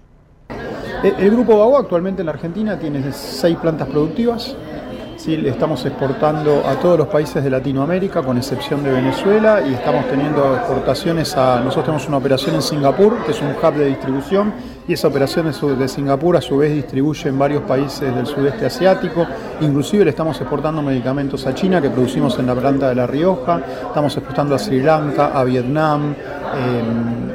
Eh, 1.02 1.16
el 1.18 1.32
grupo 1.32 1.58
Vago 1.58 1.78
actualmente 1.78 2.22
en 2.22 2.28
la 2.28 2.34
Argentina 2.34 2.78
tiene 2.78 3.12
seis 3.12 3.58
plantas 3.58 3.88
productivas. 3.88 4.56
¿sí? 5.18 5.42
Estamos 5.46 5.86
exportando 5.86 6.64
a 6.68 6.76
todos 6.76 6.98
los 6.98 7.08
países 7.08 7.44
de 7.44 7.50
Latinoamérica, 7.50 8.22
con 8.22 8.38
excepción 8.38 8.84
de 8.84 8.92
Venezuela, 8.92 9.62
y 9.66 9.74
estamos 9.74 10.08
teniendo 10.08 10.56
exportaciones 10.56 11.36
a... 11.38 11.60
Nosotros 11.60 11.86
tenemos 11.86 12.08
una 12.08 12.18
operación 12.18 12.56
en 12.56 12.62
Singapur, 12.62 13.24
que 13.26 13.32
es 13.32 13.42
un 13.42 13.50
hub 13.50 13.74
de 13.74 13.86
distribución, 13.88 14.54
y 14.88 14.94
esa 14.94 15.08
operación 15.08 15.52
de 15.78 15.88
Singapur 15.88 16.36
a 16.38 16.42
su 16.42 16.58
vez 16.58 16.74
distribuye 16.74 17.30
en 17.30 17.40
varios 17.40 17.64
países 17.64 18.14
del 18.14 18.26
sudeste 18.26 18.66
asiático. 18.66 19.26
Inclusive 19.62 20.04
le 20.04 20.10
estamos 20.10 20.40
exportando 20.42 20.82
medicamentos 20.82 21.46
a 21.48 21.54
China, 21.54 21.82
que 21.82 21.90
producimos 21.90 22.38
en 22.40 22.48
la 22.48 22.56
planta 22.56 22.90
de 22.90 22.96
La 22.96 23.08
Rioja. 23.08 23.62
Estamos 23.88 24.16
exportando 24.18 24.56
a 24.56 24.60
Sri 24.60 24.82
Lanka, 24.82 25.32
a 25.34 25.44
Vietnam, 25.46 26.14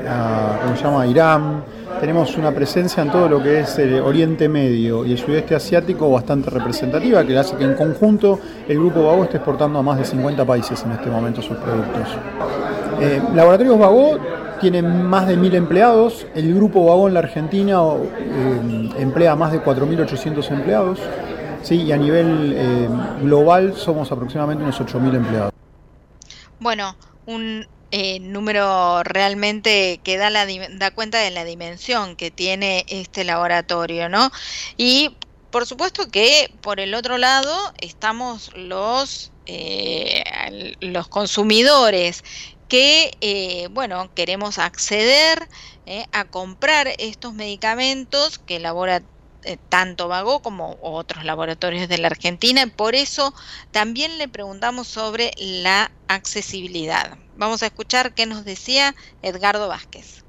a, 0.07 0.59
¿cómo 0.63 0.77
se 0.77 0.85
llama? 0.85 1.07
Irán 1.07 1.78
tenemos 2.01 2.37
una 2.37 2.53
presencia 2.53 3.03
en 3.03 3.11
todo 3.11 3.29
lo 3.29 3.43
que 3.43 3.61
es 3.61 3.79
el 3.79 4.01
Oriente 4.01 4.49
Medio 4.49 5.05
y 5.05 5.13
el 5.13 5.19
sudeste 5.19 5.55
asiático 5.55 6.11
bastante 6.11 6.51
representativa, 6.51 7.25
que 7.25 7.37
hace 7.37 7.57
que 7.57 7.65
en 7.65 7.75
conjunto 7.75 8.39
el 8.69 8.79
Grupo 8.79 9.05
Vago 9.07 9.25
esté 9.25 9.39
exportando 9.39 9.79
a 9.79 9.83
más 9.83 9.99
de 9.99 10.05
50 10.05 10.45
países 10.45 10.83
en 10.85 10.93
este 10.93 11.11
momento 11.11 11.43
sus 11.43 11.57
productos. 11.57 12.09
Eh, 13.01 13.21
Laboratorios 13.35 13.79
Vago 13.79 14.19
tiene 14.61 14.83
más 14.83 15.27
de 15.27 15.37
1.000 15.37 15.55
empleados, 15.55 16.27
el 16.35 16.55
Grupo 16.55 16.85
Vago 16.85 17.09
en 17.09 17.15
la 17.15 17.21
Argentina 17.21 17.81
eh, 18.19 18.91
emplea 18.99 19.37
más 19.37 19.53
de 19.53 19.63
4.800 19.63 20.51
empleados, 20.51 21.01
¿sí? 21.63 21.83
y 21.83 21.93
a 21.93 21.97
nivel 21.97 22.55
eh, 22.57 22.89
global 23.23 23.75
somos 23.75 24.11
aproximadamente 24.11 24.65
unos 24.65 24.81
8.000 24.81 25.17
empleados. 25.17 25.53
Bueno, 26.61 26.97
un 27.27 27.65
eh, 27.91 28.21
número 28.21 29.03
realmente 29.03 30.01
que 30.05 30.19
da, 30.19 30.29
la, 30.29 30.47
da 30.73 30.91
cuenta 30.91 31.19
de 31.19 31.31
la 31.31 31.45
dimensión 31.45 32.17
que 32.17 32.31
tiene 32.31 32.85
este 32.89 33.25
laboratorio, 33.25 34.11
¿no? 34.11 34.31
Y 34.77 35.17
por 35.51 35.67
supuesto 35.67 36.11
que 36.11 36.53
por 36.61 36.81
el 36.81 36.95
otro 36.95 37.17
lado 37.17 37.57
estamos 37.81 38.51
los, 38.55 39.33
eh, 39.47 40.23
los 40.81 41.09
consumidores 41.09 42.25
que, 42.69 43.11
eh, 43.23 43.69
bueno, 43.71 44.11
queremos 44.15 44.59
acceder 44.59 45.49
a 46.13 46.27
comprar 46.27 46.89
estos 46.99 47.33
medicamentos 47.33 48.39
que 48.39 48.57
elabora 48.57 49.03
tanto 49.71 50.09
Vago 50.09 50.43
como 50.43 50.77
otros 50.83 51.25
laboratorios 51.25 51.89
de 51.89 51.97
la 51.97 52.09
Argentina. 52.09 52.67
Por 52.67 52.95
eso 52.95 53.33
también 53.71 54.19
le 54.19 54.29
preguntamos 54.29 54.89
sobre 54.89 55.31
la 55.39 55.91
accesibilidad. 56.09 57.17
Vamos 57.39 57.63
a 57.63 57.67
escuchar 57.67 58.15
qué 58.15 58.27
nos 58.27 58.45
decía 58.45 58.97
Edgardo 59.23 59.69
Vázquez. 59.69 60.25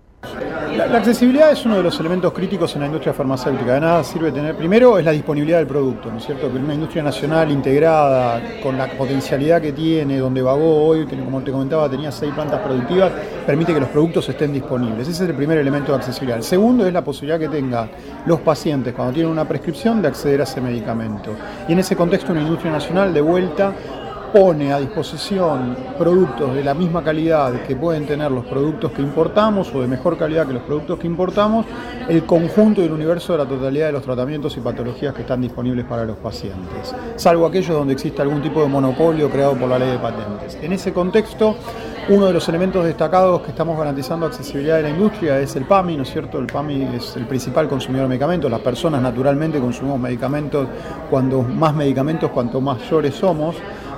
La, 0.75 0.97
accesibilidad 0.97 1.51
es 1.51 1.65
uno 1.65 1.77
de 1.77 1.83
los 1.83 1.99
elementos 1.99 2.31
críticos 2.33 2.75
en 2.75 2.81
la 2.81 2.85
industria 2.85 3.13
farmacéutica. 3.13 3.73
De 3.73 3.79
nada 3.79 4.03
sirve 4.03 4.31
tener, 4.31 4.55
primero 4.55 4.99
es 4.99 5.05
la 5.05 5.11
disponibilidad 5.11 5.57
del 5.57 5.65
producto, 5.65 6.11
¿no 6.11 6.17
es 6.17 6.25
cierto? 6.25 6.51
Que 6.51 6.57
una 6.57 6.73
industria 6.73 7.01
nacional 7.01 7.49
integrada, 7.51 8.59
con 8.61 8.77
la 8.77 8.87
potencialidad 8.91 9.61
que 9.61 9.71
tiene, 9.71 10.19
donde 10.19 10.41
Vagó 10.41 10.85
hoy, 10.85 11.07
como 11.07 11.41
te 11.41 11.51
comentaba 11.51 11.89
tenía 11.89 12.11
seis 12.11 12.33
plantas 12.33 12.59
productivas, 12.61 13.11
permite 13.47 13.73
que 13.73 13.79
los 13.79 13.89
productos 13.89 14.29
estén 14.29 14.53
disponibles. 14.53 15.07
Ese 15.07 15.23
es 15.23 15.29
el 15.29 15.35
primer 15.35 15.57
elemento 15.57 15.93
de 15.93 15.97
accesibilidad. 15.97 16.37
El 16.37 16.43
segundo 16.43 16.85
es 16.85 16.93
la 16.93 17.03
posibilidad 17.03 17.39
que 17.39 17.49
tengan 17.49 17.89
los 18.25 18.41
pacientes, 18.41 18.93
cuando 18.93 19.13
tienen 19.13 19.31
una 19.31 19.47
prescripción, 19.47 20.01
de 20.01 20.09
acceder 20.09 20.41
a 20.41 20.43
ese 20.43 20.61
medicamento. 20.61 21.35
Y 21.67 21.71
en 21.71 21.79
ese 21.79 21.95
contexto, 21.95 22.33
una 22.33 22.41
industria 22.41 22.71
nacional 22.71 23.13
de 23.13 23.21
vuelta 23.21 23.73
pone 24.31 24.71
a 24.71 24.79
disposición 24.79 25.75
productos 25.97 26.53
de 26.53 26.63
la 26.63 26.73
misma 26.73 27.03
calidad 27.03 27.53
que 27.63 27.75
pueden 27.75 28.05
tener 28.05 28.31
los 28.31 28.45
productos 28.45 28.91
que 28.91 29.01
importamos 29.01 29.73
o 29.73 29.81
de 29.81 29.87
mejor 29.87 30.17
calidad 30.17 30.47
que 30.47 30.53
los 30.53 30.63
productos 30.63 30.99
que 30.99 31.07
importamos, 31.07 31.65
el 32.07 32.25
conjunto 32.25 32.81
del 32.81 32.91
universo 32.91 33.33
de 33.33 33.39
la 33.39 33.45
totalidad 33.45 33.87
de 33.87 33.93
los 33.93 34.03
tratamientos 34.03 34.55
y 34.57 34.59
patologías 34.59 35.13
que 35.13 35.21
están 35.21 35.41
disponibles 35.41 35.85
para 35.85 36.05
los 36.05 36.17
pacientes, 36.17 36.93
salvo 37.15 37.45
aquellos 37.45 37.75
donde 37.75 37.93
existe 37.93 38.21
algún 38.21 38.41
tipo 38.41 38.61
de 38.61 38.67
monopolio 38.67 39.29
creado 39.29 39.53
por 39.55 39.69
la 39.69 39.79
ley 39.79 39.91
de 39.91 39.99
patentes. 39.99 40.57
En 40.61 40.73
ese 40.73 40.93
contexto, 40.93 41.55
uno 42.09 42.25
de 42.25 42.33
los 42.33 42.49
elementos 42.49 42.83
destacados 42.83 43.41
que 43.41 43.51
estamos 43.51 43.77
garantizando 43.77 44.25
accesibilidad 44.25 44.77
de 44.77 44.83
la 44.83 44.89
industria 44.89 45.39
es 45.39 45.55
el 45.55 45.65
PAMI, 45.65 45.97
¿no 45.97 46.03
es 46.03 46.09
cierto? 46.09 46.39
El 46.39 46.47
PAMI 46.47 46.95
es 46.95 47.15
el 47.15 47.27
principal 47.27 47.67
consumidor 47.67 48.05
de 48.05 48.09
medicamentos. 48.09 48.49
Las 48.49 48.61
personas 48.61 48.99
naturalmente 48.99 49.59
consumimos 49.59 49.99
medicamentos, 49.99 50.67
cuando 51.07 51.43
más 51.43 51.75
medicamentos, 51.75 52.31
cuanto 52.31 52.61
mayores 52.61 53.13
somos. 53.13 53.55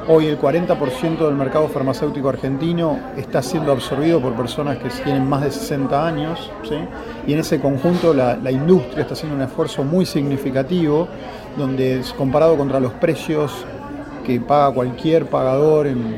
Hoy 0.07 0.25
el 0.25 0.39
40% 0.39 1.19
del 1.19 1.35
mercado 1.35 1.67
farmacéutico 1.67 2.29
argentino 2.29 2.99
está 3.15 3.41
siendo 3.43 3.71
absorbido 3.71 4.19
por 4.19 4.35
personas 4.35 4.77
que 4.79 4.89
tienen 4.89 5.29
más 5.29 5.41
de 5.41 5.51
60 5.51 6.07
años, 6.07 6.51
y 7.27 7.33
en 7.33 7.39
ese 7.39 7.59
conjunto 7.59 8.13
la, 8.13 8.51
industria 8.51 9.01
está 9.01 9.13
haciendo 9.13 9.35
un 9.35 9.43
esfuerzo 9.43 9.83
muy 9.83 10.05
significativo, 10.07 11.07
donde 11.55 12.01
comparado 12.17 12.57
contra 12.57 12.79
los 12.79 12.93
precios 12.93 13.51
que 14.25 14.39
paga 14.41 14.73
cualquier 14.73 15.27
pagador 15.27 15.85
en, 15.85 16.17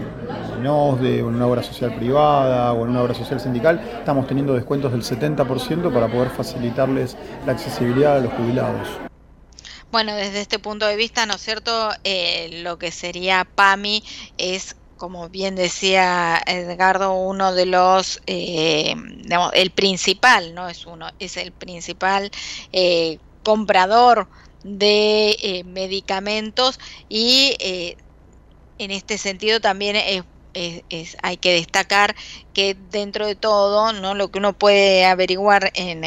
en 0.57 0.67
OSDE 0.67 1.21
o 1.21 1.29
en 1.29 1.35
una 1.35 1.47
obra 1.47 1.61
social 1.61 1.93
privada 1.95 2.71
o 2.71 2.85
en 2.85 2.91
una 2.91 3.01
obra 3.01 3.13
social 3.13 3.39
sindical, 3.39 3.81
estamos 3.99 4.27
teniendo 4.27 4.53
descuentos 4.53 4.93
del 4.93 5.01
70% 5.01 5.91
para 5.91 6.07
poder 6.07 6.29
facilitarles 6.29 7.17
la 7.45 7.51
accesibilidad 7.51 8.17
a 8.17 8.19
los 8.21 8.31
jubilados. 8.33 9.12
Bueno, 9.93 10.15
desde 10.15 10.41
este 10.41 10.57
punto 10.57 10.87
de 10.87 10.95
vista, 10.95 11.27
¿no 11.27 11.35
es 11.35 11.41
cierto? 11.41 11.91
Eh, 12.03 12.61
lo 12.63 12.79
que 12.79 12.91
sería 12.91 13.45
PAMI 13.45 14.03
es 14.39 14.75
como 14.97 15.29
bien 15.29 15.53
decía 15.55 16.41
Edgardo, 16.47 17.13
uno 17.13 17.53
de 17.53 17.67
los, 17.67 18.19
eh, 18.25 18.95
digamos, 19.17 19.51
el 19.53 19.69
principal, 19.69 20.55
no 20.55 20.67
es 20.67 20.87
uno, 20.87 21.09
es 21.19 21.37
el 21.37 21.51
principal 21.51 22.31
eh, 22.71 23.19
comprador 23.43 24.29
de 24.63 25.37
eh, 25.43 25.63
medicamentos 25.63 26.79
y 27.07 27.55
en 28.79 28.91
este 28.91 29.19
sentido 29.19 29.59
también 29.61 29.95
es 29.95 30.23
es, 30.53 31.17
hay 31.21 31.37
que 31.37 31.53
destacar 31.53 32.15
que 32.53 32.75
dentro 32.91 33.25
de 33.25 33.35
todo, 33.35 33.93
¿no? 33.93 34.13
lo 34.13 34.29
que 34.29 34.39
uno 34.39 34.53
puede 34.53 35.05
averiguar 35.05 35.71
en, 35.73 36.01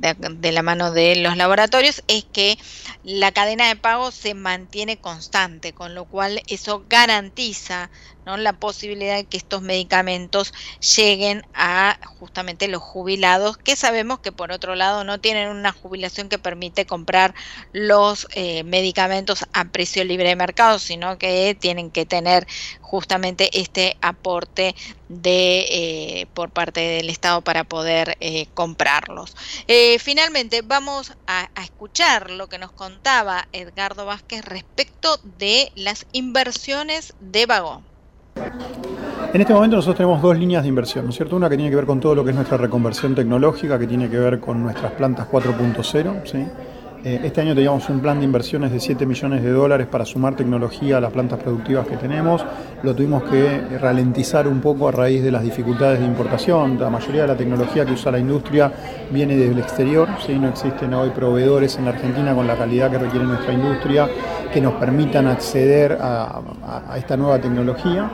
de, 0.00 0.52
la 0.52 0.62
mano 0.62 0.90
de 0.90 1.16
los 1.16 1.36
laboratorios 1.36 2.02
es 2.08 2.24
que 2.24 2.58
la 3.02 3.32
cadena 3.32 3.68
de 3.68 3.76
pago 3.76 4.10
se 4.10 4.34
mantiene 4.34 4.98
constante, 4.98 5.72
con 5.72 5.94
lo 5.94 6.06
cual 6.06 6.42
eso 6.48 6.84
garantiza 6.88 7.90
¿no? 8.26 8.36
la 8.36 8.52
posibilidad 8.52 9.16
de 9.16 9.24
que 9.24 9.36
estos 9.36 9.62
medicamentos 9.62 10.52
lleguen 10.96 11.46
a 11.54 11.98
justamente 12.18 12.68
los 12.68 12.82
jubilados, 12.82 13.56
que 13.56 13.76
sabemos 13.76 14.18
que 14.18 14.32
por 14.32 14.52
otro 14.52 14.74
lado 14.74 15.04
no 15.04 15.20
tienen 15.20 15.48
una 15.48 15.72
jubilación 15.72 16.28
que 16.28 16.38
permite 16.38 16.84
comprar 16.84 17.34
los 17.72 18.26
eh, 18.34 18.64
medicamentos 18.64 19.46
a 19.52 19.66
precio 19.66 20.04
libre 20.04 20.28
de 20.28 20.36
mercado, 20.36 20.78
sino 20.78 21.18
que 21.18 21.56
tienen 21.58 21.90
que 21.90 22.04
tener 22.04 22.46
justamente 22.80 23.48
este 23.58 23.96
aporte 24.00 24.74
de 25.08 25.66
eh, 25.70 26.26
por 26.34 26.50
parte 26.50 26.80
del 26.80 27.08
Estado 27.08 27.42
para 27.42 27.64
poder 27.64 28.16
eh, 28.20 28.46
comprarlos. 28.54 29.36
finalmente 30.00 30.62
vamos 30.62 31.12
a, 31.26 31.48
a 31.54 31.62
escuchar 31.62 32.30
lo 32.30 32.48
que 32.48 32.58
nos 32.58 32.72
contaba 32.72 33.48
Edgardo 33.52 34.06
Vázquez 34.06 34.44
respecto 34.44 35.18
de 35.38 35.70
las 35.76 36.06
inversiones 36.12 37.14
de 37.20 37.46
vagón. 37.46 37.95
En 39.32 39.40
este 39.40 39.52
momento 39.52 39.76
nosotros 39.76 39.96
tenemos 39.96 40.22
dos 40.22 40.38
líneas 40.38 40.62
de 40.62 40.68
inversión, 40.68 41.04
¿no 41.04 41.10
es 41.10 41.16
cierto? 41.16 41.36
Una 41.36 41.48
que 41.48 41.56
tiene 41.56 41.70
que 41.70 41.76
ver 41.76 41.86
con 41.86 42.00
todo 42.00 42.14
lo 42.14 42.24
que 42.24 42.30
es 42.30 42.36
nuestra 42.36 42.56
reconversión 42.56 43.14
tecnológica, 43.14 43.78
que 43.78 43.86
tiene 43.86 44.08
que 44.08 44.18
ver 44.18 44.40
con 44.40 44.62
nuestras 44.62 44.92
plantas 44.92 45.28
4.0, 45.30 46.24
¿sí? 46.24 46.46
Eh, 47.06 47.20
este 47.22 47.40
año 47.40 47.54
teníamos 47.54 47.88
un 47.88 48.00
plan 48.00 48.18
de 48.18 48.24
inversiones 48.24 48.72
de 48.72 48.80
7 48.80 49.06
millones 49.06 49.40
de 49.40 49.52
dólares 49.52 49.86
para 49.86 50.04
sumar 50.04 50.34
tecnología 50.34 50.96
a 50.96 51.00
las 51.00 51.12
plantas 51.12 51.38
productivas 51.38 51.86
que 51.86 51.96
tenemos. 51.96 52.44
Lo 52.82 52.96
tuvimos 52.96 53.22
que 53.22 53.78
ralentizar 53.78 54.48
un 54.48 54.60
poco 54.60 54.88
a 54.88 54.90
raíz 54.90 55.22
de 55.22 55.30
las 55.30 55.44
dificultades 55.44 56.00
de 56.00 56.04
importación. 56.04 56.80
La 56.80 56.90
mayoría 56.90 57.22
de 57.22 57.28
la 57.28 57.36
tecnología 57.36 57.86
que 57.86 57.92
usa 57.92 58.10
la 58.10 58.18
industria 58.18 58.72
viene 59.12 59.36
del 59.36 59.56
exterior. 59.56 60.08
¿sí? 60.26 60.34
No 60.34 60.48
existen 60.48 60.92
hoy 60.94 61.10
proveedores 61.10 61.78
en 61.78 61.86
Argentina 61.86 62.34
con 62.34 62.44
la 62.44 62.56
calidad 62.56 62.90
que 62.90 62.98
requiere 62.98 63.24
nuestra 63.24 63.52
industria 63.52 64.08
que 64.52 64.60
nos 64.60 64.72
permitan 64.72 65.28
acceder 65.28 65.96
a, 66.00 66.42
esta 66.96 67.16
nueva 67.16 67.38
tecnología. 67.40 68.10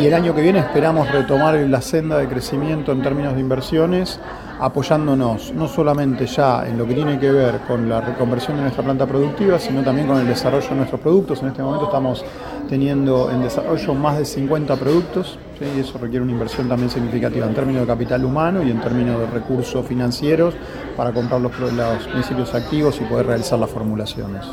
Y 0.00 0.06
el 0.06 0.14
año 0.14 0.34
que 0.34 0.40
viene 0.40 0.60
esperamos 0.60 1.12
retomar 1.12 1.54
la 1.56 1.82
senda 1.82 2.16
de 2.16 2.26
crecimiento 2.26 2.92
en 2.92 3.02
términos 3.02 3.34
de 3.34 3.40
inversiones 3.40 4.18
apoyándonos 4.58 5.52
no 5.52 5.68
solamente 5.68 6.26
ya 6.26 6.66
en 6.66 6.78
lo 6.78 6.86
que 6.86 6.94
tiene 6.94 7.18
que 7.18 7.30
ver 7.30 7.60
con 7.66 7.88
la 7.88 8.00
reconversión 8.00 8.56
de 8.56 8.62
nuestra 8.62 8.82
planta 8.82 9.06
productiva, 9.06 9.58
sino 9.58 9.82
también 9.82 10.06
con 10.06 10.18
el 10.18 10.26
desarrollo 10.26 10.68
de 10.68 10.76
nuestros 10.76 11.00
productos. 11.00 11.42
En 11.42 11.48
este 11.48 11.62
momento 11.62 11.86
estamos 11.86 12.24
teniendo 12.68 13.30
en 13.30 13.42
desarrollo 13.42 13.94
más 13.94 14.18
de 14.18 14.24
50 14.24 14.76
productos 14.76 15.38
y 15.60 15.80
eso 15.80 15.98
requiere 15.98 16.22
una 16.22 16.32
inversión 16.32 16.68
también 16.68 16.90
significativa 16.90 17.46
en 17.46 17.54
términos 17.54 17.82
de 17.82 17.86
capital 17.86 18.24
humano 18.24 18.62
y 18.62 18.70
en 18.70 18.80
términos 18.80 19.20
de 19.20 19.26
recursos 19.26 19.84
financieros 19.86 20.54
para 20.96 21.12
comprar 21.12 21.40
los, 21.40 21.52
los 21.58 22.06
principios 22.08 22.54
activos 22.54 23.00
y 23.00 23.04
poder 23.04 23.26
realizar 23.26 23.58
las 23.58 23.70
formulaciones. 23.70 24.44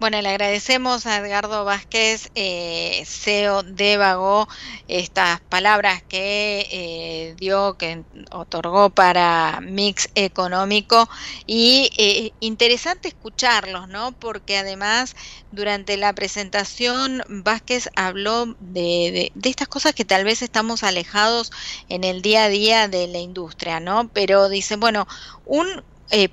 Bueno, 0.00 0.22
le 0.22 0.28
agradecemos 0.28 1.06
a 1.06 1.16
Edgardo 1.16 1.64
Vázquez, 1.64 2.30
eh, 2.36 3.02
CEO 3.04 3.64
de 3.64 3.96
Vago, 3.96 4.46
estas 4.86 5.40
palabras 5.40 6.04
que 6.04 6.68
eh, 6.70 7.34
dio, 7.36 7.76
que 7.76 8.04
otorgó 8.30 8.90
para 8.90 9.58
Mix 9.60 10.08
Económico 10.14 11.08
y 11.48 11.90
eh, 11.98 12.32
interesante 12.38 13.08
escucharlos, 13.08 13.88
¿no? 13.88 14.12
Porque 14.12 14.56
además 14.58 15.16
durante 15.50 15.96
la 15.96 16.12
presentación 16.12 17.24
Vázquez 17.28 17.90
habló 17.96 18.54
de, 18.60 19.32
de, 19.34 19.50
estas 19.50 19.66
cosas 19.66 19.94
que 19.94 20.04
tal 20.04 20.22
vez 20.22 20.42
estamos 20.42 20.84
alejados 20.84 21.50
en 21.88 22.04
el 22.04 22.22
día 22.22 22.44
a 22.44 22.48
día 22.48 22.86
de 22.86 23.08
la 23.08 23.18
industria, 23.18 23.80
¿no? 23.80 24.08
Pero 24.12 24.48
dice, 24.48 24.76
bueno, 24.76 25.08
un 25.44 25.82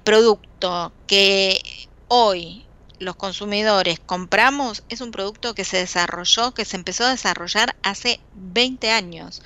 producto 0.03 0.93
que 1.07 1.59
hoy 2.07 2.64
los 2.99 3.15
consumidores 3.15 3.99
compramos 4.05 4.83
es 4.89 5.01
un 5.01 5.11
producto 5.11 5.53
que 5.53 5.65
se 5.65 5.77
desarrolló, 5.77 6.53
que 6.53 6.65
se 6.65 6.77
empezó 6.77 7.05
a 7.05 7.11
desarrollar 7.11 7.75
hace 7.83 8.19
20 8.33 8.91
años, 8.91 9.41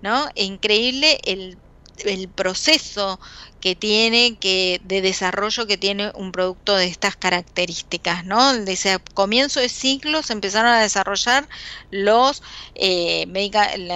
¿no? 0.00 0.28
Increíble 0.34 1.18
el 1.24 1.60
el 1.98 2.28
proceso 2.28 3.20
que 3.60 3.74
tiene 3.76 4.38
que 4.38 4.80
de 4.84 5.00
desarrollo 5.00 5.66
que 5.66 5.78
tiene 5.78 6.10
un 6.14 6.32
producto 6.32 6.76
de 6.76 6.86
estas 6.86 7.16
características, 7.16 8.24
¿no? 8.24 8.52
Desde 8.54 8.92
a 8.92 8.98
comienzo 8.98 9.60
de 9.60 9.68
siglo 9.68 10.22
se 10.22 10.34
empezaron 10.34 10.70
a 10.70 10.82
desarrollar 10.82 11.48
los 11.90 12.42
eh, 12.74 13.26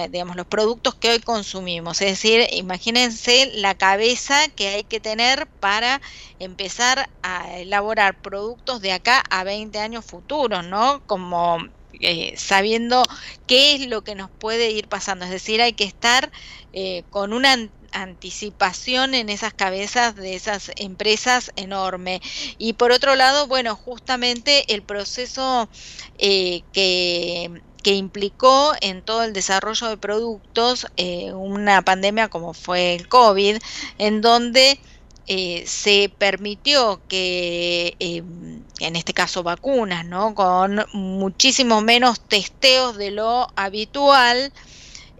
digamos 0.09 0.35
los 0.35 0.47
productos 0.47 0.95
que 0.95 1.11
hoy 1.11 1.19
consumimos, 1.19 2.01
es 2.01 2.09
decir, 2.09 2.47
imagínense 2.51 3.51
la 3.55 3.75
cabeza 3.75 4.47
que 4.55 4.69
hay 4.69 4.83
que 4.83 4.99
tener 4.99 5.47
para 5.59 6.01
empezar 6.39 7.09
a 7.21 7.59
elaborar 7.59 8.21
productos 8.21 8.81
de 8.81 8.93
acá 8.93 9.23
a 9.29 9.43
20 9.43 9.77
años 9.79 10.05
futuros, 10.05 10.65
¿no? 10.65 11.03
Como 11.05 11.59
eh, 11.93 12.33
sabiendo 12.37 13.03
qué 13.47 13.75
es 13.75 13.87
lo 13.87 14.03
que 14.03 14.15
nos 14.15 14.29
puede 14.31 14.71
ir 14.71 14.87
pasando. 14.87 15.25
Es 15.25 15.31
decir, 15.31 15.61
hay 15.61 15.73
que 15.73 15.83
estar 15.85 16.31
eh, 16.71 17.03
con 17.09 17.33
una 17.33 17.57
anticipación 17.91 19.13
en 19.13 19.29
esas 19.29 19.53
cabezas 19.53 20.15
de 20.15 20.35
esas 20.35 20.71
empresas 20.75 21.51
enorme. 21.55 22.21
Y 22.57 22.73
por 22.73 22.91
otro 22.91 23.15
lado, 23.15 23.47
bueno, 23.47 23.75
justamente 23.75 24.73
el 24.73 24.81
proceso 24.81 25.69
eh, 26.17 26.61
que 26.73 27.61
que 27.83 27.93
implicó 27.93 28.73
en 28.81 29.01
todo 29.01 29.23
el 29.23 29.33
desarrollo 29.33 29.87
de 29.87 29.97
productos 29.97 30.87
eh, 30.97 31.31
una 31.31 31.81
pandemia 31.81 32.27
como 32.27 32.53
fue 32.53 32.95
el 32.95 33.07
COVID, 33.07 33.57
en 33.97 34.21
donde 34.21 34.79
eh, 35.27 35.63
se 35.65 36.11
permitió 36.17 37.01
que, 37.07 37.95
en 37.99 38.95
este 38.95 39.13
caso 39.13 39.43
vacunas, 39.43 40.05
¿no? 40.05 40.33
con 40.33 40.85
muchísimo 40.91 41.81
menos 41.81 42.19
testeos 42.19 42.97
de 42.97 43.11
lo 43.11 43.47
habitual, 43.55 44.51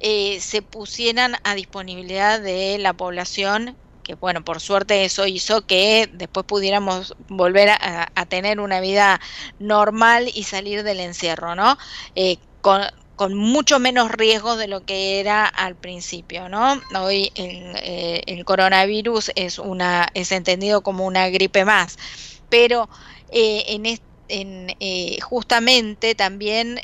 eh, 0.02 0.40
se 0.40 0.62
pusieran 0.62 1.36
a 1.44 1.56
disponibilidad 1.56 2.40
de 2.40 2.78
la 2.80 2.94
población 2.94 3.76
que 4.04 4.16
bueno, 4.16 4.44
por 4.44 4.60
suerte 4.60 5.06
eso 5.06 5.28
hizo 5.28 5.68
que 5.68 6.10
después 6.14 6.44
pudiéramos 6.44 7.16
volver 7.28 7.70
a, 7.70 8.26
tener 8.28 8.60
una 8.60 8.80
vida 8.80 9.22
normal 9.60 10.32
y 10.34 10.46
salir 10.46 10.82
del 10.82 11.00
encierro, 11.00 11.54
¿no? 11.54 11.78
Eh, 12.16 12.38
con, 12.62 12.82
mucho 13.36 13.78
menos 13.78 14.10
riesgos 14.10 14.58
de 14.58 14.68
lo 14.68 14.84
que 14.84 15.20
era 15.20 15.46
al 15.46 15.76
principio, 15.76 16.50
¿no? 16.50 16.82
Hoy 17.00 17.32
el, 17.36 17.76
eh, 17.84 18.24
el 18.26 18.46
coronavirus 18.46 19.32
es 19.36 19.60
una 19.60 20.08
es 20.16 20.32
entendido 20.32 20.82
como 20.82 21.06
una 21.06 21.30
gripe 21.30 21.64
más, 21.64 22.00
pero 22.50 22.90
en, 23.30 24.00
en 24.30 24.76
justamente 25.22 26.16
también 26.16 26.82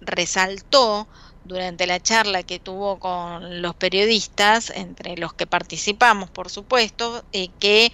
resaltó 0.00 1.06
durante 1.44 1.86
la 1.86 2.00
charla 2.00 2.42
que 2.42 2.58
tuvo 2.58 2.98
con 2.98 3.62
los 3.62 3.74
periodistas, 3.74 4.70
entre 4.70 5.16
los 5.16 5.34
que 5.34 5.46
participamos, 5.46 6.30
por 6.30 6.50
supuesto, 6.50 7.24
eh, 7.32 7.48
que 7.58 7.92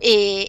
eh, 0.00 0.48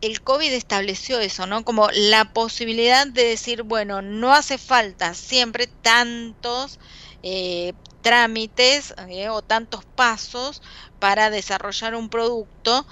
el 0.00 0.20
COVID 0.22 0.52
estableció 0.52 1.20
eso, 1.20 1.46
¿no? 1.46 1.64
Como 1.64 1.88
la 1.92 2.32
posibilidad 2.32 3.06
de 3.06 3.24
decir, 3.24 3.62
bueno, 3.62 4.02
no 4.02 4.34
hace 4.34 4.58
falta 4.58 5.14
siempre 5.14 5.66
tantos 5.66 6.78
eh, 7.22 7.72
trámites 8.02 8.94
o 9.30 9.40
tantos 9.40 9.84
pasos 9.86 10.60
para 10.98 11.30
desarrollar 11.30 11.94
un 11.94 12.10
producto, 12.10 12.86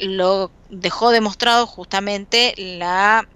lo 0.00 0.50
dejó 0.68 1.10
demostrado 1.10 1.68
justamente 1.68 2.54
la 2.56 3.28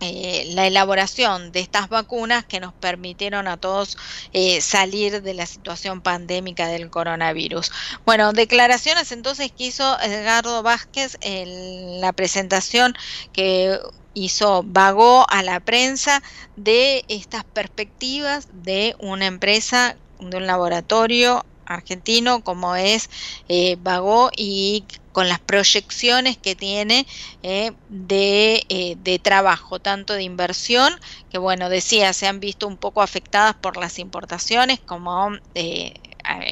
eh, 0.00 0.50
la 0.54 0.66
elaboración 0.66 1.52
de 1.52 1.60
estas 1.60 1.90
vacunas 1.90 2.44
que 2.44 2.58
nos 2.58 2.72
permitieron 2.72 3.46
a 3.48 3.58
todos 3.58 3.98
eh, 4.32 4.60
salir 4.62 5.22
de 5.22 5.34
la 5.34 5.44
situación 5.46 6.00
pandémica 6.00 6.68
del 6.68 6.88
coronavirus. 6.88 7.70
Bueno, 8.06 8.32
declaraciones 8.32 9.12
entonces 9.12 9.52
que 9.52 9.64
hizo 9.64 10.00
Edgardo 10.00 10.62
Vázquez 10.62 11.18
en 11.20 12.00
la 12.00 12.12
presentación 12.12 12.94
que 13.32 13.78
hizo 14.14 14.62
vagó 14.64 15.26
a 15.28 15.42
la 15.42 15.60
prensa 15.60 16.22
de 16.56 17.04
estas 17.08 17.44
perspectivas 17.44 18.48
de 18.52 18.96
una 18.98 19.26
empresa, 19.26 19.96
de 20.18 20.36
un 20.36 20.46
laboratorio 20.46 21.44
argentino 21.70 22.42
como 22.42 22.76
es 22.76 23.08
eh, 23.48 23.76
Vago 23.80 24.30
y 24.36 24.84
con 25.12 25.28
las 25.28 25.40
proyecciones 25.40 26.36
que 26.36 26.54
tiene 26.54 27.06
eh, 27.42 27.72
de, 27.88 28.64
eh, 28.68 28.96
de, 29.02 29.18
trabajo, 29.18 29.80
tanto 29.80 30.14
de 30.14 30.22
inversión, 30.22 30.92
que 31.30 31.38
bueno, 31.38 31.68
decía, 31.68 32.12
se 32.12 32.26
han 32.26 32.40
visto 32.40 32.66
un 32.66 32.76
poco 32.76 33.02
afectadas 33.02 33.54
por 33.54 33.76
las 33.76 33.98
importaciones, 33.98 34.78
como 34.80 35.30
eh, 35.54 35.94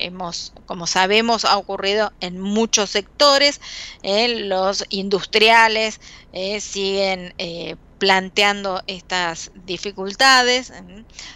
hemos, 0.01 0.53
como 0.67 0.87
sabemos, 0.87 1.45
ha 1.45 1.57
ocurrido 1.57 2.13
en 2.21 2.41
muchos 2.41 2.91
sectores, 2.91 3.61
los 4.03 4.85
industriales 4.89 6.01
siguen 6.61 7.35
planteando 7.99 8.83
estas 8.87 9.51
dificultades, 9.55 10.73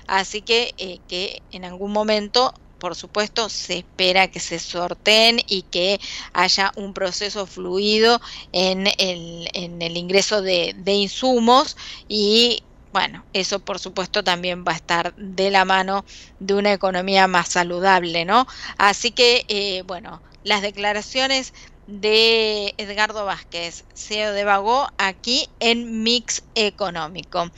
así 0.07 0.43
que, 0.43 1.01
que 1.09 1.43
en 1.53 1.65
algún 1.65 1.93
momento 1.93 2.55
por 2.83 2.97
supuesto, 2.97 3.49
se 3.49 3.79
espera 3.79 4.27
que 4.27 4.41
se 4.41 4.59
sorteen 4.59 5.41
y 5.47 5.63
que 5.63 6.01
haya 6.33 6.73
un 6.75 6.95
proceso 6.95 7.47
fluido 7.47 8.21
en 8.51 8.89
el, 8.99 9.49
en 9.53 9.81
el 9.83 9.97
ingreso 9.97 10.43
de, 10.43 10.75
insumos 10.85 11.77
y 12.09 12.65
bueno, 12.93 13.25
eso 13.35 13.61
por 13.61 13.79
supuesto 13.79 14.25
también 14.25 14.65
va 14.67 14.73
a 14.73 14.75
estar 14.75 15.15
de 15.15 15.53
la 15.53 15.65
mano 15.65 16.05
de 16.41 16.55
una 16.55 16.73
economía 16.73 17.29
más 17.29 17.51
saludable, 17.51 18.25
¿no? 18.25 18.49
Así 18.79 19.13
que, 19.13 19.45
eh, 19.47 19.85
bueno, 19.87 20.21
las 20.43 20.61
declaraciones 20.61 21.55
de 21.87 22.75
Edgardo 22.79 23.25
Vázquez, 23.25 23.85
CEO 23.95 24.33
de 24.33 24.45
Vago, 24.45 24.89
aquí 24.99 25.49
en 25.61 26.03
Mix 26.03 26.43
Económico. 26.55 27.51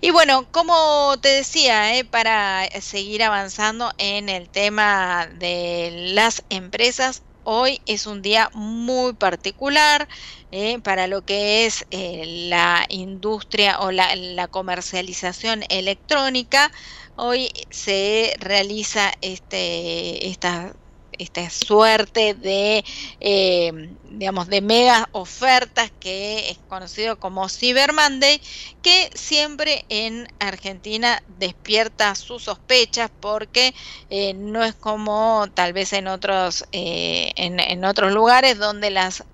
Y 0.00 0.10
bueno, 0.10 0.48
como 0.50 1.16
te 1.20 1.28
decía, 1.28 1.96
eh, 1.96 2.04
para 2.04 2.66
seguir 2.80 3.22
avanzando 3.22 3.92
en 3.98 4.28
el 4.28 4.50
tema 4.50 5.26
de 5.26 6.12
las 6.14 6.44
empresas, 6.48 7.22
hoy 7.42 7.80
es 7.86 8.06
un 8.06 8.22
día 8.22 8.50
muy 8.54 9.14
particular 9.14 10.08
eh, 10.50 10.80
para 10.80 11.06
lo 11.06 11.22
que 11.24 11.66
es 11.66 11.86
eh, 11.90 12.24
la 12.48 12.84
industria 12.88 13.80
o 13.80 13.92
la, 13.92 14.14
la 14.16 14.48
comercialización 14.48 15.62
electrónica. 15.68 16.72
Hoy 17.14 17.50
se 17.70 18.34
realiza 18.40 19.12
este, 19.20 20.28
esta 20.28 20.74
esta 21.18 21.48
suerte 21.50 22.34
de, 22.34 22.84
eh, 23.20 23.96
digamos, 24.10 24.48
de 24.48 24.60
mega 24.60 25.08
ofertas 25.12 25.92
que 25.98 26.50
es 26.50 26.58
conocido 26.68 27.18
como 27.18 27.48
Cyber 27.48 27.92
Monday, 27.92 28.40
que 28.82 29.10
siempre 29.14 29.84
en 29.88 30.28
Argentina 30.38 31.22
despierta 31.26 32.14
sus 32.14 32.44
sospechas 32.44 33.10
porque 33.20 33.74
eh, 34.10 34.34
no 34.34 34.64
es 34.64 34.74
como 34.74 35.46
tal 35.54 35.72
vez 35.72 35.92
en 35.92 36.08
otros, 36.08 36.64
eh, 36.72 37.32
en, 37.36 37.60
en, 37.60 37.84
otros 37.84 38.12
lugares 38.12 38.58
donde 38.58 38.90
las 38.90 39.24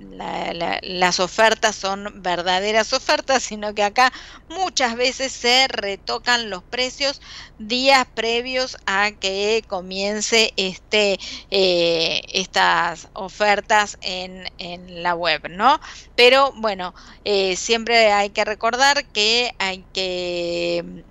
la, 0.00 0.52
la, 0.52 0.78
las 0.82 1.20
ofertas 1.20 1.76
son 1.76 2.22
verdaderas 2.22 2.92
ofertas, 2.92 3.42
sino 3.42 3.74
que 3.74 3.82
acá 3.82 4.12
muchas 4.48 4.96
veces 4.96 5.32
se 5.32 5.68
retocan 5.68 6.50
los 6.50 6.62
precios 6.62 7.20
días 7.58 8.06
previos 8.14 8.76
a 8.86 9.12
que 9.12 9.64
comience 9.68 10.52
este 10.56 11.18
eh, 11.50 12.20
estas 12.32 13.08
ofertas 13.14 13.98
en, 14.00 14.50
en, 14.58 15.02
la 15.02 15.14
web, 15.14 15.48
¿no? 15.50 15.80
Pero 16.14 16.52
bueno, 16.56 16.94
eh, 17.24 17.56
siempre 17.56 18.12
hay 18.12 18.30
que 18.30 18.44
recordar 18.44 19.06
que 19.06 19.54
hay 19.58 19.84
que, 19.92 21.04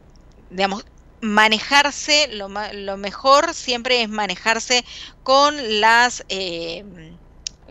digamos, 0.49 0.85
manejarse, 1.21 2.27
lo, 2.29 2.49
lo 2.73 2.97
mejor 2.97 3.53
siempre 3.53 4.01
es 4.01 4.09
manejarse 4.09 4.85
con 5.23 5.81
las... 5.81 6.23
Eh, 6.29 6.83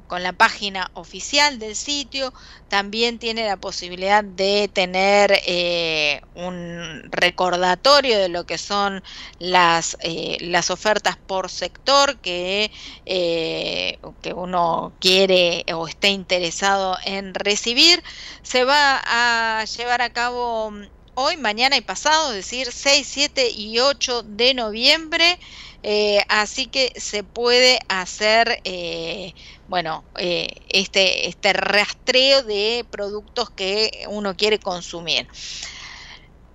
con 0.06 0.22
la 0.22 0.32
página 0.32 0.90
oficial 0.94 1.58
del 1.58 1.76
sitio. 1.76 2.32
También 2.68 3.18
tiene 3.18 3.46
la 3.46 3.56
posibilidad 3.56 4.24
de 4.24 4.70
tener 4.72 5.40
eh, 5.46 6.22
un 6.34 7.02
recordatorio 7.10 8.18
de 8.18 8.28
lo 8.28 8.46
que 8.46 8.58
son 8.58 9.02
las, 9.38 9.96
eh, 10.00 10.38
las 10.40 10.70
ofertas 10.70 11.16
por 11.16 11.50
sector 11.50 12.16
que, 12.18 12.70
eh, 13.04 13.98
que 14.22 14.32
uno 14.32 14.92
quiere 15.00 15.64
o 15.74 15.88
esté 15.88 16.08
interesado 16.08 16.96
en 17.04 17.34
recibir. 17.34 18.02
Se 18.42 18.64
va 18.64 19.00
a 19.04 19.64
llevar 19.64 20.02
a 20.02 20.12
cabo 20.12 20.72
hoy, 21.14 21.38
mañana 21.38 21.76
y 21.76 21.80
pasado, 21.80 22.30
es 22.30 22.36
decir, 22.36 22.70
6, 22.70 23.06
7 23.10 23.50
y 23.50 23.78
8 23.80 24.22
de 24.22 24.52
noviembre. 24.54 25.38
Eh, 25.88 26.20
así 26.28 26.66
que 26.66 26.92
se 26.96 27.22
puede 27.22 27.78
hacer, 27.86 28.60
eh, 28.64 29.34
bueno, 29.68 30.02
eh, 30.18 30.48
este, 30.68 31.28
este 31.28 31.52
rastreo 31.52 32.42
de 32.42 32.84
productos 32.90 33.50
que 33.50 34.04
uno 34.08 34.36
quiere 34.36 34.58
consumir. 34.58 35.28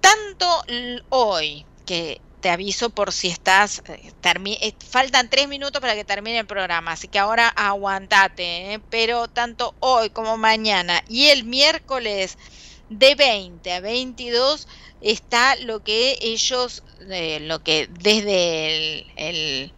Tanto 0.02 0.64
hoy, 1.08 1.66
que 1.86 2.20
te 2.42 2.50
aviso 2.50 2.90
por 2.90 3.14
si 3.14 3.30
estás, 3.30 3.82
faltan 4.90 5.30
tres 5.30 5.48
minutos 5.48 5.80
para 5.80 5.96
que 5.96 6.04
termine 6.04 6.40
el 6.40 6.46
programa, 6.46 6.92
así 6.92 7.08
que 7.08 7.18
ahora 7.18 7.48
aguantate, 7.48 8.82
pero 8.90 9.30
tanto 9.30 9.76
hoy 9.80 10.10
como 10.10 10.36
mañana 10.36 11.02
y 11.08 11.28
el 11.28 11.46
miércoles 11.46 12.38
de 12.90 13.16
20 13.16 13.72
a 13.72 13.80
22 13.80 14.68
está 15.00 15.56
lo 15.56 15.82
que 15.82 16.18
ellos, 16.22 16.84
eh, 17.10 17.40
lo 17.42 17.64
que 17.64 17.90
desde 18.00 19.06
el, 19.16 19.74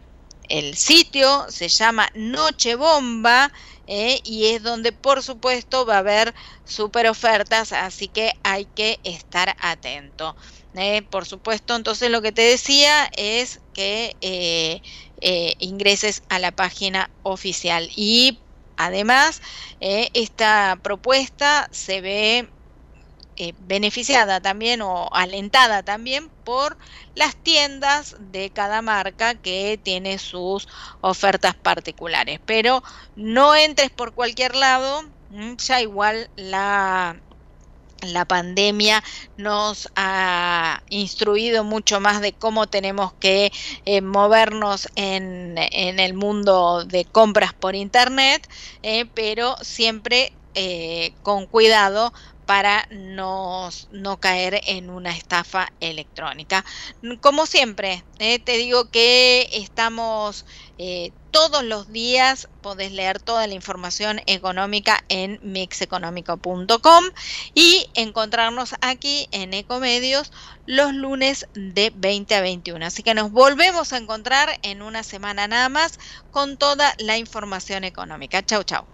el, 0.48 0.76
sitio 0.76 1.46
se 1.48 1.68
llama 1.68 2.10
Noche 2.14 2.74
Bomba 2.74 3.50
eh, 3.86 4.20
y 4.24 4.46
es 4.46 4.62
donde 4.62 4.92
por 4.92 5.22
supuesto 5.22 5.84
va 5.84 5.96
a 5.96 5.98
haber 5.98 6.34
super 6.64 7.06
ofertas, 7.08 7.72
así 7.72 8.08
que 8.08 8.32
hay 8.42 8.64
que 8.64 8.98
estar 9.04 9.56
atento. 9.60 10.36
Eh, 10.74 11.02
por 11.02 11.26
supuesto, 11.26 11.76
entonces 11.76 12.10
lo 12.10 12.22
que 12.22 12.32
te 12.32 12.42
decía 12.42 13.10
es 13.16 13.60
que 13.74 14.16
eh, 14.20 15.54
ingreses 15.58 16.22
a 16.28 16.38
la 16.38 16.50
página 16.52 17.10
oficial 17.22 17.90
y 17.94 18.40
además 18.76 19.40
esta 19.80 20.78
propuesta 20.82 21.68
se 21.70 22.00
ve 22.00 22.48
eh, 23.36 23.52
beneficiada 23.66 24.40
también 24.40 24.80
o 24.80 25.08
alentada 25.12 25.82
también 25.82 26.28
por 26.44 26.76
las 27.16 27.34
tiendas 27.34 28.14
de 28.30 28.50
cada 28.50 28.80
marca 28.80 29.34
que 29.34 29.76
tiene 29.82 30.18
sus 30.18 30.68
ofertas 31.00 31.56
particulares. 31.56 32.38
Pero 32.46 32.84
no 33.16 33.56
entres 33.56 33.90
por 33.90 34.14
cualquier 34.14 34.54
lado, 34.54 35.02
ya 35.58 35.80
igual 35.80 36.30
la, 36.36 37.16
la 38.02 38.24
pandemia 38.24 39.02
nos 39.36 39.88
ha 39.96 40.84
instruido 40.88 41.64
mucho 41.64 41.98
más 41.98 42.20
de 42.20 42.34
cómo 42.34 42.68
tenemos 42.68 43.14
que 43.14 43.50
eh, 43.84 44.00
movernos 44.00 44.88
en, 44.94 45.56
en, 45.58 45.98
el 45.98 46.14
mundo 46.14 46.84
de 46.84 47.04
compras 47.04 47.52
por 47.52 47.74
internet, 47.74 48.48
eh, 48.84 49.06
pero 49.12 49.56
siempre 49.60 50.32
con 51.24 51.46
cuidado 51.46 52.12
para 52.46 52.86
no, 52.90 53.70
no, 53.90 54.20
caer 54.20 54.60
en 54.66 54.90
una 54.90 55.10
estafa 55.10 55.72
electrónica. 55.80 56.64
Como 57.20 57.46
siempre, 57.46 58.04
eh, 58.18 58.38
te 58.38 58.56
digo 58.56 58.90
que 58.90 59.48
estamos 59.52 60.44
eh, 60.78 61.12
todos 61.30 61.64
los 61.64 61.90
días, 61.92 62.48
podés 62.62 62.92
leer 62.92 63.20
toda 63.20 63.46
la 63.46 63.54
información 63.54 64.20
económica 64.26 65.04
en 65.08 65.40
mixeconómico.com 65.42 67.04
y 67.54 67.86
encontrarnos 67.94 68.74
aquí 68.80 69.26
en 69.32 69.52
Ecomedios 69.52 70.32
los 70.66 70.94
lunes 70.94 71.48
de 71.54 71.92
20 71.94 72.34
a 72.36 72.40
21. 72.40 72.86
Así 72.86 73.02
que 73.02 73.14
nos 73.14 73.32
volvemos 73.32 73.92
a 73.92 73.98
encontrar 73.98 74.58
en 74.62 74.82
una 74.82 75.02
semana 75.02 75.48
nada 75.48 75.68
más 75.68 75.98
con 76.30 76.56
toda 76.56 76.94
la 76.98 77.18
información 77.18 77.82
económica. 77.84 78.44
Chau, 78.44 78.62
chau. 78.62 78.93